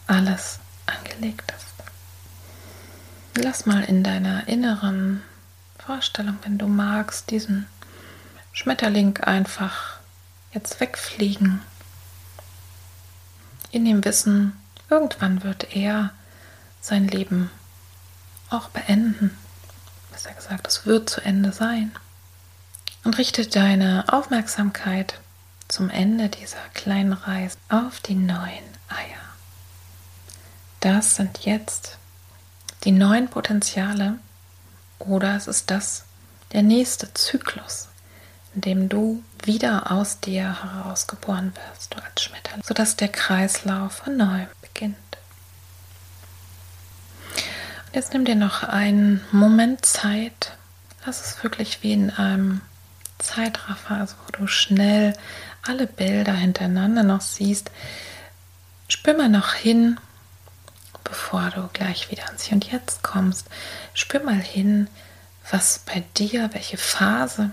alles 0.06 0.58
angelegt 0.86 1.50
ist. 1.56 3.42
Lass 3.42 3.64
mal 3.64 3.84
in 3.84 4.02
deiner 4.02 4.48
inneren 4.48 5.22
Vorstellung, 5.78 6.38
wenn 6.42 6.58
du 6.58 6.66
magst, 6.66 7.30
diesen 7.30 7.66
Schmetterling 8.52 9.16
einfach 9.18 9.97
jetzt 10.52 10.80
wegfliegen. 10.80 11.60
In 13.70 13.84
dem 13.84 14.04
Wissen, 14.04 14.58
Irgendwann 14.90 15.44
wird 15.44 15.76
er 15.76 16.10
sein 16.80 17.08
Leben 17.08 17.50
auch 18.50 18.68
beenden. 18.68 19.36
Besser 20.10 20.32
gesagt, 20.32 20.66
es 20.66 20.86
wird 20.86 21.10
zu 21.10 21.20
Ende 21.20 21.52
sein. 21.52 21.92
Und 23.04 23.18
richte 23.18 23.46
deine 23.46 24.04
Aufmerksamkeit 24.08 25.20
zum 25.68 25.90
Ende 25.90 26.28
dieser 26.28 26.62
kleinen 26.74 27.12
Reise 27.12 27.58
auf 27.68 28.00
die 28.00 28.14
neuen 28.14 28.64
Eier. 28.88 29.20
Das 30.80 31.16
sind 31.16 31.44
jetzt 31.44 31.98
die 32.84 32.92
neuen 32.92 33.28
Potenziale 33.28 34.18
oder 34.98 35.36
es 35.36 35.46
ist 35.46 35.70
das 35.70 36.04
der 36.52 36.62
nächste 36.62 37.12
Zyklus, 37.12 37.88
in 38.54 38.62
dem 38.62 38.88
du 38.88 39.22
wieder 39.46 39.90
aus 39.90 40.20
dir 40.20 40.62
herausgeboren 40.62 41.52
wirst, 41.54 41.94
du 41.94 42.02
als 42.02 42.22
Schmetterling, 42.22 42.62
sodass 42.64 42.96
der 42.96 43.08
Kreislauf 43.08 43.92
von 43.92 44.16
neuem 44.16 44.48
beginnt. 44.62 44.96
Und 47.86 47.94
jetzt 47.94 48.12
nimm 48.12 48.24
dir 48.24 48.34
noch 48.34 48.62
einen 48.62 49.24
Moment 49.32 49.84
Zeit. 49.86 50.52
Lass 51.06 51.20
es 51.20 51.42
wirklich 51.42 51.82
wie 51.82 51.92
in 51.92 52.10
einem 52.10 52.60
Zeitraffer, 53.18 53.96
also 53.96 54.14
wo 54.26 54.32
du 54.32 54.46
schnell 54.46 55.14
alle 55.62 55.86
Bilder 55.86 56.32
hintereinander 56.32 57.02
noch 57.02 57.20
siehst. 57.20 57.70
Spür 58.88 59.14
mal 59.14 59.28
noch 59.28 59.54
hin, 59.54 59.98
bevor 61.04 61.50
du 61.50 61.68
gleich 61.72 62.10
wieder 62.10 62.26
ans 62.26 62.44
Hier 62.44 62.54
und 62.54 62.70
Jetzt 62.70 63.02
kommst. 63.02 63.46
Spür 63.94 64.22
mal 64.22 64.40
hin, 64.40 64.88
was 65.50 65.80
bei 65.80 66.04
dir, 66.16 66.50
welche 66.52 66.76
Phase, 66.76 67.50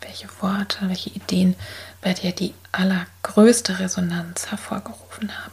welche 0.00 0.28
Worte, 0.40 0.88
welche 0.88 1.10
Ideen 1.10 1.56
bei 2.00 2.12
dir 2.12 2.32
die 2.32 2.54
allergrößte 2.72 3.78
Resonanz 3.78 4.50
hervorgerufen 4.50 5.36
haben. 5.38 5.52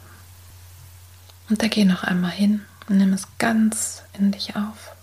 Und 1.48 1.62
da 1.62 1.68
geh 1.68 1.84
noch 1.84 2.04
einmal 2.04 2.30
hin 2.30 2.64
und 2.88 2.98
nimm 2.98 3.12
es 3.12 3.26
ganz 3.38 4.02
in 4.12 4.32
dich 4.32 4.56
auf. 4.56 4.94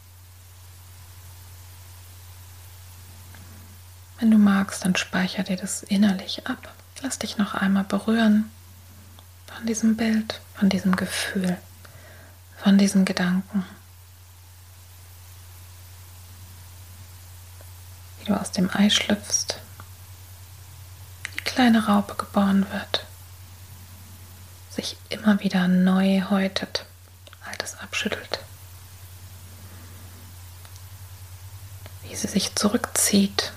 Wenn 4.20 4.32
du 4.32 4.38
magst, 4.38 4.86
dann 4.86 4.96
speicher 4.96 5.44
dir 5.44 5.58
das 5.58 5.84
innerlich 5.84 6.48
ab. 6.48 6.74
Lass 7.02 7.18
dich 7.18 7.38
noch 7.38 7.56
einmal 7.56 7.84
berühren 7.84 8.52
von 9.48 9.66
diesem 9.66 9.98
Bild, 9.98 10.40
von 10.56 10.70
diesem 10.70 10.96
Gefühl, 10.96 11.58
von 12.58 12.78
diesen 12.78 13.06
Gedanken. 13.06 13.66
Wie 18.22 18.26
du 18.26 18.40
aus 18.40 18.52
dem 18.52 18.70
Ei 18.74 18.90
schlüpfst, 18.90 19.60
die 21.36 21.44
kleine 21.44 21.88
Raupe 21.88 22.16
geboren 22.16 22.66
wird 22.72 23.06
sich 24.72 24.98
immer 25.10 25.40
wieder 25.42 25.68
neu 25.68 26.24
häutet, 26.30 26.86
Altes 27.46 27.78
abschüttelt. 27.80 28.40
Wie 32.04 32.16
sie 32.16 32.28
sich 32.28 32.56
zurückzieht 32.56 33.52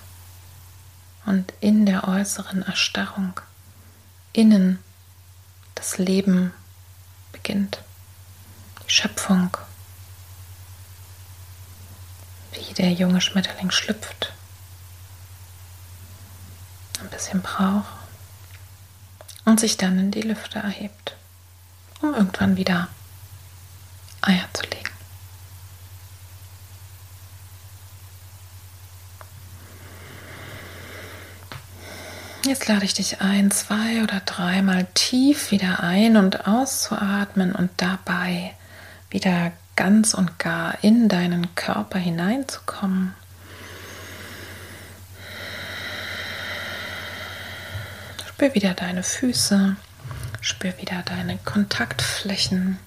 und 1.24 1.52
in 1.60 1.86
der 1.86 2.06
äußeren 2.08 2.62
Erstarrung 2.62 3.40
innen 4.32 4.78
das 5.74 5.98
Leben 5.98 6.52
beginnt, 7.32 7.80
die 8.84 8.90
Schöpfung, 8.90 9.56
wie 12.52 12.74
der 12.74 12.92
junge 12.92 13.20
Schmetterling 13.20 13.70
schlüpft, 13.70 14.33
ein 17.04 17.10
bisschen 17.10 17.42
braucht 17.42 17.84
und 19.44 19.60
sich 19.60 19.76
dann 19.76 19.98
in 19.98 20.10
die 20.10 20.22
Lüfte 20.22 20.58
erhebt, 20.58 21.16
um 22.00 22.14
irgendwann 22.14 22.56
wieder 22.56 22.88
Eier 24.22 24.48
zu 24.52 24.64
legen. 24.64 24.90
Jetzt 32.46 32.68
lade 32.68 32.84
ich 32.84 32.92
dich 32.92 33.22
ein, 33.22 33.50
zwei 33.50 34.02
oder 34.02 34.20
dreimal 34.20 34.86
tief 34.92 35.50
wieder 35.50 35.80
ein- 35.80 36.18
und 36.18 36.46
auszuatmen 36.46 37.54
und 37.54 37.70
dabei 37.78 38.54
wieder 39.08 39.52
ganz 39.76 40.12
und 40.12 40.38
gar 40.38 40.76
in 40.82 41.08
deinen 41.08 41.54
Körper 41.54 41.98
hineinzukommen. 41.98 43.14
Spür 48.34 48.52
wieder 48.52 48.74
deine 48.74 49.04
Füße, 49.04 49.76
spür 50.40 50.76
wieder 50.78 51.02
deine 51.02 51.38
Kontaktflächen. 51.44 52.80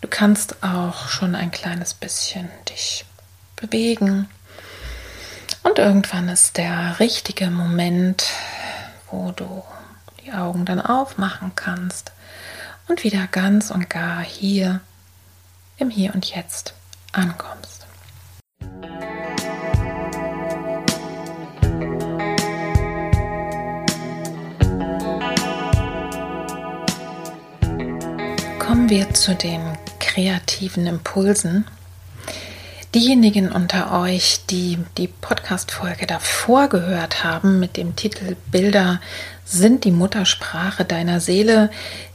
Du 0.00 0.08
kannst 0.08 0.60
auch 0.64 1.08
schon 1.08 1.36
ein 1.36 1.52
kleines 1.52 1.94
bisschen 1.94 2.50
dich 2.68 3.04
bewegen. 3.54 4.28
Und 5.62 5.78
irgendwann 5.78 6.28
ist 6.28 6.56
der 6.56 6.98
richtige 6.98 7.48
Moment, 7.48 8.26
wo 9.08 9.30
du 9.30 9.62
die 10.24 10.32
Augen 10.32 10.64
dann 10.64 10.80
aufmachen 10.80 11.52
kannst 11.54 12.10
und 12.88 13.04
wieder 13.04 13.28
ganz 13.28 13.70
und 13.70 13.88
gar 13.88 14.20
hier 14.20 14.80
im 15.76 15.90
Hier 15.90 16.12
und 16.12 16.24
Jetzt 16.26 16.74
ankommst. 17.12 17.65
Kommen 28.86 29.00
wir 29.00 29.14
zu 29.14 29.34
den 29.34 29.60
kreativen 29.98 30.86
Impulsen. 30.86 31.64
Diejenigen 32.94 33.50
unter 33.50 34.00
euch, 34.00 34.42
die 34.48 34.78
die 34.96 35.08
Podcast-Folge 35.08 36.06
davor 36.06 36.68
gehört 36.68 37.24
haben 37.24 37.58
mit 37.58 37.76
dem 37.76 37.96
Titel 37.96 38.36
Bilder 38.52 39.00
sind 39.44 39.82
die 39.82 39.90
Muttersprache 39.90 40.84
deiner 40.84 41.18
Seele, 41.18 41.68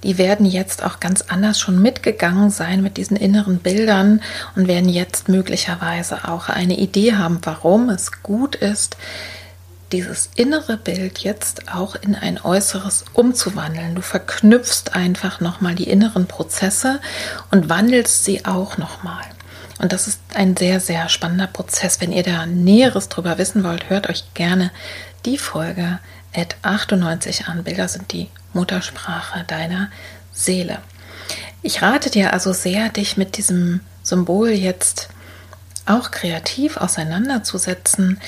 die 0.05 0.17
werden 0.17 0.45
jetzt 0.45 0.81
auch 0.81 1.01
ganz 1.01 1.23
anders 1.23 1.59
schon 1.59 1.81
mitgegangen 1.81 2.51
sein 2.51 2.81
mit 2.81 2.95
diesen 2.95 3.17
inneren 3.17 3.57
Bildern 3.57 4.21
und 4.55 4.69
werden 4.69 4.87
jetzt 4.87 5.27
möglicherweise 5.27 6.25
auch 6.29 6.47
eine 6.47 6.77
Idee 6.77 7.15
haben, 7.15 7.41
warum 7.43 7.89
es 7.89 8.23
gut 8.23 8.55
ist, 8.55 8.95
dieses 9.91 10.29
innere 10.35 10.77
Bild 10.77 11.19
jetzt 11.19 11.73
auch 11.73 11.95
in 11.95 12.15
ein 12.15 12.39
äußeres 12.41 13.05
umzuwandeln. 13.13 13.95
Du 13.95 14.01
verknüpfst 14.01 14.93
einfach 14.93 15.39
nochmal 15.39 15.75
die 15.75 15.89
inneren 15.89 16.27
Prozesse 16.27 16.99
und 17.51 17.69
wandelst 17.69 18.23
sie 18.23 18.45
auch 18.45 18.77
nochmal. 18.77 19.23
Und 19.79 19.93
das 19.93 20.07
ist 20.07 20.19
ein 20.35 20.55
sehr, 20.55 20.79
sehr 20.79 21.09
spannender 21.09 21.47
Prozess. 21.47 21.99
Wenn 21.99 22.11
ihr 22.11 22.23
da 22.23 22.45
Näheres 22.45 23.09
drüber 23.09 23.37
wissen 23.37 23.63
wollt, 23.63 23.89
hört 23.89 24.09
euch 24.09 24.33
gerne 24.33 24.71
die 25.25 25.37
Folge 25.37 25.99
at 26.33 26.55
98 26.61 27.47
an. 27.47 27.63
Bilder 27.63 27.87
sind 27.87 28.11
die 28.11 28.29
Muttersprache 28.53 29.43
deiner 29.45 29.89
Seele. 30.31 30.79
Ich 31.61 31.81
rate 31.81 32.09
dir 32.09 32.33
also 32.33 32.53
sehr, 32.53 32.89
dich 32.89 33.17
mit 33.17 33.37
diesem 33.37 33.81
Symbol 34.03 34.49
jetzt 34.49 35.09
auch 35.85 36.11
kreativ 36.11 36.77
auseinanderzusetzen. 36.77 38.19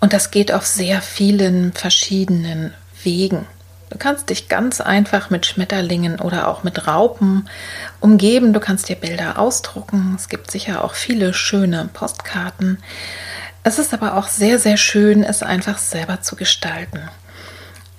Und 0.00 0.12
das 0.12 0.30
geht 0.30 0.52
auf 0.52 0.66
sehr 0.66 1.02
vielen 1.02 1.72
verschiedenen 1.72 2.74
Wegen. 3.02 3.46
Du 3.90 3.98
kannst 3.98 4.30
dich 4.30 4.48
ganz 4.48 4.80
einfach 4.80 5.30
mit 5.30 5.46
Schmetterlingen 5.46 6.18
oder 6.18 6.48
auch 6.48 6.64
mit 6.64 6.88
Raupen 6.88 7.48
umgeben. 8.00 8.52
Du 8.52 8.58
kannst 8.58 8.88
dir 8.88 8.96
Bilder 8.96 9.38
ausdrucken. 9.38 10.14
Es 10.16 10.28
gibt 10.28 10.50
sicher 10.50 10.82
auch 10.82 10.94
viele 10.94 11.32
schöne 11.32 11.88
Postkarten. 11.92 12.78
Es 13.62 13.78
ist 13.78 13.94
aber 13.94 14.16
auch 14.16 14.28
sehr, 14.28 14.58
sehr 14.58 14.76
schön, 14.76 15.22
es 15.22 15.42
einfach 15.42 15.78
selber 15.78 16.22
zu 16.22 16.34
gestalten. 16.34 17.08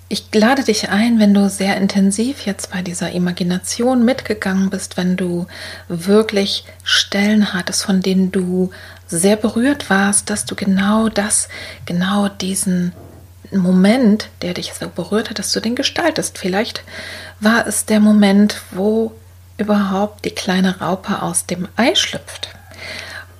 Ich 0.07 0.25
lade 0.33 0.63
dich 0.63 0.89
ein, 0.89 1.19
wenn 1.19 1.33
du 1.33 1.49
sehr 1.49 1.77
intensiv 1.77 2.45
jetzt 2.45 2.71
bei 2.71 2.83
dieser 2.83 3.11
Imagination 3.11 4.05
mitgegangen 4.05 4.69
bist, 4.69 4.97
wenn 4.97 5.17
du 5.17 5.47
wirklich 5.87 6.65
Stellen 6.83 7.53
hattest, 7.53 7.83
von 7.83 8.01
denen 8.01 8.31
du 8.31 8.69
sehr 9.07 9.35
berührt 9.35 9.89
warst, 9.89 10.29
dass 10.29 10.45
du 10.45 10.55
genau 10.55 11.09
das, 11.09 11.47
genau 11.85 12.27
diesen 12.27 12.93
Moment, 13.51 14.29
der 14.41 14.53
dich 14.53 14.73
so 14.73 14.89
berührt 14.89 15.29
hat, 15.29 15.39
dass 15.39 15.51
du 15.51 15.59
den 15.59 15.75
gestaltest. 15.75 16.37
Vielleicht 16.37 16.83
war 17.39 17.67
es 17.67 17.85
der 17.85 17.99
Moment, 17.99 18.61
wo 18.71 19.13
überhaupt 19.57 20.25
die 20.25 20.31
kleine 20.31 20.79
Raupe 20.79 21.21
aus 21.21 21.45
dem 21.45 21.67
Ei 21.75 21.95
schlüpft. 21.95 22.49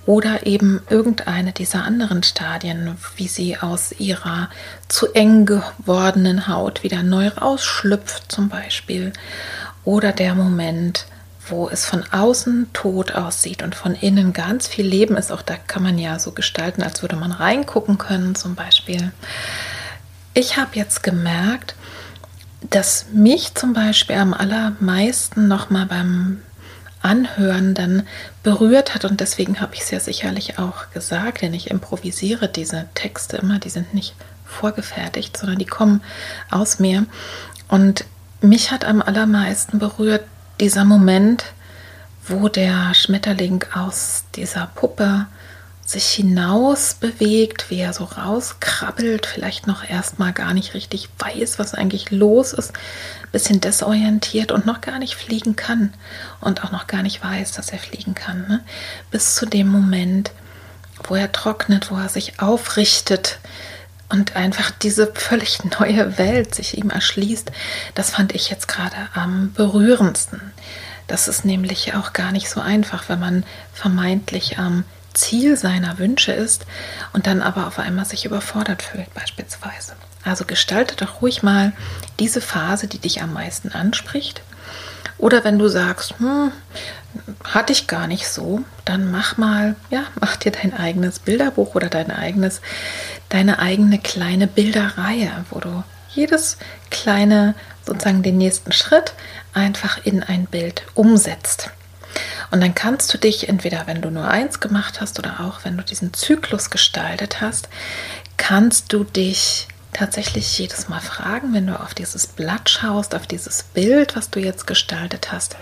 Oder 0.06 0.46
eben 0.46 0.82
irgendeine 0.88 1.52
dieser 1.52 1.82
anderen 1.82 2.22
Stadien, 2.22 2.96
wie 3.16 3.26
sie 3.26 3.58
aus 3.58 3.90
ihrer 3.98 4.48
zu 4.86 5.12
eng 5.14 5.46
gewordenen 5.46 6.46
Haut 6.46 6.84
wieder 6.84 7.02
neu 7.02 7.26
rausschlüpft 7.26 8.30
zum 8.30 8.48
Beispiel. 8.48 9.12
Oder 9.84 10.12
der 10.12 10.36
Moment, 10.36 11.06
wo 11.48 11.68
es 11.68 11.84
von 11.84 12.04
außen 12.10 12.72
tot 12.72 13.12
aussieht 13.12 13.62
und 13.62 13.74
von 13.74 13.94
innen 13.94 14.32
ganz 14.32 14.66
viel 14.66 14.86
Leben 14.86 15.16
ist. 15.16 15.32
Auch 15.32 15.42
da 15.42 15.56
kann 15.56 15.82
man 15.82 15.98
ja 15.98 16.18
so 16.18 16.32
gestalten, 16.32 16.82
als 16.82 17.02
würde 17.02 17.16
man 17.16 17.32
reingucken 17.32 17.98
können 17.98 18.34
zum 18.34 18.54
Beispiel. 18.54 19.12
Ich 20.34 20.56
habe 20.56 20.70
jetzt 20.74 21.02
gemerkt, 21.02 21.74
dass 22.70 23.06
mich 23.12 23.54
zum 23.54 23.72
Beispiel 23.72 24.16
am 24.16 24.34
allermeisten 24.34 25.48
nochmal 25.48 25.86
beim 25.86 26.42
Anhören 27.02 27.74
dann 27.74 28.06
berührt 28.42 28.94
hat 28.94 29.04
und 29.04 29.20
deswegen 29.20 29.60
habe 29.60 29.74
ich 29.74 29.82
es 29.82 29.90
ja 29.90 30.00
sicherlich 30.00 30.58
auch 30.58 30.90
gesagt, 30.90 31.42
denn 31.42 31.54
ich 31.54 31.70
improvisiere 31.70 32.48
diese 32.48 32.86
Texte 32.94 33.36
immer, 33.36 33.58
die 33.60 33.70
sind 33.70 33.94
nicht 33.94 34.14
vorgefertigt, 34.44 35.36
sondern 35.36 35.58
die 35.58 35.66
kommen 35.66 36.02
aus 36.50 36.78
mir. 36.78 37.06
Und 37.68 38.04
mich 38.40 38.72
hat 38.72 38.84
am 38.84 39.02
allermeisten 39.02 39.78
berührt 39.78 40.24
dieser 40.60 40.84
Moment, 40.84 41.44
wo 42.26 42.48
der 42.48 42.94
Schmetterling 42.94 43.64
aus 43.72 44.24
dieser 44.34 44.68
Puppe 44.74 45.26
sich 45.84 46.08
hinaus 46.08 46.94
bewegt, 46.94 47.70
wie 47.70 47.78
er 47.78 47.92
so 47.92 48.04
rauskrabbelt, 48.04 49.24
vielleicht 49.24 49.68
noch 49.68 49.88
erstmal 49.88 50.32
gar 50.32 50.52
nicht 50.52 50.74
richtig 50.74 51.08
weiß, 51.18 51.60
was 51.60 51.74
eigentlich 51.74 52.10
los 52.10 52.52
ist, 52.52 52.72
bisschen 53.30 53.60
desorientiert 53.60 54.50
und 54.50 54.66
noch 54.66 54.80
gar 54.80 54.98
nicht 54.98 55.14
fliegen 55.14 55.54
kann 55.54 55.94
und 56.40 56.64
auch 56.64 56.72
noch 56.72 56.88
gar 56.88 57.02
nicht 57.02 57.22
weiß, 57.22 57.52
dass 57.52 57.70
er 57.70 57.78
fliegen 57.78 58.14
kann, 58.14 58.48
ne? 58.48 58.64
bis 59.12 59.36
zu 59.36 59.46
dem 59.46 59.68
Moment, 59.68 60.32
wo 61.04 61.14
er 61.14 61.30
trocknet, 61.30 61.90
wo 61.90 61.96
er 61.96 62.08
sich 62.08 62.40
aufrichtet 62.40 63.38
und 64.08 64.36
einfach 64.36 64.70
diese 64.70 65.12
völlig 65.14 65.64
neue 65.78 66.18
Welt 66.18 66.54
sich 66.54 66.78
ihm 66.78 66.90
erschließt, 66.90 67.50
das 67.94 68.10
fand 68.10 68.34
ich 68.34 68.50
jetzt 68.50 68.68
gerade 68.68 68.96
am 69.14 69.52
berührendsten. 69.52 70.40
Das 71.06 71.28
ist 71.28 71.44
nämlich 71.44 71.94
auch 71.94 72.12
gar 72.12 72.32
nicht 72.32 72.48
so 72.48 72.60
einfach, 72.60 73.08
wenn 73.08 73.20
man 73.20 73.44
vermeintlich 73.72 74.58
am 74.58 74.84
Ziel 75.14 75.56
seiner 75.56 75.98
Wünsche 75.98 76.32
ist 76.32 76.66
und 77.12 77.26
dann 77.26 77.42
aber 77.42 77.66
auf 77.66 77.78
einmal 77.78 78.04
sich 78.04 78.24
überfordert 78.24 78.82
fühlt 78.82 79.12
beispielsweise. 79.14 79.94
Also 80.24 80.44
gestalte 80.44 80.96
doch 80.96 81.22
ruhig 81.22 81.42
mal 81.42 81.72
diese 82.18 82.40
Phase, 82.40 82.88
die 82.88 82.98
dich 82.98 83.22
am 83.22 83.32
meisten 83.32 83.70
anspricht. 83.70 84.42
Oder 85.18 85.44
wenn 85.44 85.58
du 85.58 85.68
sagst, 85.68 86.18
hm, 86.18 86.52
hatte 87.44 87.72
ich 87.72 87.86
gar 87.86 88.06
nicht 88.06 88.28
so, 88.28 88.62
dann 88.84 89.10
mach 89.10 89.36
mal, 89.36 89.76
ja, 89.90 90.04
mach 90.20 90.36
dir 90.36 90.52
dein 90.52 90.74
eigenes 90.74 91.18
Bilderbuch 91.18 91.74
oder 91.74 91.88
dein 91.88 92.10
eigenes, 92.10 92.60
deine 93.28 93.58
eigene 93.58 93.98
kleine 93.98 94.46
Bilderreihe, 94.46 95.44
wo 95.50 95.60
du 95.60 95.82
jedes 96.10 96.58
kleine, 96.90 97.54
sozusagen 97.84 98.22
den 98.22 98.38
nächsten 98.38 98.72
Schritt 98.72 99.14
einfach 99.54 100.04
in 100.04 100.22
ein 100.22 100.46
Bild 100.46 100.82
umsetzt. 100.94 101.70
Und 102.50 102.60
dann 102.60 102.74
kannst 102.74 103.12
du 103.12 103.18
dich 103.18 103.48
entweder, 103.48 103.86
wenn 103.86 104.02
du 104.02 104.10
nur 104.10 104.28
eins 104.28 104.60
gemacht 104.60 105.00
hast 105.00 105.18
oder 105.18 105.40
auch 105.40 105.64
wenn 105.64 105.76
du 105.76 105.82
diesen 105.82 106.14
Zyklus 106.14 106.70
gestaltet 106.70 107.40
hast, 107.40 107.68
kannst 108.36 108.92
du 108.92 109.04
dich 109.04 109.68
tatsächlich 109.92 110.58
jedes 110.58 110.88
Mal 110.88 111.00
fragen, 111.00 111.54
wenn 111.54 111.66
du 111.66 111.78
auf 111.80 111.94
dieses 111.94 112.26
Blatt 112.26 112.68
schaust, 112.68 113.14
auf 113.14 113.26
dieses 113.26 113.62
Bild, 113.62 114.16
was 114.16 114.30
du 114.30 114.40
jetzt 114.40 114.66
gestaltet 114.66 115.32
hast, 115.32 115.56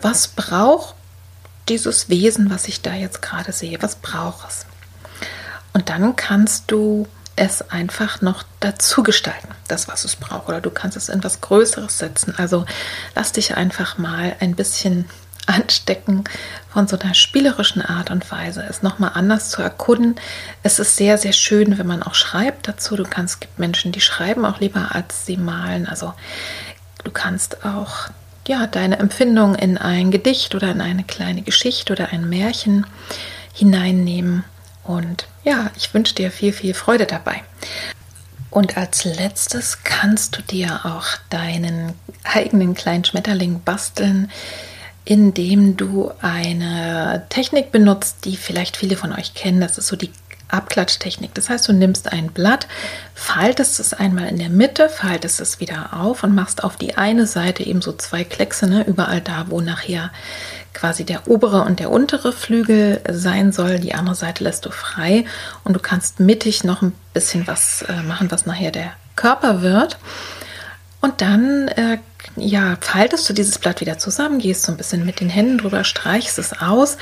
was 0.00 0.28
braucht 0.28 0.94
dieses 1.68 2.08
Wesen, 2.08 2.50
was 2.50 2.68
ich 2.68 2.82
da 2.82 2.94
jetzt 2.94 3.22
gerade 3.22 3.52
sehe, 3.52 3.80
was 3.82 3.96
braucht 3.96 4.48
es? 4.48 4.66
Und 5.72 5.88
dann 5.88 6.14
kannst 6.14 6.70
du 6.70 7.08
es 7.36 7.68
einfach 7.70 8.20
noch 8.20 8.44
dazu 8.60 9.02
gestalten, 9.02 9.48
das, 9.66 9.88
was 9.88 10.04
es 10.04 10.16
braucht. 10.16 10.48
Oder 10.48 10.60
du 10.60 10.70
kannst 10.70 10.96
es 10.96 11.08
in 11.08 11.24
was 11.24 11.40
Größeres 11.40 11.98
setzen. 11.98 12.34
Also 12.36 12.64
lass 13.14 13.32
dich 13.32 13.56
einfach 13.56 13.98
mal 13.98 14.36
ein 14.40 14.54
bisschen 14.54 15.06
anstecken 15.48 16.24
von 16.72 16.88
so 16.88 16.98
einer 16.98 17.14
spielerischen 17.14 17.82
Art 17.82 18.10
und 18.10 18.30
Weise, 18.30 18.64
es 18.68 18.82
nochmal 18.82 19.12
anders 19.14 19.50
zu 19.50 19.62
erkunden. 19.62 20.16
Es 20.62 20.78
ist 20.78 20.96
sehr, 20.96 21.18
sehr 21.18 21.32
schön, 21.32 21.78
wenn 21.78 21.86
man 21.86 22.02
auch 22.02 22.14
schreibt 22.14 22.68
dazu. 22.68 22.96
Du 22.96 23.04
kannst, 23.04 23.34
es 23.34 23.40
gibt 23.40 23.58
Menschen, 23.58 23.92
die 23.92 24.00
schreiben 24.00 24.44
auch 24.44 24.60
lieber, 24.60 24.94
als 24.94 25.26
sie 25.26 25.36
malen. 25.36 25.86
Also 25.86 26.14
du 27.04 27.10
kannst 27.10 27.64
auch 27.64 28.08
ja, 28.46 28.66
deine 28.66 28.98
Empfindung 28.98 29.54
in 29.54 29.78
ein 29.78 30.10
Gedicht 30.10 30.54
oder 30.54 30.70
in 30.70 30.80
eine 30.80 31.04
kleine 31.04 31.42
Geschichte 31.42 31.92
oder 31.92 32.10
ein 32.10 32.28
Märchen 32.28 32.86
hineinnehmen. 33.52 34.44
Und 34.82 35.26
ja, 35.44 35.70
ich 35.76 35.94
wünsche 35.94 36.14
dir 36.14 36.30
viel, 36.30 36.52
viel 36.52 36.74
Freude 36.74 37.06
dabei. 37.06 37.42
Und 38.50 38.76
als 38.76 39.04
letztes 39.04 39.82
kannst 39.82 40.36
du 40.36 40.42
dir 40.42 40.80
auch 40.84 41.06
deinen 41.30 41.94
eigenen 42.22 42.74
kleinen 42.74 43.04
Schmetterling 43.04 43.60
basteln, 43.62 44.30
indem 45.04 45.76
du 45.76 46.10
eine 46.20 47.26
Technik 47.28 47.72
benutzt, 47.72 48.24
die 48.24 48.36
vielleicht 48.36 48.76
viele 48.76 48.96
von 48.96 49.12
euch 49.12 49.34
kennen. 49.34 49.60
Das 49.60 49.76
ist 49.78 49.86
so 49.86 49.96
die 49.96 50.10
Abklatschtechnik. 50.48 51.34
Das 51.34 51.50
heißt, 51.50 51.66
du 51.68 51.72
nimmst 51.72 52.12
ein 52.12 52.28
Blatt, 52.28 52.68
faltest 53.14 53.80
es 53.80 53.92
einmal 53.92 54.28
in 54.28 54.38
der 54.38 54.50
Mitte, 54.50 54.88
faltest 54.88 55.40
es 55.40 55.60
wieder 55.60 55.90
auf 55.94 56.22
und 56.22 56.34
machst 56.34 56.62
auf 56.62 56.76
die 56.76 56.96
eine 56.96 57.26
Seite 57.26 57.64
eben 57.64 57.82
so 57.82 57.92
zwei 57.92 58.24
Kleckse, 58.24 58.66
ne, 58.66 58.86
überall 58.86 59.20
da, 59.20 59.46
wo 59.48 59.60
nachher 59.60 60.10
quasi 60.72 61.04
der 61.04 61.28
obere 61.28 61.62
und 61.62 61.80
der 61.80 61.90
untere 61.90 62.32
Flügel 62.32 63.00
sein 63.10 63.52
soll. 63.52 63.78
Die 63.78 63.94
andere 63.94 64.14
Seite 64.14 64.44
lässt 64.44 64.66
du 64.66 64.70
frei 64.70 65.24
und 65.64 65.74
du 65.74 65.80
kannst 65.80 66.20
mittig 66.20 66.64
noch 66.64 66.82
ein 66.82 66.92
bisschen 67.12 67.46
was 67.46 67.82
äh, 67.82 68.02
machen, 68.02 68.30
was 68.30 68.46
nachher 68.46 68.70
der 68.70 68.92
Körper 69.16 69.62
wird. 69.62 69.98
Und 71.00 71.20
dann 71.20 71.68
äh, 71.68 71.98
ja, 72.36 72.76
faltest 72.80 73.28
du 73.28 73.32
dieses 73.32 73.58
Blatt 73.58 73.80
wieder 73.80 73.98
zusammen, 73.98 74.40
gehst 74.40 74.64
so 74.64 74.72
ein 74.72 74.76
bisschen 74.76 75.06
mit 75.06 75.20
den 75.20 75.28
Händen 75.28 75.58
drüber, 75.58 75.84
streichst 75.84 76.38
es 76.38 76.60
aus 76.60 76.96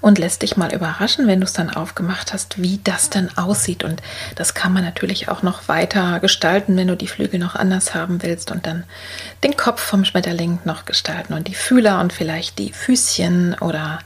und 0.00 0.18
lässt 0.18 0.42
dich 0.42 0.56
mal 0.56 0.72
überraschen, 0.74 1.26
wenn 1.26 1.40
du 1.40 1.44
es 1.44 1.52
dann 1.52 1.70
aufgemacht 1.70 2.32
hast, 2.32 2.62
wie 2.62 2.80
das 2.84 3.10
dann 3.10 3.30
aussieht. 3.36 3.84
Und 3.84 4.02
das 4.36 4.54
kann 4.54 4.72
man 4.72 4.84
natürlich 4.84 5.28
auch 5.28 5.42
noch 5.42 5.68
weiter 5.68 6.20
gestalten, 6.20 6.76
wenn 6.76 6.88
du 6.88 6.96
die 6.96 7.06
Flügel 7.06 7.38
noch 7.38 7.54
anders 7.54 7.94
haben 7.94 8.22
willst 8.22 8.50
und 8.50 8.66
dann 8.66 8.84
den 9.44 9.56
Kopf 9.56 9.80
vom 9.80 10.04
Schmetterling 10.04 10.58
noch 10.64 10.84
gestalten 10.84 11.32
und 11.32 11.46
die 11.46 11.54
Fühler 11.54 12.00
und 12.00 12.12
vielleicht 12.12 12.58
die 12.58 12.72
Füßchen 12.72 13.54
oder 13.60 14.00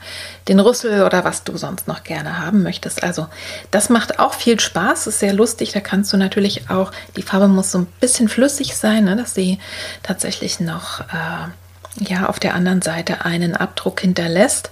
den 0.47 0.59
Rüssel 0.59 1.03
oder 1.03 1.23
was 1.23 1.43
du 1.43 1.57
sonst 1.57 1.87
noch 1.87 2.03
gerne 2.03 2.39
haben 2.39 2.61
möchtest. 2.61 3.03
Also 3.03 3.27
das 3.71 3.89
macht 3.89 4.19
auch 4.19 4.33
viel 4.33 4.59
Spaß, 4.59 5.07
ist 5.07 5.19
sehr 5.19 5.33
lustig. 5.33 5.71
Da 5.71 5.79
kannst 5.79 6.13
du 6.13 6.17
natürlich 6.17 6.69
auch, 6.69 6.91
die 7.15 7.23
Farbe 7.23 7.47
muss 7.47 7.71
so 7.71 7.79
ein 7.79 7.87
bisschen 7.99 8.29
flüssig 8.29 8.75
sein, 8.75 9.05
ne, 9.05 9.15
dass 9.15 9.33
sie 9.33 9.59
tatsächlich 10.03 10.59
noch 10.59 11.01
äh, 11.01 12.03
ja, 12.03 12.27
auf 12.27 12.39
der 12.39 12.53
anderen 12.53 12.81
Seite 12.81 13.25
einen 13.25 13.55
Abdruck 13.55 14.01
hinterlässt. 14.01 14.69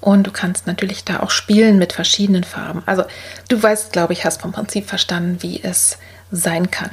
Und 0.00 0.26
du 0.26 0.30
kannst 0.30 0.66
natürlich 0.66 1.04
da 1.04 1.20
auch 1.20 1.30
spielen 1.30 1.78
mit 1.78 1.92
verschiedenen 1.92 2.42
Farben. 2.42 2.82
Also 2.86 3.04
du 3.48 3.62
weißt, 3.62 3.92
glaube 3.92 4.14
ich, 4.14 4.24
hast 4.24 4.40
vom 4.40 4.52
Prinzip 4.52 4.88
verstanden, 4.88 5.42
wie 5.42 5.62
es 5.62 5.98
sein 6.30 6.70
kann. 6.70 6.90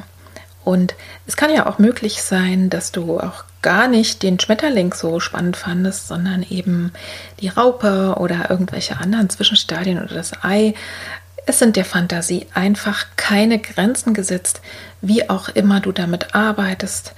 Und 0.68 0.96
es 1.26 1.38
kann 1.38 1.54
ja 1.54 1.66
auch 1.66 1.80
möglich 1.80 2.22
sein, 2.22 2.70
dass 2.70 2.92
du 2.92 3.22
auch 3.22 3.46
gar 3.62 3.88
nicht 3.88 4.22
den 4.22 4.38
Schmetterling 4.38 4.94
so 4.94 5.22
spannend 5.22 5.56
fandest, 5.56 6.10
sondern 6.10 6.44
eben 6.44 6.92
die 7.40 7.48
Raupe 7.48 8.16
oder 8.18 8.50
irgendwelche 8.50 8.98
anderen 8.98 9.30
Zwischenstadien 9.30 9.98
oder 10.04 10.14
das 10.14 10.44
Ei. 10.44 10.74
Es 11.46 11.60
sind 11.60 11.78
der 11.78 11.86
Fantasie 11.86 12.48
einfach 12.54 13.06
keine 13.16 13.60
Grenzen 13.60 14.14
gesetzt, 14.14 14.60
wie 15.00 15.30
auch 15.30 15.48
immer 15.48 15.80
du 15.80 15.94
damit 15.94 16.36
arbeitest 16.36 17.14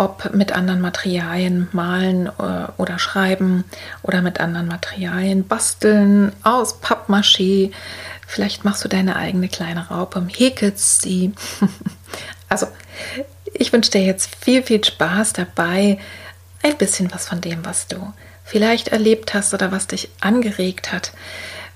ob 0.00 0.32
mit 0.32 0.52
anderen 0.52 0.80
Materialien 0.80 1.66
malen 1.72 2.26
äh, 2.26 2.68
oder 2.76 3.00
schreiben 3.00 3.64
oder 4.04 4.22
mit 4.22 4.38
anderen 4.38 4.68
Materialien 4.68 5.44
basteln 5.48 6.30
aus 6.44 6.80
Pappmaché. 6.80 7.72
Vielleicht 8.24 8.64
machst 8.64 8.84
du 8.84 8.88
deine 8.88 9.16
eigene 9.16 9.48
kleine 9.48 9.88
Raupe, 9.88 10.24
häkelst 10.30 11.02
sie. 11.02 11.32
Also, 12.48 12.66
ich 13.54 13.72
wünsche 13.72 13.90
dir 13.90 14.02
jetzt 14.02 14.34
viel, 14.36 14.62
viel 14.62 14.82
Spaß 14.84 15.32
dabei. 15.34 15.98
Ein 16.62 16.76
bisschen 16.76 17.12
was 17.12 17.28
von 17.28 17.40
dem, 17.40 17.64
was 17.64 17.86
du 17.86 18.12
vielleicht 18.44 18.88
erlebt 18.88 19.34
hast 19.34 19.52
oder 19.54 19.72
was 19.72 19.86
dich 19.86 20.08
angeregt 20.20 20.92
hat, 20.92 21.12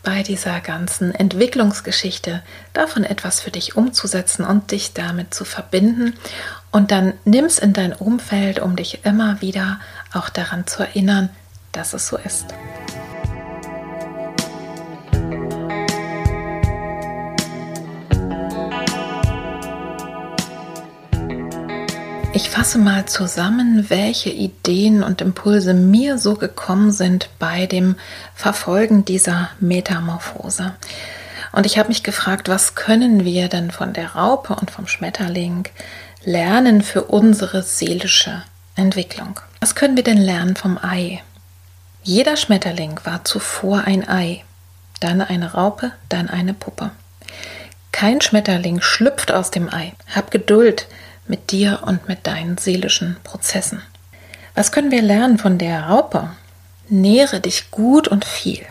bei 0.02 0.22
dieser 0.22 0.60
ganzen 0.60 1.14
Entwicklungsgeschichte 1.14 2.42
davon 2.72 3.04
etwas 3.04 3.40
für 3.40 3.50
dich 3.50 3.76
umzusetzen 3.76 4.44
und 4.44 4.72
dich 4.72 4.94
damit 4.94 5.32
zu 5.32 5.44
verbinden. 5.44 6.14
Und 6.72 6.90
dann 6.90 7.14
nimm's 7.24 7.58
in 7.58 7.72
dein 7.72 7.92
Umfeld, 7.92 8.58
um 8.58 8.74
dich 8.74 9.04
immer 9.04 9.40
wieder 9.40 9.80
auch 10.12 10.28
daran 10.28 10.66
zu 10.66 10.82
erinnern, 10.82 11.30
dass 11.70 11.92
es 11.92 12.08
so 12.08 12.16
ist. 12.16 12.46
Ich 22.34 22.48
fasse 22.48 22.78
mal 22.78 23.04
zusammen, 23.04 23.90
welche 23.90 24.30
Ideen 24.30 25.02
und 25.02 25.20
Impulse 25.20 25.74
mir 25.74 26.16
so 26.16 26.34
gekommen 26.34 26.90
sind 26.90 27.28
bei 27.38 27.66
dem 27.66 27.96
Verfolgen 28.34 29.04
dieser 29.04 29.50
Metamorphose. 29.60 30.72
Und 31.52 31.66
ich 31.66 31.78
habe 31.78 31.88
mich 31.88 32.02
gefragt, 32.02 32.48
was 32.48 32.74
können 32.74 33.26
wir 33.26 33.48
denn 33.48 33.70
von 33.70 33.92
der 33.92 34.14
Raupe 34.14 34.54
und 34.54 34.70
vom 34.70 34.86
Schmetterling 34.86 35.68
lernen 36.24 36.80
für 36.80 37.04
unsere 37.04 37.62
seelische 37.62 38.42
Entwicklung? 38.76 39.38
Was 39.60 39.74
können 39.74 39.96
wir 39.96 40.04
denn 40.04 40.16
lernen 40.16 40.56
vom 40.56 40.78
Ei? 40.82 41.22
Jeder 42.02 42.38
Schmetterling 42.38 42.98
war 43.04 43.26
zuvor 43.26 43.84
ein 43.84 44.08
Ei, 44.08 44.42
dann 45.00 45.20
eine 45.20 45.52
Raupe, 45.52 45.92
dann 46.08 46.30
eine 46.30 46.54
Puppe. 46.54 46.92
Kein 47.92 48.22
Schmetterling 48.22 48.80
schlüpft 48.80 49.30
aus 49.30 49.50
dem 49.50 49.72
Ei. 49.72 49.92
Hab 50.14 50.30
Geduld, 50.30 50.88
mit 51.26 51.50
dir 51.50 51.80
und 51.86 52.08
mit 52.08 52.26
deinen 52.26 52.58
seelischen 52.58 53.16
Prozessen. 53.24 53.82
Was 54.54 54.72
können 54.72 54.90
wir 54.90 55.02
lernen 55.02 55.38
von 55.38 55.58
der 55.58 55.84
Raupe? 55.84 56.30
Nähre 56.88 57.40
dich 57.40 57.70
gut 57.70 58.08
und 58.08 58.24
viel. 58.24 58.66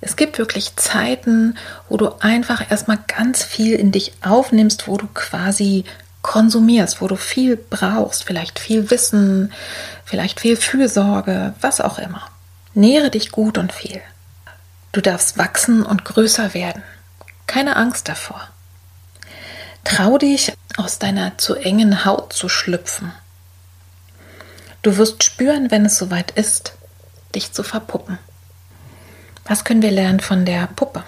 Es 0.00 0.16
gibt 0.16 0.38
wirklich 0.38 0.76
Zeiten, 0.76 1.56
wo 1.88 1.96
du 1.96 2.08
einfach 2.20 2.70
erstmal 2.70 2.98
ganz 3.06 3.44
viel 3.44 3.74
in 3.74 3.92
dich 3.92 4.12
aufnimmst, 4.22 4.88
wo 4.88 4.96
du 4.96 5.06
quasi 5.12 5.84
konsumierst, 6.22 7.00
wo 7.00 7.08
du 7.08 7.16
viel 7.16 7.56
brauchst, 7.56 8.24
vielleicht 8.24 8.58
viel 8.58 8.90
Wissen, 8.90 9.52
vielleicht 10.04 10.40
viel 10.40 10.56
Fürsorge, 10.56 11.54
was 11.60 11.80
auch 11.80 11.98
immer. 11.98 12.22
Nähre 12.74 13.10
dich 13.10 13.30
gut 13.30 13.58
und 13.58 13.72
viel. 13.72 14.00
Du 14.92 15.00
darfst 15.00 15.38
wachsen 15.38 15.82
und 15.82 16.04
größer 16.04 16.54
werden. 16.54 16.82
Keine 17.46 17.76
Angst 17.76 18.08
davor. 18.08 18.48
Trau 19.84 20.18
dich, 20.18 20.52
aus 20.80 20.98
deiner 20.98 21.38
zu 21.38 21.54
engen 21.54 22.04
Haut 22.04 22.32
zu 22.32 22.48
schlüpfen. 22.48 23.12
Du 24.82 24.96
wirst 24.96 25.22
spüren, 25.22 25.70
wenn 25.70 25.84
es 25.84 25.98
soweit 25.98 26.30
ist, 26.32 26.72
dich 27.34 27.52
zu 27.52 27.62
verpuppen. 27.62 28.18
Was 29.44 29.64
können 29.64 29.82
wir 29.82 29.90
lernen 29.90 30.20
von 30.20 30.44
der 30.44 30.66
Puppe? 30.68 31.04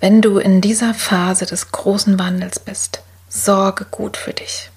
Wenn 0.00 0.20
du 0.22 0.38
in 0.38 0.60
dieser 0.60 0.92
Phase 0.92 1.46
des 1.46 1.72
großen 1.72 2.18
Wandels 2.18 2.58
bist, 2.58 3.02
sorge 3.28 3.86
gut 3.86 4.16
für 4.16 4.32
dich. 4.32 4.70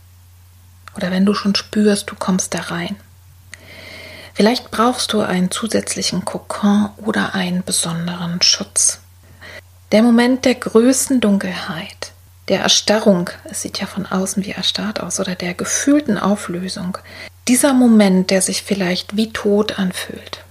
Oder 0.95 1.11
wenn 1.11 1.25
du 1.25 1.33
schon 1.33 1.55
spürst, 1.55 2.09
du 2.09 2.15
kommst 2.15 2.53
da 2.53 2.59
rein. 2.61 2.95
Vielleicht 4.33 4.71
brauchst 4.71 5.13
du 5.13 5.21
einen 5.21 5.51
zusätzlichen 5.51 6.25
Kokon 6.25 6.89
oder 6.97 7.35
einen 7.35 7.63
besonderen 7.63 8.41
Schutz. 8.41 8.99
Der 9.91 10.01
Moment 10.01 10.45
der 10.45 10.55
größten 10.55 11.21
Dunkelheit 11.21 12.12
der 12.47 12.61
Erstarrung, 12.61 13.29
es 13.45 13.61
sieht 13.61 13.79
ja 13.79 13.87
von 13.87 14.05
außen 14.05 14.45
wie 14.45 14.51
erstarrt 14.51 14.99
aus, 14.99 15.19
oder 15.19 15.35
der 15.35 15.53
gefühlten 15.53 16.17
Auflösung, 16.17 16.97
dieser 17.47 17.73
Moment, 17.73 18.29
der 18.29 18.41
sich 18.41 18.63
vielleicht 18.63 19.15
wie 19.15 19.31
tot 19.31 19.79
anfühlt, 19.79 20.43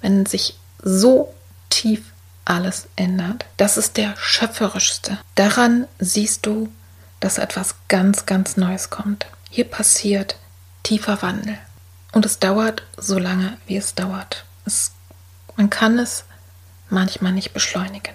wenn 0.00 0.26
sich 0.26 0.56
so 0.82 1.32
tief 1.70 2.02
alles 2.44 2.88
ändert, 2.96 3.44
das 3.56 3.76
ist 3.76 3.96
der 3.96 4.14
schöpferischste. 4.16 5.18
Daran 5.36 5.86
siehst 5.98 6.44
du, 6.46 6.72
dass 7.20 7.38
etwas 7.38 7.76
ganz, 7.88 8.26
ganz 8.26 8.56
Neues 8.56 8.90
kommt. 8.90 9.26
Hier 9.48 9.64
passiert 9.64 10.36
tiefer 10.82 11.22
Wandel. 11.22 11.56
Und 12.12 12.26
es 12.26 12.40
dauert 12.40 12.82
so 12.96 13.18
lange, 13.18 13.56
wie 13.66 13.76
es 13.76 13.94
dauert. 13.94 14.44
Es, 14.66 14.90
man 15.56 15.70
kann 15.70 15.98
es 15.98 16.24
manchmal 16.90 17.32
nicht 17.32 17.54
beschleunigen. 17.54 18.14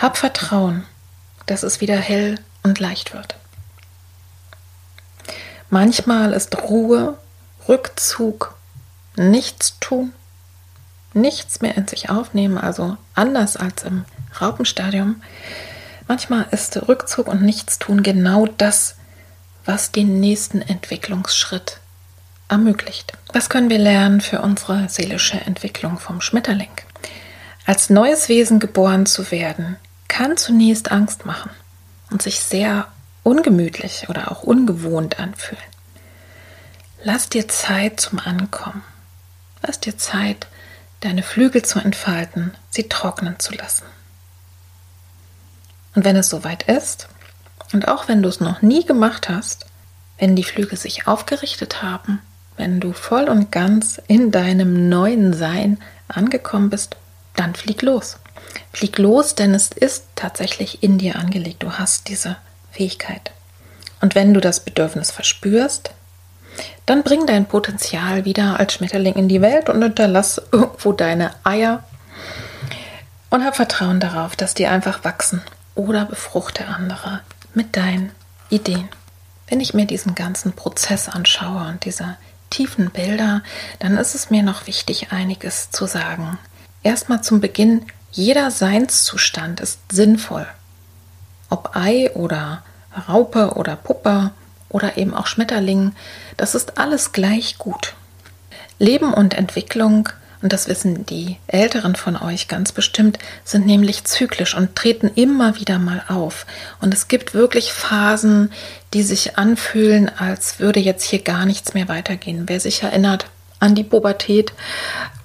Hab 0.00 0.16
Vertrauen, 0.16 0.86
dass 1.44 1.62
es 1.62 1.82
wieder 1.82 1.96
hell 1.98 2.38
und 2.62 2.80
leicht 2.80 3.12
wird. 3.12 3.36
Manchmal 5.68 6.32
ist 6.32 6.56
Ruhe, 6.62 7.18
Rückzug, 7.68 8.54
nichts 9.16 9.78
tun, 9.78 10.14
nichts 11.12 11.60
mehr 11.60 11.76
in 11.76 11.86
sich 11.86 12.08
aufnehmen, 12.08 12.56
also 12.56 12.96
anders 13.14 13.58
als 13.58 13.82
im 13.82 14.06
Raupenstadium. 14.40 15.22
Manchmal 16.08 16.46
ist 16.50 16.88
Rückzug 16.88 17.28
und 17.28 17.42
Nichtstun 17.42 18.02
genau 18.02 18.46
das, 18.46 18.96
was 19.66 19.92
den 19.92 20.18
nächsten 20.18 20.62
Entwicklungsschritt 20.62 21.78
ermöglicht. 22.48 23.12
Was 23.34 23.50
können 23.50 23.68
wir 23.68 23.78
lernen 23.78 24.22
für 24.22 24.40
unsere 24.40 24.88
seelische 24.88 25.42
Entwicklung 25.42 25.98
vom 25.98 26.22
Schmetterling? 26.22 26.70
Als 27.66 27.90
neues 27.90 28.28
Wesen 28.30 28.58
geboren 28.58 29.04
zu 29.06 29.30
werden, 29.30 29.76
kann 30.10 30.36
zunächst 30.36 30.90
Angst 30.90 31.24
machen 31.24 31.50
und 32.10 32.20
sich 32.20 32.40
sehr 32.40 32.88
ungemütlich 33.22 34.08
oder 34.08 34.30
auch 34.30 34.42
ungewohnt 34.42 35.18
anfühlen. 35.18 35.62
Lass 37.02 37.30
dir 37.30 37.48
Zeit 37.48 38.00
zum 38.00 38.18
Ankommen. 38.18 38.82
Lass 39.62 39.80
dir 39.80 39.96
Zeit, 39.96 40.48
deine 41.00 41.22
Flügel 41.22 41.62
zu 41.62 41.78
entfalten, 41.78 42.52
sie 42.70 42.88
trocknen 42.88 43.38
zu 43.38 43.54
lassen. 43.54 43.84
Und 45.94 46.04
wenn 46.04 46.16
es 46.16 46.28
soweit 46.28 46.64
ist, 46.64 47.08
und 47.72 47.88
auch 47.88 48.08
wenn 48.08 48.22
du 48.22 48.28
es 48.28 48.40
noch 48.40 48.62
nie 48.62 48.84
gemacht 48.84 49.28
hast, 49.28 49.66
wenn 50.18 50.34
die 50.34 50.44
Flügel 50.44 50.76
sich 50.76 51.06
aufgerichtet 51.06 51.82
haben, 51.82 52.20
wenn 52.56 52.80
du 52.80 52.92
voll 52.92 53.28
und 53.28 53.52
ganz 53.52 54.02
in 54.08 54.32
deinem 54.32 54.88
neuen 54.88 55.32
Sein 55.32 55.78
angekommen 56.08 56.68
bist, 56.68 56.96
dann 57.36 57.54
flieg 57.54 57.80
los. 57.82 58.18
Flieg 58.72 58.98
los, 58.98 59.34
denn 59.34 59.54
es 59.54 59.70
ist 59.70 60.04
tatsächlich 60.16 60.82
in 60.82 60.98
dir 60.98 61.16
angelegt. 61.16 61.62
Du 61.62 61.72
hast 61.72 62.08
diese 62.08 62.36
Fähigkeit. 62.70 63.32
Und 64.00 64.14
wenn 64.14 64.32
du 64.32 64.40
das 64.40 64.60
Bedürfnis 64.60 65.10
verspürst, 65.10 65.90
dann 66.86 67.02
bring 67.02 67.26
dein 67.26 67.46
Potenzial 67.46 68.24
wieder 68.24 68.58
als 68.58 68.74
Schmetterling 68.74 69.14
in 69.14 69.28
die 69.28 69.40
Welt 69.40 69.68
und 69.68 69.82
unterlass 69.82 70.40
irgendwo 70.50 70.92
deine 70.92 71.32
Eier 71.44 71.84
und 73.30 73.44
hab 73.44 73.56
Vertrauen 73.56 74.00
darauf, 74.00 74.36
dass 74.36 74.54
die 74.54 74.66
einfach 74.66 75.04
wachsen 75.04 75.42
oder 75.74 76.04
befruchte 76.04 76.66
andere 76.66 77.20
mit 77.54 77.76
deinen 77.76 78.12
Ideen. 78.48 78.88
Wenn 79.48 79.60
ich 79.60 79.74
mir 79.74 79.86
diesen 79.86 80.14
ganzen 80.14 80.52
Prozess 80.52 81.08
anschaue 81.08 81.68
und 81.68 81.84
diese 81.84 82.16
tiefen 82.50 82.90
Bilder, 82.90 83.42
dann 83.78 83.96
ist 83.96 84.14
es 84.14 84.30
mir 84.30 84.42
noch 84.42 84.66
wichtig, 84.66 85.12
einiges 85.12 85.70
zu 85.70 85.86
sagen. 85.86 86.38
Erstmal 86.82 87.22
zum 87.22 87.40
Beginn, 87.40 87.86
jeder 88.12 88.50
Seinszustand 88.50 89.60
ist 89.60 89.80
sinnvoll. 89.92 90.46
Ob 91.48 91.76
Ei 91.76 92.10
oder 92.12 92.62
Raupe 93.08 93.54
oder 93.54 93.76
Puppe 93.76 94.30
oder 94.68 94.96
eben 94.96 95.14
auch 95.14 95.26
Schmetterling, 95.26 95.92
das 96.36 96.54
ist 96.54 96.78
alles 96.78 97.12
gleich 97.12 97.58
gut. 97.58 97.94
Leben 98.78 99.12
und 99.12 99.34
Entwicklung, 99.34 100.08
und 100.42 100.54
das 100.54 100.68
wissen 100.68 101.04
die 101.04 101.36
Älteren 101.48 101.96
von 101.96 102.16
euch 102.16 102.48
ganz 102.48 102.72
bestimmt, 102.72 103.18
sind 103.44 103.66
nämlich 103.66 104.04
zyklisch 104.04 104.54
und 104.54 104.74
treten 104.74 105.10
immer 105.14 105.56
wieder 105.56 105.78
mal 105.78 106.02
auf. 106.08 106.46
Und 106.80 106.94
es 106.94 107.08
gibt 107.08 107.34
wirklich 107.34 107.72
Phasen, 107.72 108.50
die 108.94 109.02
sich 109.02 109.36
anfühlen, 109.36 110.10
als 110.16 110.58
würde 110.58 110.80
jetzt 110.80 111.04
hier 111.04 111.22
gar 111.22 111.44
nichts 111.44 111.74
mehr 111.74 111.88
weitergehen. 111.88 112.44
Wer 112.46 112.58
sich 112.58 112.82
erinnert 112.82 113.26
an 113.58 113.74
die 113.74 113.84
Pubertät 113.84 114.54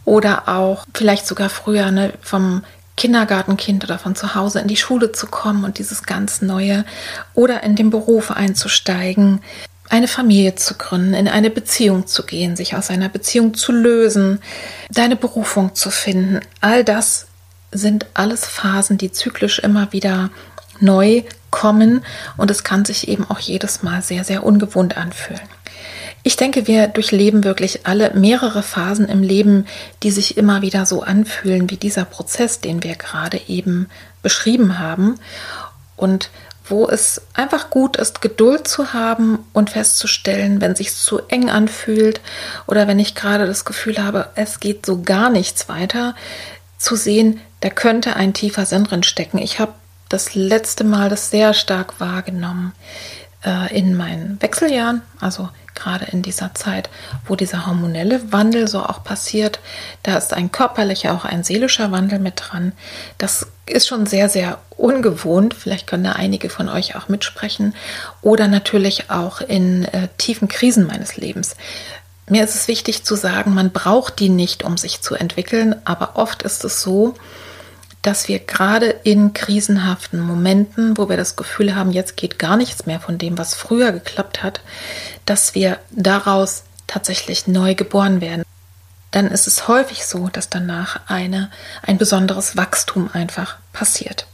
oder 0.04 0.50
auch 0.50 0.86
vielleicht 0.94 1.26
sogar 1.26 1.50
früher 1.50 1.92
ne, 1.92 2.14
vom 2.22 2.64
Kindergartenkind 2.98 3.84
oder 3.84 4.00
von 4.00 4.16
zu 4.16 4.36
Hause 4.36 4.60
in 4.60 4.68
die 4.68 4.78
Schule 4.78 5.12
zu 5.12 5.28
kommen 5.28 5.66
und 5.66 5.80
dieses 5.80 6.04
ganz 6.04 6.42
Neue 6.42 6.86
oder 7.34 7.64
in 7.64 7.76
den 7.76 7.90
Beruf 7.90 8.32
einzusteigen, 8.32 9.42
eine 9.90 10.08
Familie 10.08 10.56
zu 10.56 10.76
gründen, 10.76 11.14
in 11.14 11.28
eine 11.28 11.50
Beziehung 11.50 12.08
zu 12.08 12.24
gehen, 12.24 12.56
sich 12.56 12.76
aus 12.76 12.90
einer 12.90 13.10
Beziehung 13.10 13.54
zu 13.54 13.72
lösen, 13.72 14.40
deine 14.90 15.16
Berufung 15.16 15.76
zu 15.76 15.92
finden. 15.92 16.40
All 16.62 16.84
das 16.84 17.28
sind 17.72 18.08
alles 18.14 18.46
Phasen, 18.46 18.98
die 18.98 19.12
zyklisch 19.12 19.60
immer 19.60 19.92
wieder 19.92 20.32
neu 20.80 21.24
kommen 21.52 22.04
und 22.38 22.52
es 22.52 22.64
kann 22.64 22.86
sich 22.86 23.08
eben 23.08 23.30
auch 23.30 23.40
jedes 23.40 23.84
Mal 23.84 24.02
sehr, 24.02 24.24
sehr 24.24 24.44
ungewohnt 24.44 24.98
anfühlen. 24.98 25.42
Ich 26.28 26.38
denke, 26.38 26.66
wir 26.66 26.88
durchleben 26.88 27.44
wirklich 27.44 27.86
alle 27.86 28.10
mehrere 28.16 28.64
Phasen 28.64 29.08
im 29.08 29.22
Leben, 29.22 29.68
die 30.02 30.10
sich 30.10 30.38
immer 30.38 30.64
wieder 30.64 30.88
so 30.88 31.04
anfühlen 31.04 31.70
wie 31.70 31.78
dieser 31.78 32.04
Prozess, 32.04 32.60
den 32.60 32.82
wir 32.82 32.96
gerade 32.96 33.40
eben 33.48 33.90
beschrieben 34.24 34.80
haben. 34.80 35.20
Und 35.96 36.32
wo 36.68 36.88
es 36.88 37.22
einfach 37.36 37.70
gut 37.70 37.98
ist, 37.98 38.24
Geduld 38.24 38.68
zu 38.68 38.92
haben 38.92 39.38
und 39.54 39.70
festzustellen, 39.70 40.62
wenn 40.62 40.76
sich 40.76 40.96
zu 40.96 41.20
eng 41.28 41.52
anfühlt 41.52 42.22
oder 42.66 42.88
wenn 42.88 42.98
ich 42.98 43.14
gerade 43.14 43.46
das 43.46 43.64
Gefühl 43.64 44.04
habe, 44.04 44.30
es 44.34 44.60
geht 44.60 44.84
so 44.84 45.04
gar 45.04 45.30
nichts 45.30 45.70
weiter, 45.70 46.16
zu 46.80 46.96
sehen, 46.96 47.40
da 47.60 47.70
könnte 47.70 48.16
ein 48.16 48.34
tiefer 48.34 48.66
Sinn 48.66 48.86
drin 48.86 49.04
stecken. 49.04 49.38
Ich 49.38 49.60
habe 49.60 49.76
das 50.10 50.34
letzte 50.34 50.86
Mal 50.86 51.10
das 51.10 51.30
sehr 51.30 51.54
stark 51.54 52.00
wahrgenommen 52.00 52.74
äh, 53.46 53.78
in 53.78 53.96
meinen 53.96 54.42
Wechseljahren, 54.42 55.02
also 55.20 55.50
gerade 55.76 56.06
in 56.06 56.22
dieser 56.22 56.54
Zeit, 56.56 56.90
wo 57.26 57.36
dieser 57.36 57.68
hormonelle 57.68 58.32
Wandel 58.32 58.68
so 58.68 58.80
auch 58.80 59.04
passiert. 59.04 59.60
Da 60.04 60.18
ist 60.18 60.34
ein 60.34 60.52
körperlicher, 60.52 61.14
auch 61.14 61.26
ein 61.26 61.44
seelischer 61.44 61.92
Wandel 61.92 62.20
mit 62.20 62.42
dran. 62.44 62.72
Das 63.18 63.48
ist 63.66 63.88
schon 63.88 64.06
sehr, 64.06 64.30
sehr 64.30 64.60
ungewohnt. 64.78 65.54
Vielleicht 65.54 65.88
können 65.88 66.06
da 66.06 66.14
einige 66.14 66.50
von 66.50 66.70
euch 66.70 66.96
auch 66.96 67.10
mitsprechen. 67.10 67.76
Oder 68.22 68.48
natürlich 68.48 69.10
auch 69.10 69.42
in 69.42 69.86
äh, 69.86 70.08
tiefen 70.18 70.48
Krisen 70.48 70.88
meines 70.88 71.18
Lebens. 71.18 71.56
Mir 72.28 72.44
ist 72.44 72.56
es 72.56 72.68
wichtig 72.68 73.04
zu 73.04 73.16
sagen, 73.16 73.54
man 73.54 73.72
braucht 73.72 74.20
die 74.20 74.30
nicht, 74.30 74.64
um 74.64 74.78
sich 74.78 75.02
zu 75.02 75.14
entwickeln, 75.14 75.76
aber 75.86 76.16
oft 76.16 76.42
ist 76.42 76.64
es 76.64 76.82
so, 76.82 77.14
dass 78.06 78.28
wir 78.28 78.38
gerade 78.38 78.88
in 79.04 79.34
krisenhaften 79.34 80.20
Momenten, 80.20 80.96
wo 80.96 81.10
wir 81.10 81.18
das 81.18 81.36
Gefühl 81.36 81.76
haben, 81.76 81.92
jetzt 81.92 82.16
geht 82.18 82.38
gar 82.38 82.56
nichts 82.56 82.86
mehr 82.86 83.00
von 83.00 83.18
dem, 83.18 83.40
was 83.40 83.56
früher 83.56 83.92
geklappt 83.92 84.44
hat, 84.44 84.62
dass 85.26 85.56
wir 85.56 85.80
daraus 85.90 86.66
tatsächlich 86.86 87.48
neu 87.48 87.74
geboren 87.74 88.22
werden. 88.22 88.44
Dann 89.10 89.28
ist 89.30 89.48
es 89.48 89.68
häufig 89.68 90.06
so, 90.06 90.28
dass 90.28 90.52
danach 90.52 91.00
eine, 91.08 91.50
ein 91.82 91.98
besonderes 91.98 92.56
Wachstum 92.56 93.10
einfach 93.12 93.58
passiert. 93.74 94.28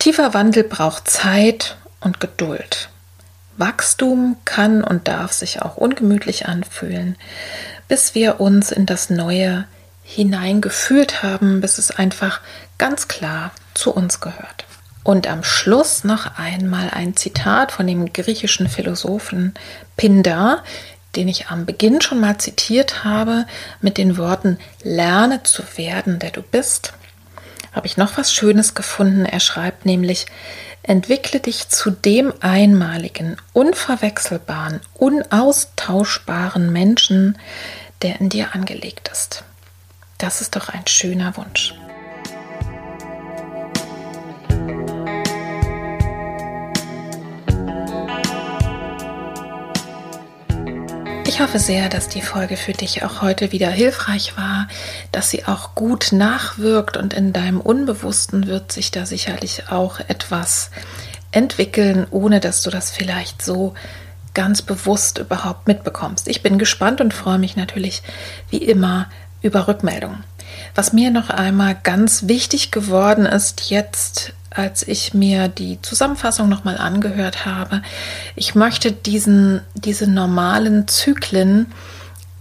Tiefer 0.00 0.34
Wandel 0.34 0.64
braucht 0.64 1.08
Zeit 1.08 1.76
und 2.00 2.18
Geduld. 2.18 2.88
Wachstum 3.58 4.38
kann 4.44 4.82
und 4.82 5.06
darf 5.06 5.32
sich 5.32 5.62
auch 5.62 5.76
ungemütlich 5.76 6.46
anfühlen, 6.46 7.16
bis 7.86 8.16
wir 8.16 8.40
uns 8.40 8.72
in 8.72 8.86
das 8.86 9.08
Neue 9.08 9.66
hineingefühlt 10.06 11.22
haben, 11.24 11.60
bis 11.60 11.78
es 11.78 11.90
einfach 11.90 12.40
ganz 12.78 13.08
klar 13.08 13.50
zu 13.74 13.92
uns 13.92 14.20
gehört. 14.20 14.64
Und 15.02 15.26
am 15.26 15.42
Schluss 15.44 16.04
noch 16.04 16.38
einmal 16.38 16.90
ein 16.90 17.16
Zitat 17.16 17.72
von 17.72 17.86
dem 17.86 18.12
griechischen 18.12 18.68
Philosophen 18.68 19.54
Pindar, 19.96 20.62
den 21.16 21.28
ich 21.28 21.48
am 21.48 21.66
Beginn 21.66 22.00
schon 22.00 22.20
mal 22.20 22.38
zitiert 22.38 23.04
habe, 23.04 23.46
mit 23.80 23.98
den 23.98 24.16
Worten 24.16 24.58
Lerne 24.82 25.42
zu 25.42 25.62
werden, 25.76 26.18
der 26.18 26.30
du 26.30 26.42
bist. 26.42 26.92
Habe 27.72 27.86
ich 27.86 27.96
noch 27.96 28.16
was 28.16 28.32
Schönes 28.32 28.74
gefunden. 28.74 29.24
Er 29.24 29.40
schreibt 29.40 29.86
nämlich, 29.86 30.26
entwickle 30.82 31.40
dich 31.40 31.68
zu 31.68 31.90
dem 31.90 32.32
einmaligen, 32.40 33.36
unverwechselbaren, 33.52 34.80
unaustauschbaren 34.94 36.72
Menschen, 36.72 37.38
der 38.02 38.20
in 38.20 38.28
dir 38.28 38.54
angelegt 38.54 39.10
ist. 39.12 39.44
Das 40.18 40.40
ist 40.40 40.56
doch 40.56 40.70
ein 40.70 40.86
schöner 40.86 41.36
Wunsch. 41.36 41.74
Ich 51.26 51.42
hoffe 51.42 51.58
sehr, 51.58 51.90
dass 51.90 52.08
die 52.08 52.22
Folge 52.22 52.56
für 52.56 52.72
dich 52.72 53.04
auch 53.04 53.20
heute 53.20 53.52
wieder 53.52 53.68
hilfreich 53.68 54.38
war, 54.38 54.68
dass 55.12 55.28
sie 55.28 55.44
auch 55.44 55.74
gut 55.74 56.12
nachwirkt 56.12 56.96
und 56.96 57.12
in 57.12 57.34
deinem 57.34 57.60
Unbewussten 57.60 58.46
wird 58.46 58.72
sich 58.72 58.90
da 58.90 59.04
sicherlich 59.04 59.70
auch 59.70 60.00
etwas 60.00 60.70
entwickeln, 61.32 62.06
ohne 62.10 62.40
dass 62.40 62.62
du 62.62 62.70
das 62.70 62.90
vielleicht 62.90 63.42
so 63.42 63.74
ganz 64.32 64.62
bewusst 64.62 65.18
überhaupt 65.18 65.66
mitbekommst. 65.66 66.26
Ich 66.28 66.42
bin 66.42 66.56
gespannt 66.56 67.02
und 67.02 67.12
freue 67.12 67.38
mich 67.38 67.54
natürlich 67.54 68.02
wie 68.48 68.64
immer 68.64 69.10
über 69.46 69.68
Rückmeldungen. 69.68 70.24
Was 70.74 70.92
mir 70.92 71.10
noch 71.10 71.30
einmal 71.30 71.76
ganz 71.82 72.28
wichtig 72.28 72.70
geworden 72.70 73.26
ist 73.26 73.70
jetzt, 73.70 74.32
als 74.50 74.86
ich 74.86 75.12
mir 75.12 75.48
die 75.48 75.80
Zusammenfassung 75.82 76.48
nochmal 76.48 76.78
angehört 76.78 77.44
habe, 77.44 77.82
ich 78.34 78.54
möchte 78.54 78.92
diesen, 78.92 79.60
diese 79.74 80.06
normalen 80.10 80.88
Zyklen 80.88 81.66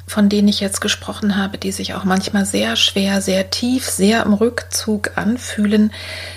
von 0.07 0.29
denen 0.29 0.47
ich 0.47 0.59
jetzt 0.59 0.81
gesprochen 0.81 1.35
habe, 1.35 1.57
die 1.57 1.71
sich 1.71 1.95
auch 1.95 2.03
manchmal 2.03 2.45
sehr 2.45 2.75
schwer, 2.75 3.21
sehr 3.21 3.49
tief, 3.49 3.89
sehr 3.89 4.23
im 4.23 4.33
Rückzug 4.33 5.17
anfühlen, 5.17 5.91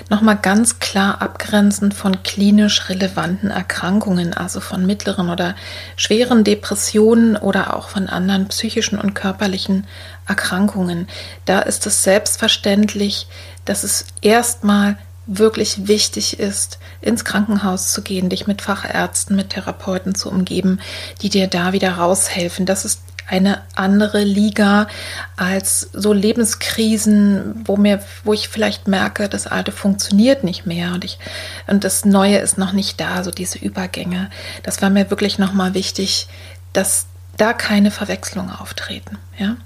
nochmal 0.09 0.39
ganz 0.41 0.79
klar 0.79 1.21
abgrenzend 1.21 1.93
von 1.93 2.23
klinisch 2.23 2.89
relevanten 2.89 3.51
Erkrankungen, 3.51 4.33
also 4.33 4.61
von 4.61 4.87
mittleren 4.87 5.29
oder 5.29 5.55
schweren 5.97 6.45
Depressionen 6.45 7.37
oder 7.37 7.77
auch 7.77 7.91
von 7.91 8.09
anderen 8.09 8.49
psychischen 8.49 8.99
und 8.99 9.15
körperlichen 9.15 9.87
Erkrankungen. 10.27 11.07
Da 11.45 11.61
ist 11.61 11.87
es 11.87 12.03
selbstverständlich, 12.03 13.27
dass 13.67 13.85
es 13.85 14.07
erstmal 14.23 14.97
wirklich 15.27 15.87
wichtig 15.87 16.41
ist, 16.41 16.79
ins 17.03 17.25
Krankenhaus 17.25 17.93
zu 17.93 18.01
gehen, 18.01 18.31
dich 18.31 18.47
mit 18.47 18.63
Fachärzten, 18.63 19.37
mit 19.37 19.51
Therapeuten 19.51 20.15
zu 20.15 20.31
umgeben, 20.31 20.81
die 21.21 21.29
dir 21.29 21.49
da 21.49 21.75
wieder 21.75 21.93
raushelfen. 21.93 22.65
Das 22.65 22.87
ist 22.87 23.03
eine 23.29 23.63
andere 23.75 24.25
Liga 24.25 24.89
als 25.37 25.91
so 25.93 26.13
Lebenskrisen, 26.13 27.63
wo 27.65 27.77
mir, 27.77 28.01
wo 28.25 28.33
ich 28.33 28.49
vielleicht 28.49 28.89
merke, 28.89 29.29
das 29.29 29.47
Alte 29.47 29.71
funktioniert 29.71 30.45
nicht 30.45 30.67
mehr 30.67 30.93
und 30.95 31.05
ich 31.05 31.19
und 31.67 31.85
das 31.85 32.05
Neue 32.05 32.39
ist 32.39 32.59
noch 32.59 32.73
nicht 32.73 33.01
da, 33.01 33.23
so 33.23 33.31
diese 33.31 33.59
Übergänge. 33.59 34.31
Das 34.63 34.81
war 34.83 34.91
mir 34.91 35.11
wirklich 35.11 35.39
nochmal 35.39 35.75
wichtig, 35.75 36.27
dass 36.73 37.07
da 37.37 37.53
keine 37.53 37.91
Verwechslungen 37.91 38.51
auftreten. 38.51 39.19
Ja. 39.39 39.57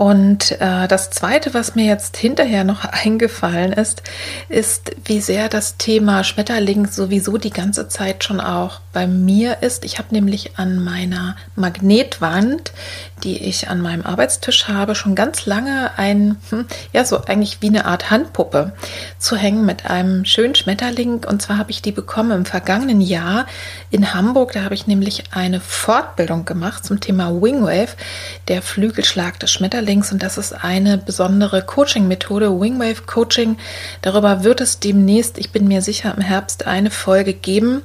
Und 0.00 0.52
äh, 0.62 0.88
das 0.88 1.10
Zweite, 1.10 1.52
was 1.52 1.74
mir 1.74 1.84
jetzt 1.84 2.16
hinterher 2.16 2.64
noch 2.64 2.84
eingefallen 3.04 3.74
ist, 3.74 4.02
ist, 4.48 4.92
wie 5.04 5.20
sehr 5.20 5.50
das 5.50 5.76
Thema 5.76 6.24
Schmetterling 6.24 6.86
sowieso 6.86 7.36
die 7.36 7.50
ganze 7.50 7.86
Zeit 7.86 8.24
schon 8.24 8.40
auch 8.40 8.80
bei 8.94 9.06
mir 9.06 9.62
ist. 9.62 9.84
Ich 9.84 9.98
habe 9.98 10.08
nämlich 10.12 10.56
an 10.56 10.82
meiner 10.82 11.36
Magnetwand, 11.54 12.72
die 13.24 13.44
ich 13.44 13.68
an 13.68 13.82
meinem 13.82 14.06
Arbeitstisch 14.06 14.68
habe, 14.68 14.94
schon 14.94 15.14
ganz 15.14 15.44
lange 15.44 15.90
ein, 15.98 16.38
hm, 16.48 16.64
ja, 16.94 17.04
so 17.04 17.22
eigentlich 17.26 17.58
wie 17.60 17.68
eine 17.68 17.84
Art 17.84 18.10
Handpuppe 18.10 18.72
zu 19.18 19.36
hängen 19.36 19.66
mit 19.66 19.84
einem 19.84 20.24
schönen 20.24 20.54
Schmetterling. 20.54 21.24
Und 21.24 21.42
zwar 21.42 21.58
habe 21.58 21.72
ich 21.72 21.82
die 21.82 21.92
bekommen 21.92 22.30
im 22.30 22.46
vergangenen 22.46 23.02
Jahr 23.02 23.44
in 23.90 24.14
Hamburg. 24.14 24.52
Da 24.52 24.62
habe 24.62 24.74
ich 24.74 24.86
nämlich 24.86 25.24
eine 25.32 25.60
Fortbildung 25.60 26.46
gemacht 26.46 26.86
zum 26.86 27.00
Thema 27.00 27.42
Wingwave, 27.42 27.96
der 28.48 28.62
Flügelschlag 28.62 29.38
des 29.38 29.50
Schmetterlings 29.50 29.89
links 29.90 30.12
und 30.12 30.22
das 30.22 30.38
ist 30.38 30.52
eine 30.52 30.98
besondere 30.98 31.62
Coaching-Methode, 31.62 32.60
Wingwave 32.60 33.02
Coaching. 33.06 33.56
Darüber 34.02 34.44
wird 34.44 34.60
es 34.60 34.78
demnächst, 34.78 35.36
ich 35.36 35.50
bin 35.50 35.66
mir 35.66 35.82
sicher, 35.82 36.14
im 36.16 36.22
Herbst 36.22 36.68
eine 36.68 36.90
Folge 36.92 37.34
geben. 37.34 37.82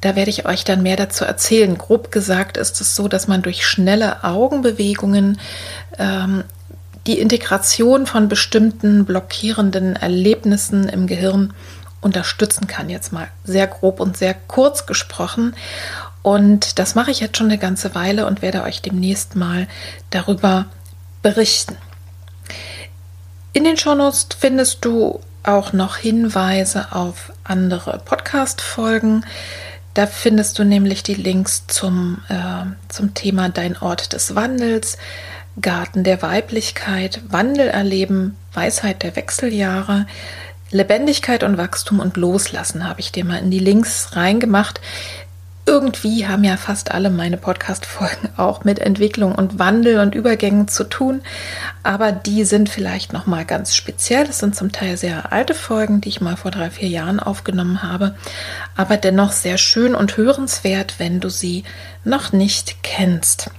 Da 0.00 0.16
werde 0.16 0.30
ich 0.30 0.44
euch 0.44 0.64
dann 0.64 0.82
mehr 0.82 0.96
dazu 0.96 1.24
erzählen. 1.24 1.78
Grob 1.78 2.10
gesagt 2.10 2.56
ist 2.56 2.80
es 2.80 2.96
so, 2.96 3.06
dass 3.06 3.28
man 3.28 3.42
durch 3.42 3.64
schnelle 3.64 4.24
Augenbewegungen 4.24 5.38
ähm, 5.98 6.42
die 7.06 7.20
Integration 7.20 8.06
von 8.06 8.28
bestimmten 8.28 9.04
blockierenden 9.04 9.94
Erlebnissen 9.94 10.88
im 10.88 11.06
Gehirn 11.06 11.52
unterstützen 12.00 12.66
kann. 12.66 12.90
Jetzt 12.90 13.12
mal 13.12 13.28
sehr 13.44 13.68
grob 13.68 14.00
und 14.00 14.16
sehr 14.16 14.34
kurz 14.34 14.86
gesprochen. 14.86 15.54
Und 16.22 16.80
das 16.80 16.96
mache 16.96 17.12
ich 17.12 17.20
jetzt 17.20 17.36
schon 17.36 17.46
eine 17.46 17.58
ganze 17.58 17.94
Weile 17.94 18.26
und 18.26 18.42
werde 18.42 18.64
euch 18.64 18.82
demnächst 18.82 19.36
mal 19.36 19.68
darüber 20.10 20.66
berichten. 21.22 21.76
In 23.52 23.64
den 23.64 23.76
Shownotes 23.76 24.28
findest 24.38 24.84
du 24.84 25.20
auch 25.42 25.72
noch 25.72 25.96
Hinweise 25.96 26.88
auf 26.92 27.32
andere 27.44 28.00
Podcast-Folgen. 28.04 29.24
Da 29.94 30.06
findest 30.06 30.58
du 30.58 30.64
nämlich 30.64 31.02
die 31.02 31.14
Links 31.14 31.66
zum, 31.68 32.22
äh, 32.28 32.66
zum 32.88 33.14
Thema 33.14 33.48
Dein 33.48 33.78
Ort 33.78 34.12
des 34.12 34.34
Wandels, 34.34 34.98
Garten 35.60 36.04
der 36.04 36.20
Weiblichkeit, 36.20 37.22
Wandel 37.28 37.68
erleben, 37.68 38.36
Weisheit 38.52 39.02
der 39.02 39.16
Wechseljahre, 39.16 40.06
Lebendigkeit 40.70 41.44
und 41.44 41.56
Wachstum 41.56 42.00
und 42.00 42.16
Loslassen 42.16 42.86
habe 42.86 43.00
ich 43.00 43.12
dir 43.12 43.24
mal 43.24 43.38
in 43.38 43.50
die 43.50 43.60
Links 43.60 44.16
reingemacht. 44.16 44.80
Irgendwie 45.68 46.28
haben 46.28 46.44
ja 46.44 46.56
fast 46.56 46.92
alle 46.92 47.10
meine 47.10 47.36
Podcast-Folgen 47.36 48.30
auch 48.36 48.62
mit 48.62 48.78
Entwicklung 48.78 49.34
und 49.34 49.58
Wandel 49.58 49.98
und 49.98 50.14
Übergängen 50.14 50.68
zu 50.68 50.84
tun, 50.84 51.22
aber 51.82 52.12
die 52.12 52.44
sind 52.44 52.68
vielleicht 52.68 53.12
noch 53.12 53.26
mal 53.26 53.44
ganz 53.44 53.74
speziell. 53.74 54.24
Das 54.24 54.38
sind 54.38 54.54
zum 54.54 54.70
Teil 54.70 54.96
sehr 54.96 55.32
alte 55.32 55.54
Folgen, 55.54 56.00
die 56.00 56.08
ich 56.08 56.20
mal 56.20 56.36
vor 56.36 56.52
drei 56.52 56.70
vier 56.70 56.88
Jahren 56.88 57.18
aufgenommen 57.18 57.82
habe, 57.82 58.14
aber 58.76 58.96
dennoch 58.96 59.32
sehr 59.32 59.58
schön 59.58 59.96
und 59.96 60.16
hörenswert, 60.16 60.94
wenn 60.98 61.18
du 61.18 61.28
sie 61.30 61.64
noch 62.04 62.32
nicht 62.32 62.84
kennst. 62.84 63.50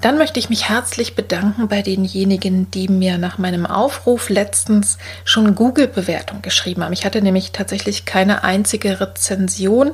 Dann 0.00 0.18
möchte 0.18 0.38
ich 0.38 0.50
mich 0.50 0.68
herzlich 0.68 1.14
bedanken 1.14 1.68
bei 1.68 1.80
denjenigen, 1.80 2.70
die 2.70 2.88
mir 2.88 3.18
nach 3.18 3.38
meinem 3.38 3.66
Aufruf 3.66 4.28
letztens 4.28 4.98
schon 5.24 5.54
Google-Bewertung 5.54 6.42
geschrieben 6.42 6.84
haben. 6.84 6.92
Ich 6.92 7.06
hatte 7.06 7.22
nämlich 7.22 7.52
tatsächlich 7.52 8.04
keine 8.04 8.44
einzige 8.44 9.00
Rezension, 9.00 9.92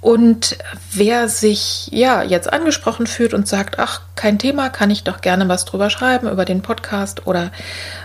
und 0.00 0.56
wer 0.92 1.28
sich 1.28 1.88
ja 1.90 2.22
jetzt 2.22 2.52
angesprochen 2.52 3.08
fühlt 3.08 3.34
und 3.34 3.48
sagt, 3.48 3.80
ach, 3.80 4.02
kein 4.14 4.38
Thema, 4.38 4.68
kann 4.68 4.90
ich 4.90 5.02
doch 5.02 5.20
gerne 5.20 5.48
was 5.48 5.64
drüber 5.64 5.90
schreiben 5.90 6.28
über 6.28 6.44
den 6.44 6.62
Podcast 6.62 7.26
oder 7.26 7.50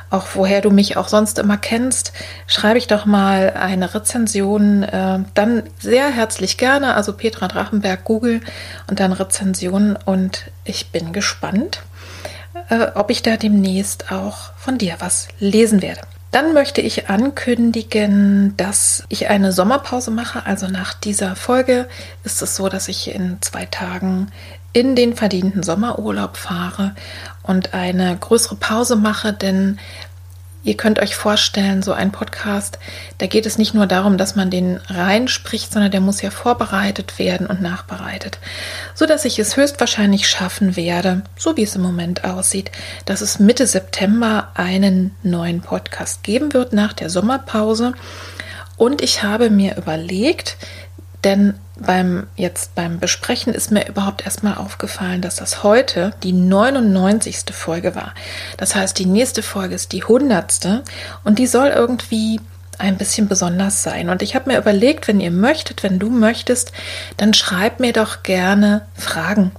auch 0.10 0.28
woher 0.34 0.62
du 0.62 0.72
mich 0.72 0.98
auch 0.98 1.08
sonst 1.08 1.38
immer 1.38 1.58
kennst, 1.58 2.14
schreibe 2.48 2.80
ich 2.80 2.88
doch 2.88 3.06
mal 3.06 3.54
eine 3.56 3.94
Rezension, 3.94 4.84
äh, 4.84 5.20
dann 5.36 5.64
sehr 5.80 6.10
herzlich 6.10 6.58
gerne, 6.58 6.96
also 6.96 7.14
Petra 7.14 7.48
Drachenberg 7.48 8.04
Google 8.04 8.42
und 8.88 9.00
dann 9.00 9.14
Rezension 9.14 9.98
und 10.06 10.52
ich 10.66 10.92
bin 10.92 11.14
gespannt, 11.14 11.84
äh, 12.70 12.88
ob 12.96 13.12
ich 13.12 13.22
da 13.22 13.38
demnächst 13.38 14.12
auch 14.12 14.54
von 14.58 14.80
dir 14.80 14.96
was 15.00 15.28
lesen 15.40 15.82
werde. 15.84 16.02
Dann 16.34 16.54
möchte 16.56 16.82
ich 16.82 17.10
ankündigen, 17.10 18.58
dass 18.58 19.04
ich 19.08 19.30
eine 19.30 19.52
Sommerpause 19.52 20.10
mache. 20.10 20.48
Also 20.48 20.68
nach 20.68 20.96
dieser 20.96 21.36
Folge 21.36 21.88
ist 22.24 22.42
es 22.42 22.56
so, 22.56 22.70
dass 22.70 22.88
ich 22.88 23.14
in 23.14 23.38
zwei 23.42 23.68
Tagen 23.68 24.32
in 24.74 24.96
den 24.96 25.16
verdienten 25.16 25.62
Sommerurlaub 25.62 26.36
fahre 26.36 26.96
und 27.44 27.76
eine 27.76 28.18
größere 28.18 28.56
Pause 28.56 28.96
mache, 28.96 29.32
denn 29.32 29.78
Ihr 30.66 30.78
könnt 30.78 31.00
euch 31.00 31.18
vorstellen, 31.18 31.84
so 31.84 31.92
ein 31.92 32.14
Podcast, 32.14 32.80
da 33.18 33.28
geht 33.28 33.46
es 33.46 33.58
nicht 33.58 33.74
nur 33.74 33.86
darum, 33.86 34.18
dass 34.18 34.38
man 34.38 34.50
den 34.50 34.78
reinspricht, 34.88 35.74
sondern 35.74 35.92
der 35.92 36.00
muss 36.00 36.22
ja 36.22 36.32
vorbereitet 36.32 37.20
werden 37.20 37.48
und 37.48 37.62
nachbereitet, 37.62 38.40
so 38.94 39.06
dass 39.06 39.26
ich 39.26 39.40
es 39.40 39.58
höchstwahrscheinlich 39.58 40.26
schaffen 40.26 40.78
werde, 40.78 41.24
so 41.38 41.58
wie 41.58 41.64
es 41.64 41.76
im 41.76 41.82
Moment 41.82 42.24
aussieht, 42.24 42.72
dass 43.06 43.20
es 43.20 43.40
Mitte 43.40 43.68
September 43.68 44.52
einen 44.54 45.14
neuen 45.22 45.60
Podcast 45.60 46.24
geben 46.24 46.54
wird 46.54 46.72
nach 46.72 46.94
der 46.94 47.10
Sommerpause. 47.10 47.94
Und 48.78 49.02
ich 49.02 49.22
habe 49.22 49.50
mir 49.50 49.76
überlegt, 49.76 50.56
denn 51.24 51.56
beim 51.80 52.28
jetzt 52.36 52.76
beim 52.76 53.00
Besprechen 53.00 53.54
ist 53.54 53.72
mir 53.72 53.88
überhaupt 53.88 54.26
erstmal 54.26 54.56
aufgefallen, 54.56 55.22
dass 55.22 55.38
das 55.38 55.64
heute 55.64 56.14
die 56.24 56.34
99. 56.34 57.46
Folge 57.52 57.96
war. 57.96 58.14
Das 58.58 58.76
heißt, 58.76 58.98
die 59.00 59.06
nächste 59.06 59.42
Folge 59.42 59.76
ist 59.76 59.92
die 59.92 60.04
100. 60.04 60.84
und 61.24 61.40
die 61.40 61.48
soll 61.48 61.70
irgendwie 61.70 62.40
ein 62.78 62.98
bisschen 62.98 63.28
besonders 63.28 63.84
sein. 63.84 64.10
Und 64.10 64.22
ich 64.22 64.36
habe 64.36 64.52
mir 64.52 64.58
überlegt, 64.58 65.08
wenn 65.08 65.20
ihr 65.20 65.32
möchtet, 65.32 65.84
wenn 65.84 66.00
du 66.00 66.10
möchtest, 66.10 66.72
dann 67.18 67.34
schreib 67.34 67.80
mir 67.80 67.94
doch 67.94 68.24
gerne 68.24 68.86
Fragen. 68.96 69.52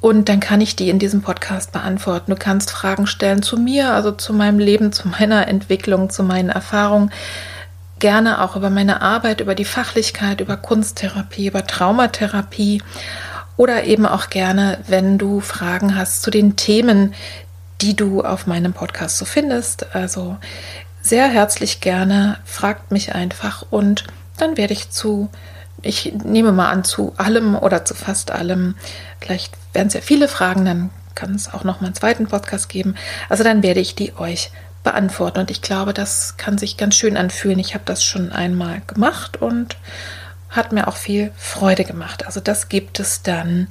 Und 0.00 0.28
dann 0.28 0.40
kann 0.40 0.60
ich 0.60 0.76
die 0.76 0.90
in 0.90 0.98
diesem 0.98 1.22
Podcast 1.22 1.72
beantworten. 1.72 2.30
Du 2.30 2.36
kannst 2.36 2.70
Fragen 2.70 3.06
stellen 3.06 3.42
zu 3.42 3.56
mir, 3.56 3.92
also 3.92 4.12
zu 4.12 4.34
meinem 4.34 4.58
Leben, 4.58 4.92
zu 4.92 5.08
meiner 5.08 5.48
Entwicklung, 5.48 6.10
zu 6.10 6.22
meinen 6.22 6.50
Erfahrungen 6.50 7.10
gerne 7.98 8.42
auch 8.42 8.56
über 8.56 8.70
meine 8.70 9.02
Arbeit, 9.02 9.40
über 9.40 9.54
die 9.54 9.64
Fachlichkeit, 9.64 10.40
über 10.40 10.56
Kunsttherapie, 10.56 11.46
über 11.46 11.66
Traumatherapie 11.66 12.82
oder 13.56 13.84
eben 13.84 14.06
auch 14.06 14.30
gerne, 14.30 14.78
wenn 14.88 15.18
du 15.18 15.40
Fragen 15.40 15.96
hast 15.96 16.22
zu 16.22 16.30
den 16.30 16.56
Themen, 16.56 17.14
die 17.80 17.94
du 17.94 18.22
auf 18.22 18.46
meinem 18.46 18.72
Podcast 18.72 19.18
so 19.18 19.24
findest. 19.24 19.94
Also 19.94 20.36
sehr 21.02 21.28
herzlich 21.28 21.80
gerne, 21.80 22.38
fragt 22.44 22.90
mich 22.90 23.14
einfach 23.14 23.64
und 23.70 24.04
dann 24.36 24.56
werde 24.56 24.72
ich 24.72 24.90
zu, 24.90 25.28
ich 25.82 26.12
nehme 26.24 26.52
mal 26.52 26.70
an, 26.70 26.82
zu 26.82 27.12
allem 27.16 27.54
oder 27.54 27.84
zu 27.84 27.94
fast 27.94 28.30
allem, 28.30 28.74
vielleicht 29.20 29.54
werden 29.72 29.88
es 29.88 29.94
ja 29.94 30.00
viele 30.00 30.28
Fragen, 30.28 30.64
dann 30.64 30.90
kann 31.14 31.34
es 31.34 31.52
auch 31.52 31.62
noch 31.62 31.80
mal 31.80 31.88
einen 31.88 31.94
zweiten 31.94 32.26
Podcast 32.26 32.68
geben. 32.68 32.96
Also 33.28 33.44
dann 33.44 33.62
werde 33.62 33.80
ich 33.80 33.94
die 33.94 34.16
euch 34.16 34.50
beantworten. 34.84 35.40
Und 35.40 35.50
ich 35.50 35.62
glaube, 35.62 35.92
das 35.92 36.36
kann 36.36 36.58
sich 36.58 36.76
ganz 36.76 36.94
schön 36.94 37.16
anfühlen. 37.16 37.58
Ich 37.58 37.74
habe 37.74 37.84
das 37.84 38.04
schon 38.04 38.30
einmal 38.30 38.82
gemacht 38.86 39.42
und 39.42 39.76
hat 40.50 40.70
mir 40.70 40.86
auch 40.86 40.96
viel 40.96 41.32
Freude 41.36 41.84
gemacht. 41.84 42.26
Also 42.26 42.38
das 42.38 42.68
gibt 42.68 43.00
es 43.00 43.22
dann 43.22 43.66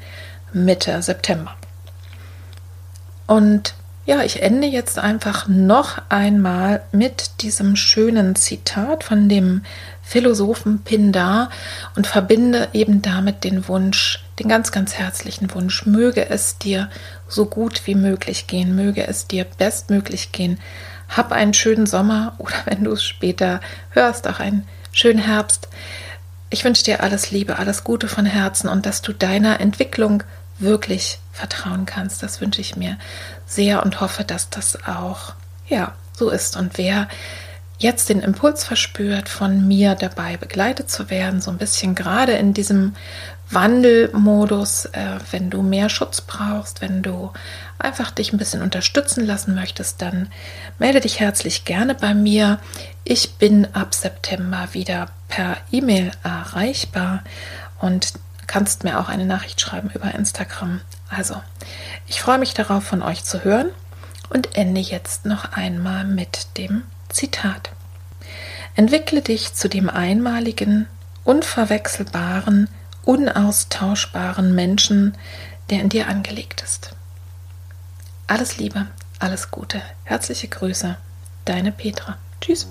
Mitte 0.52 1.02
September. 1.02 1.56
Und 3.26 3.74
ja, 4.06 4.22
ich 4.22 4.42
ende 4.42 4.68
jetzt 4.68 5.00
einfach 5.00 5.48
noch 5.48 6.02
einmal 6.10 6.84
mit 6.92 7.42
diesem 7.42 7.78
schönen 7.78 8.36
Zitat 8.36 9.06
von 9.06 9.30
dem 9.30 9.62
Philosophen 10.02 10.84
Pindar 10.84 11.50
und 11.96 12.06
verbinde 12.06 12.68
eben 12.74 13.02
damit 13.02 13.46
den 13.46 13.66
Wunsch, 13.70 14.22
den 14.40 14.50
ganz, 14.50 14.74
ganz 14.74 14.96
herzlichen 14.96 15.54
Wunsch, 15.54 15.86
möge 15.86 16.30
es 16.30 16.58
dir 16.58 16.90
so 17.30 17.46
gut 17.46 17.88
wie 17.88 17.96
möglich 17.96 18.48
gehen, 18.48 18.76
möge 18.76 19.08
es 19.08 19.28
dir 19.28 19.46
bestmöglich 19.58 20.34
gehen. 20.34 20.60
Hab 21.16 21.32
einen 21.32 21.54
schönen 21.54 21.86
Sommer 21.86 22.36
oder 22.38 22.56
wenn 22.66 22.84
du 22.84 22.92
es 22.92 23.04
später 23.04 23.62
hörst, 23.92 24.28
auch 24.28 24.40
einen 24.40 24.68
schönen 24.92 25.20
Herbst. 25.20 25.68
Ich 26.50 26.64
wünsche 26.64 26.84
dir 26.84 27.02
alles 27.02 27.32
Liebe, 27.32 27.58
alles 27.58 27.84
Gute 27.84 28.08
von 28.08 28.26
Herzen 28.26 28.70
und 28.70 28.86
dass 28.86 29.02
du 29.02 29.14
deiner 29.14 29.60
Entwicklung 29.60 30.24
wirklich 30.60 31.20
vertrauen 31.32 31.86
kannst. 31.86 32.22
Das 32.22 32.42
wünsche 32.42 32.62
ich 32.62 32.76
mir 32.76 32.98
sehr 33.46 33.84
und 33.84 34.02
hoffe, 34.02 34.24
dass 34.24 34.50
das 34.50 34.78
auch 34.86 35.34
ja 35.68 35.94
so 36.16 36.30
ist. 36.30 36.56
Und 36.56 36.78
wer 36.78 37.08
jetzt 37.80 38.10
den 38.10 38.22
Impuls 38.22 38.64
verspürt, 38.64 39.30
von 39.30 39.68
mir 39.68 39.96
dabei 39.96 40.38
begleitet 40.38 40.90
zu 40.90 41.10
werden, 41.10 41.42
so 41.42 41.52
ein 41.52 41.58
bisschen 41.58 41.96
gerade 41.96 42.34
in 42.34 42.54
diesem 42.54 42.96
Wandelmodus, 43.50 44.86
äh, 44.86 45.18
wenn 45.32 45.50
du 45.50 45.62
mehr 45.62 45.90
Schutz 45.90 46.22
brauchst, 46.22 46.82
wenn 46.82 47.02
du 47.04 47.32
einfach 47.84 48.12
dich 48.12 48.34
ein 48.34 48.38
bisschen 48.38 48.62
unterstützen 48.62 49.26
lassen 49.26 49.56
möchtest, 49.56 50.02
dann 50.02 50.32
melde 50.80 51.02
dich 51.02 51.20
herzlich 51.20 51.66
gerne 51.66 51.96
bei 51.96 52.14
mir. 52.14 52.60
Ich 53.04 53.34
bin 53.36 53.68
ab 53.74 53.94
September 53.94 54.70
wieder 54.72 55.10
per 55.28 55.58
E-Mail 55.72 56.12
erreichbar 56.24 57.24
und 57.80 58.14
kannst 58.48 58.84
mir 58.84 59.00
auch 59.00 59.10
eine 59.10 59.26
Nachricht 59.26 59.60
schreiben 59.62 59.90
über 59.94 60.14
Instagram. 60.14 60.82
Also, 61.10 61.42
ich 62.08 62.22
freue 62.22 62.40
mich 62.40 62.54
darauf, 62.54 62.84
von 62.84 63.02
euch 63.02 63.24
zu 63.24 63.44
hören 63.44 63.70
und 64.30 64.56
ende 64.56 64.82
jetzt 64.82 65.26
noch 65.26 65.52
einmal 65.54 66.06
mit 66.06 66.58
dem 66.58 66.84
Zitat. 67.10 67.72
Entwickle 68.76 69.22
dich 69.22 69.54
zu 69.54 69.70
dem 69.70 69.90
einmaligen, 69.90 70.88
unverwechselbaren, 71.24 72.70
unaustauschbaren 73.04 74.56
Menschen, 74.56 75.16
der 75.70 75.82
in 75.82 75.90
dir 75.90 76.08
angelegt 76.08 76.62
ist. 76.62 76.96
Alles 78.34 78.58
Liebe, 78.58 78.88
alles 79.20 79.52
Gute, 79.52 79.80
herzliche 80.06 80.48
Grüße, 80.48 80.98
deine 81.46 81.72
Petra. 81.72 82.18
Tschüss. 82.42 82.68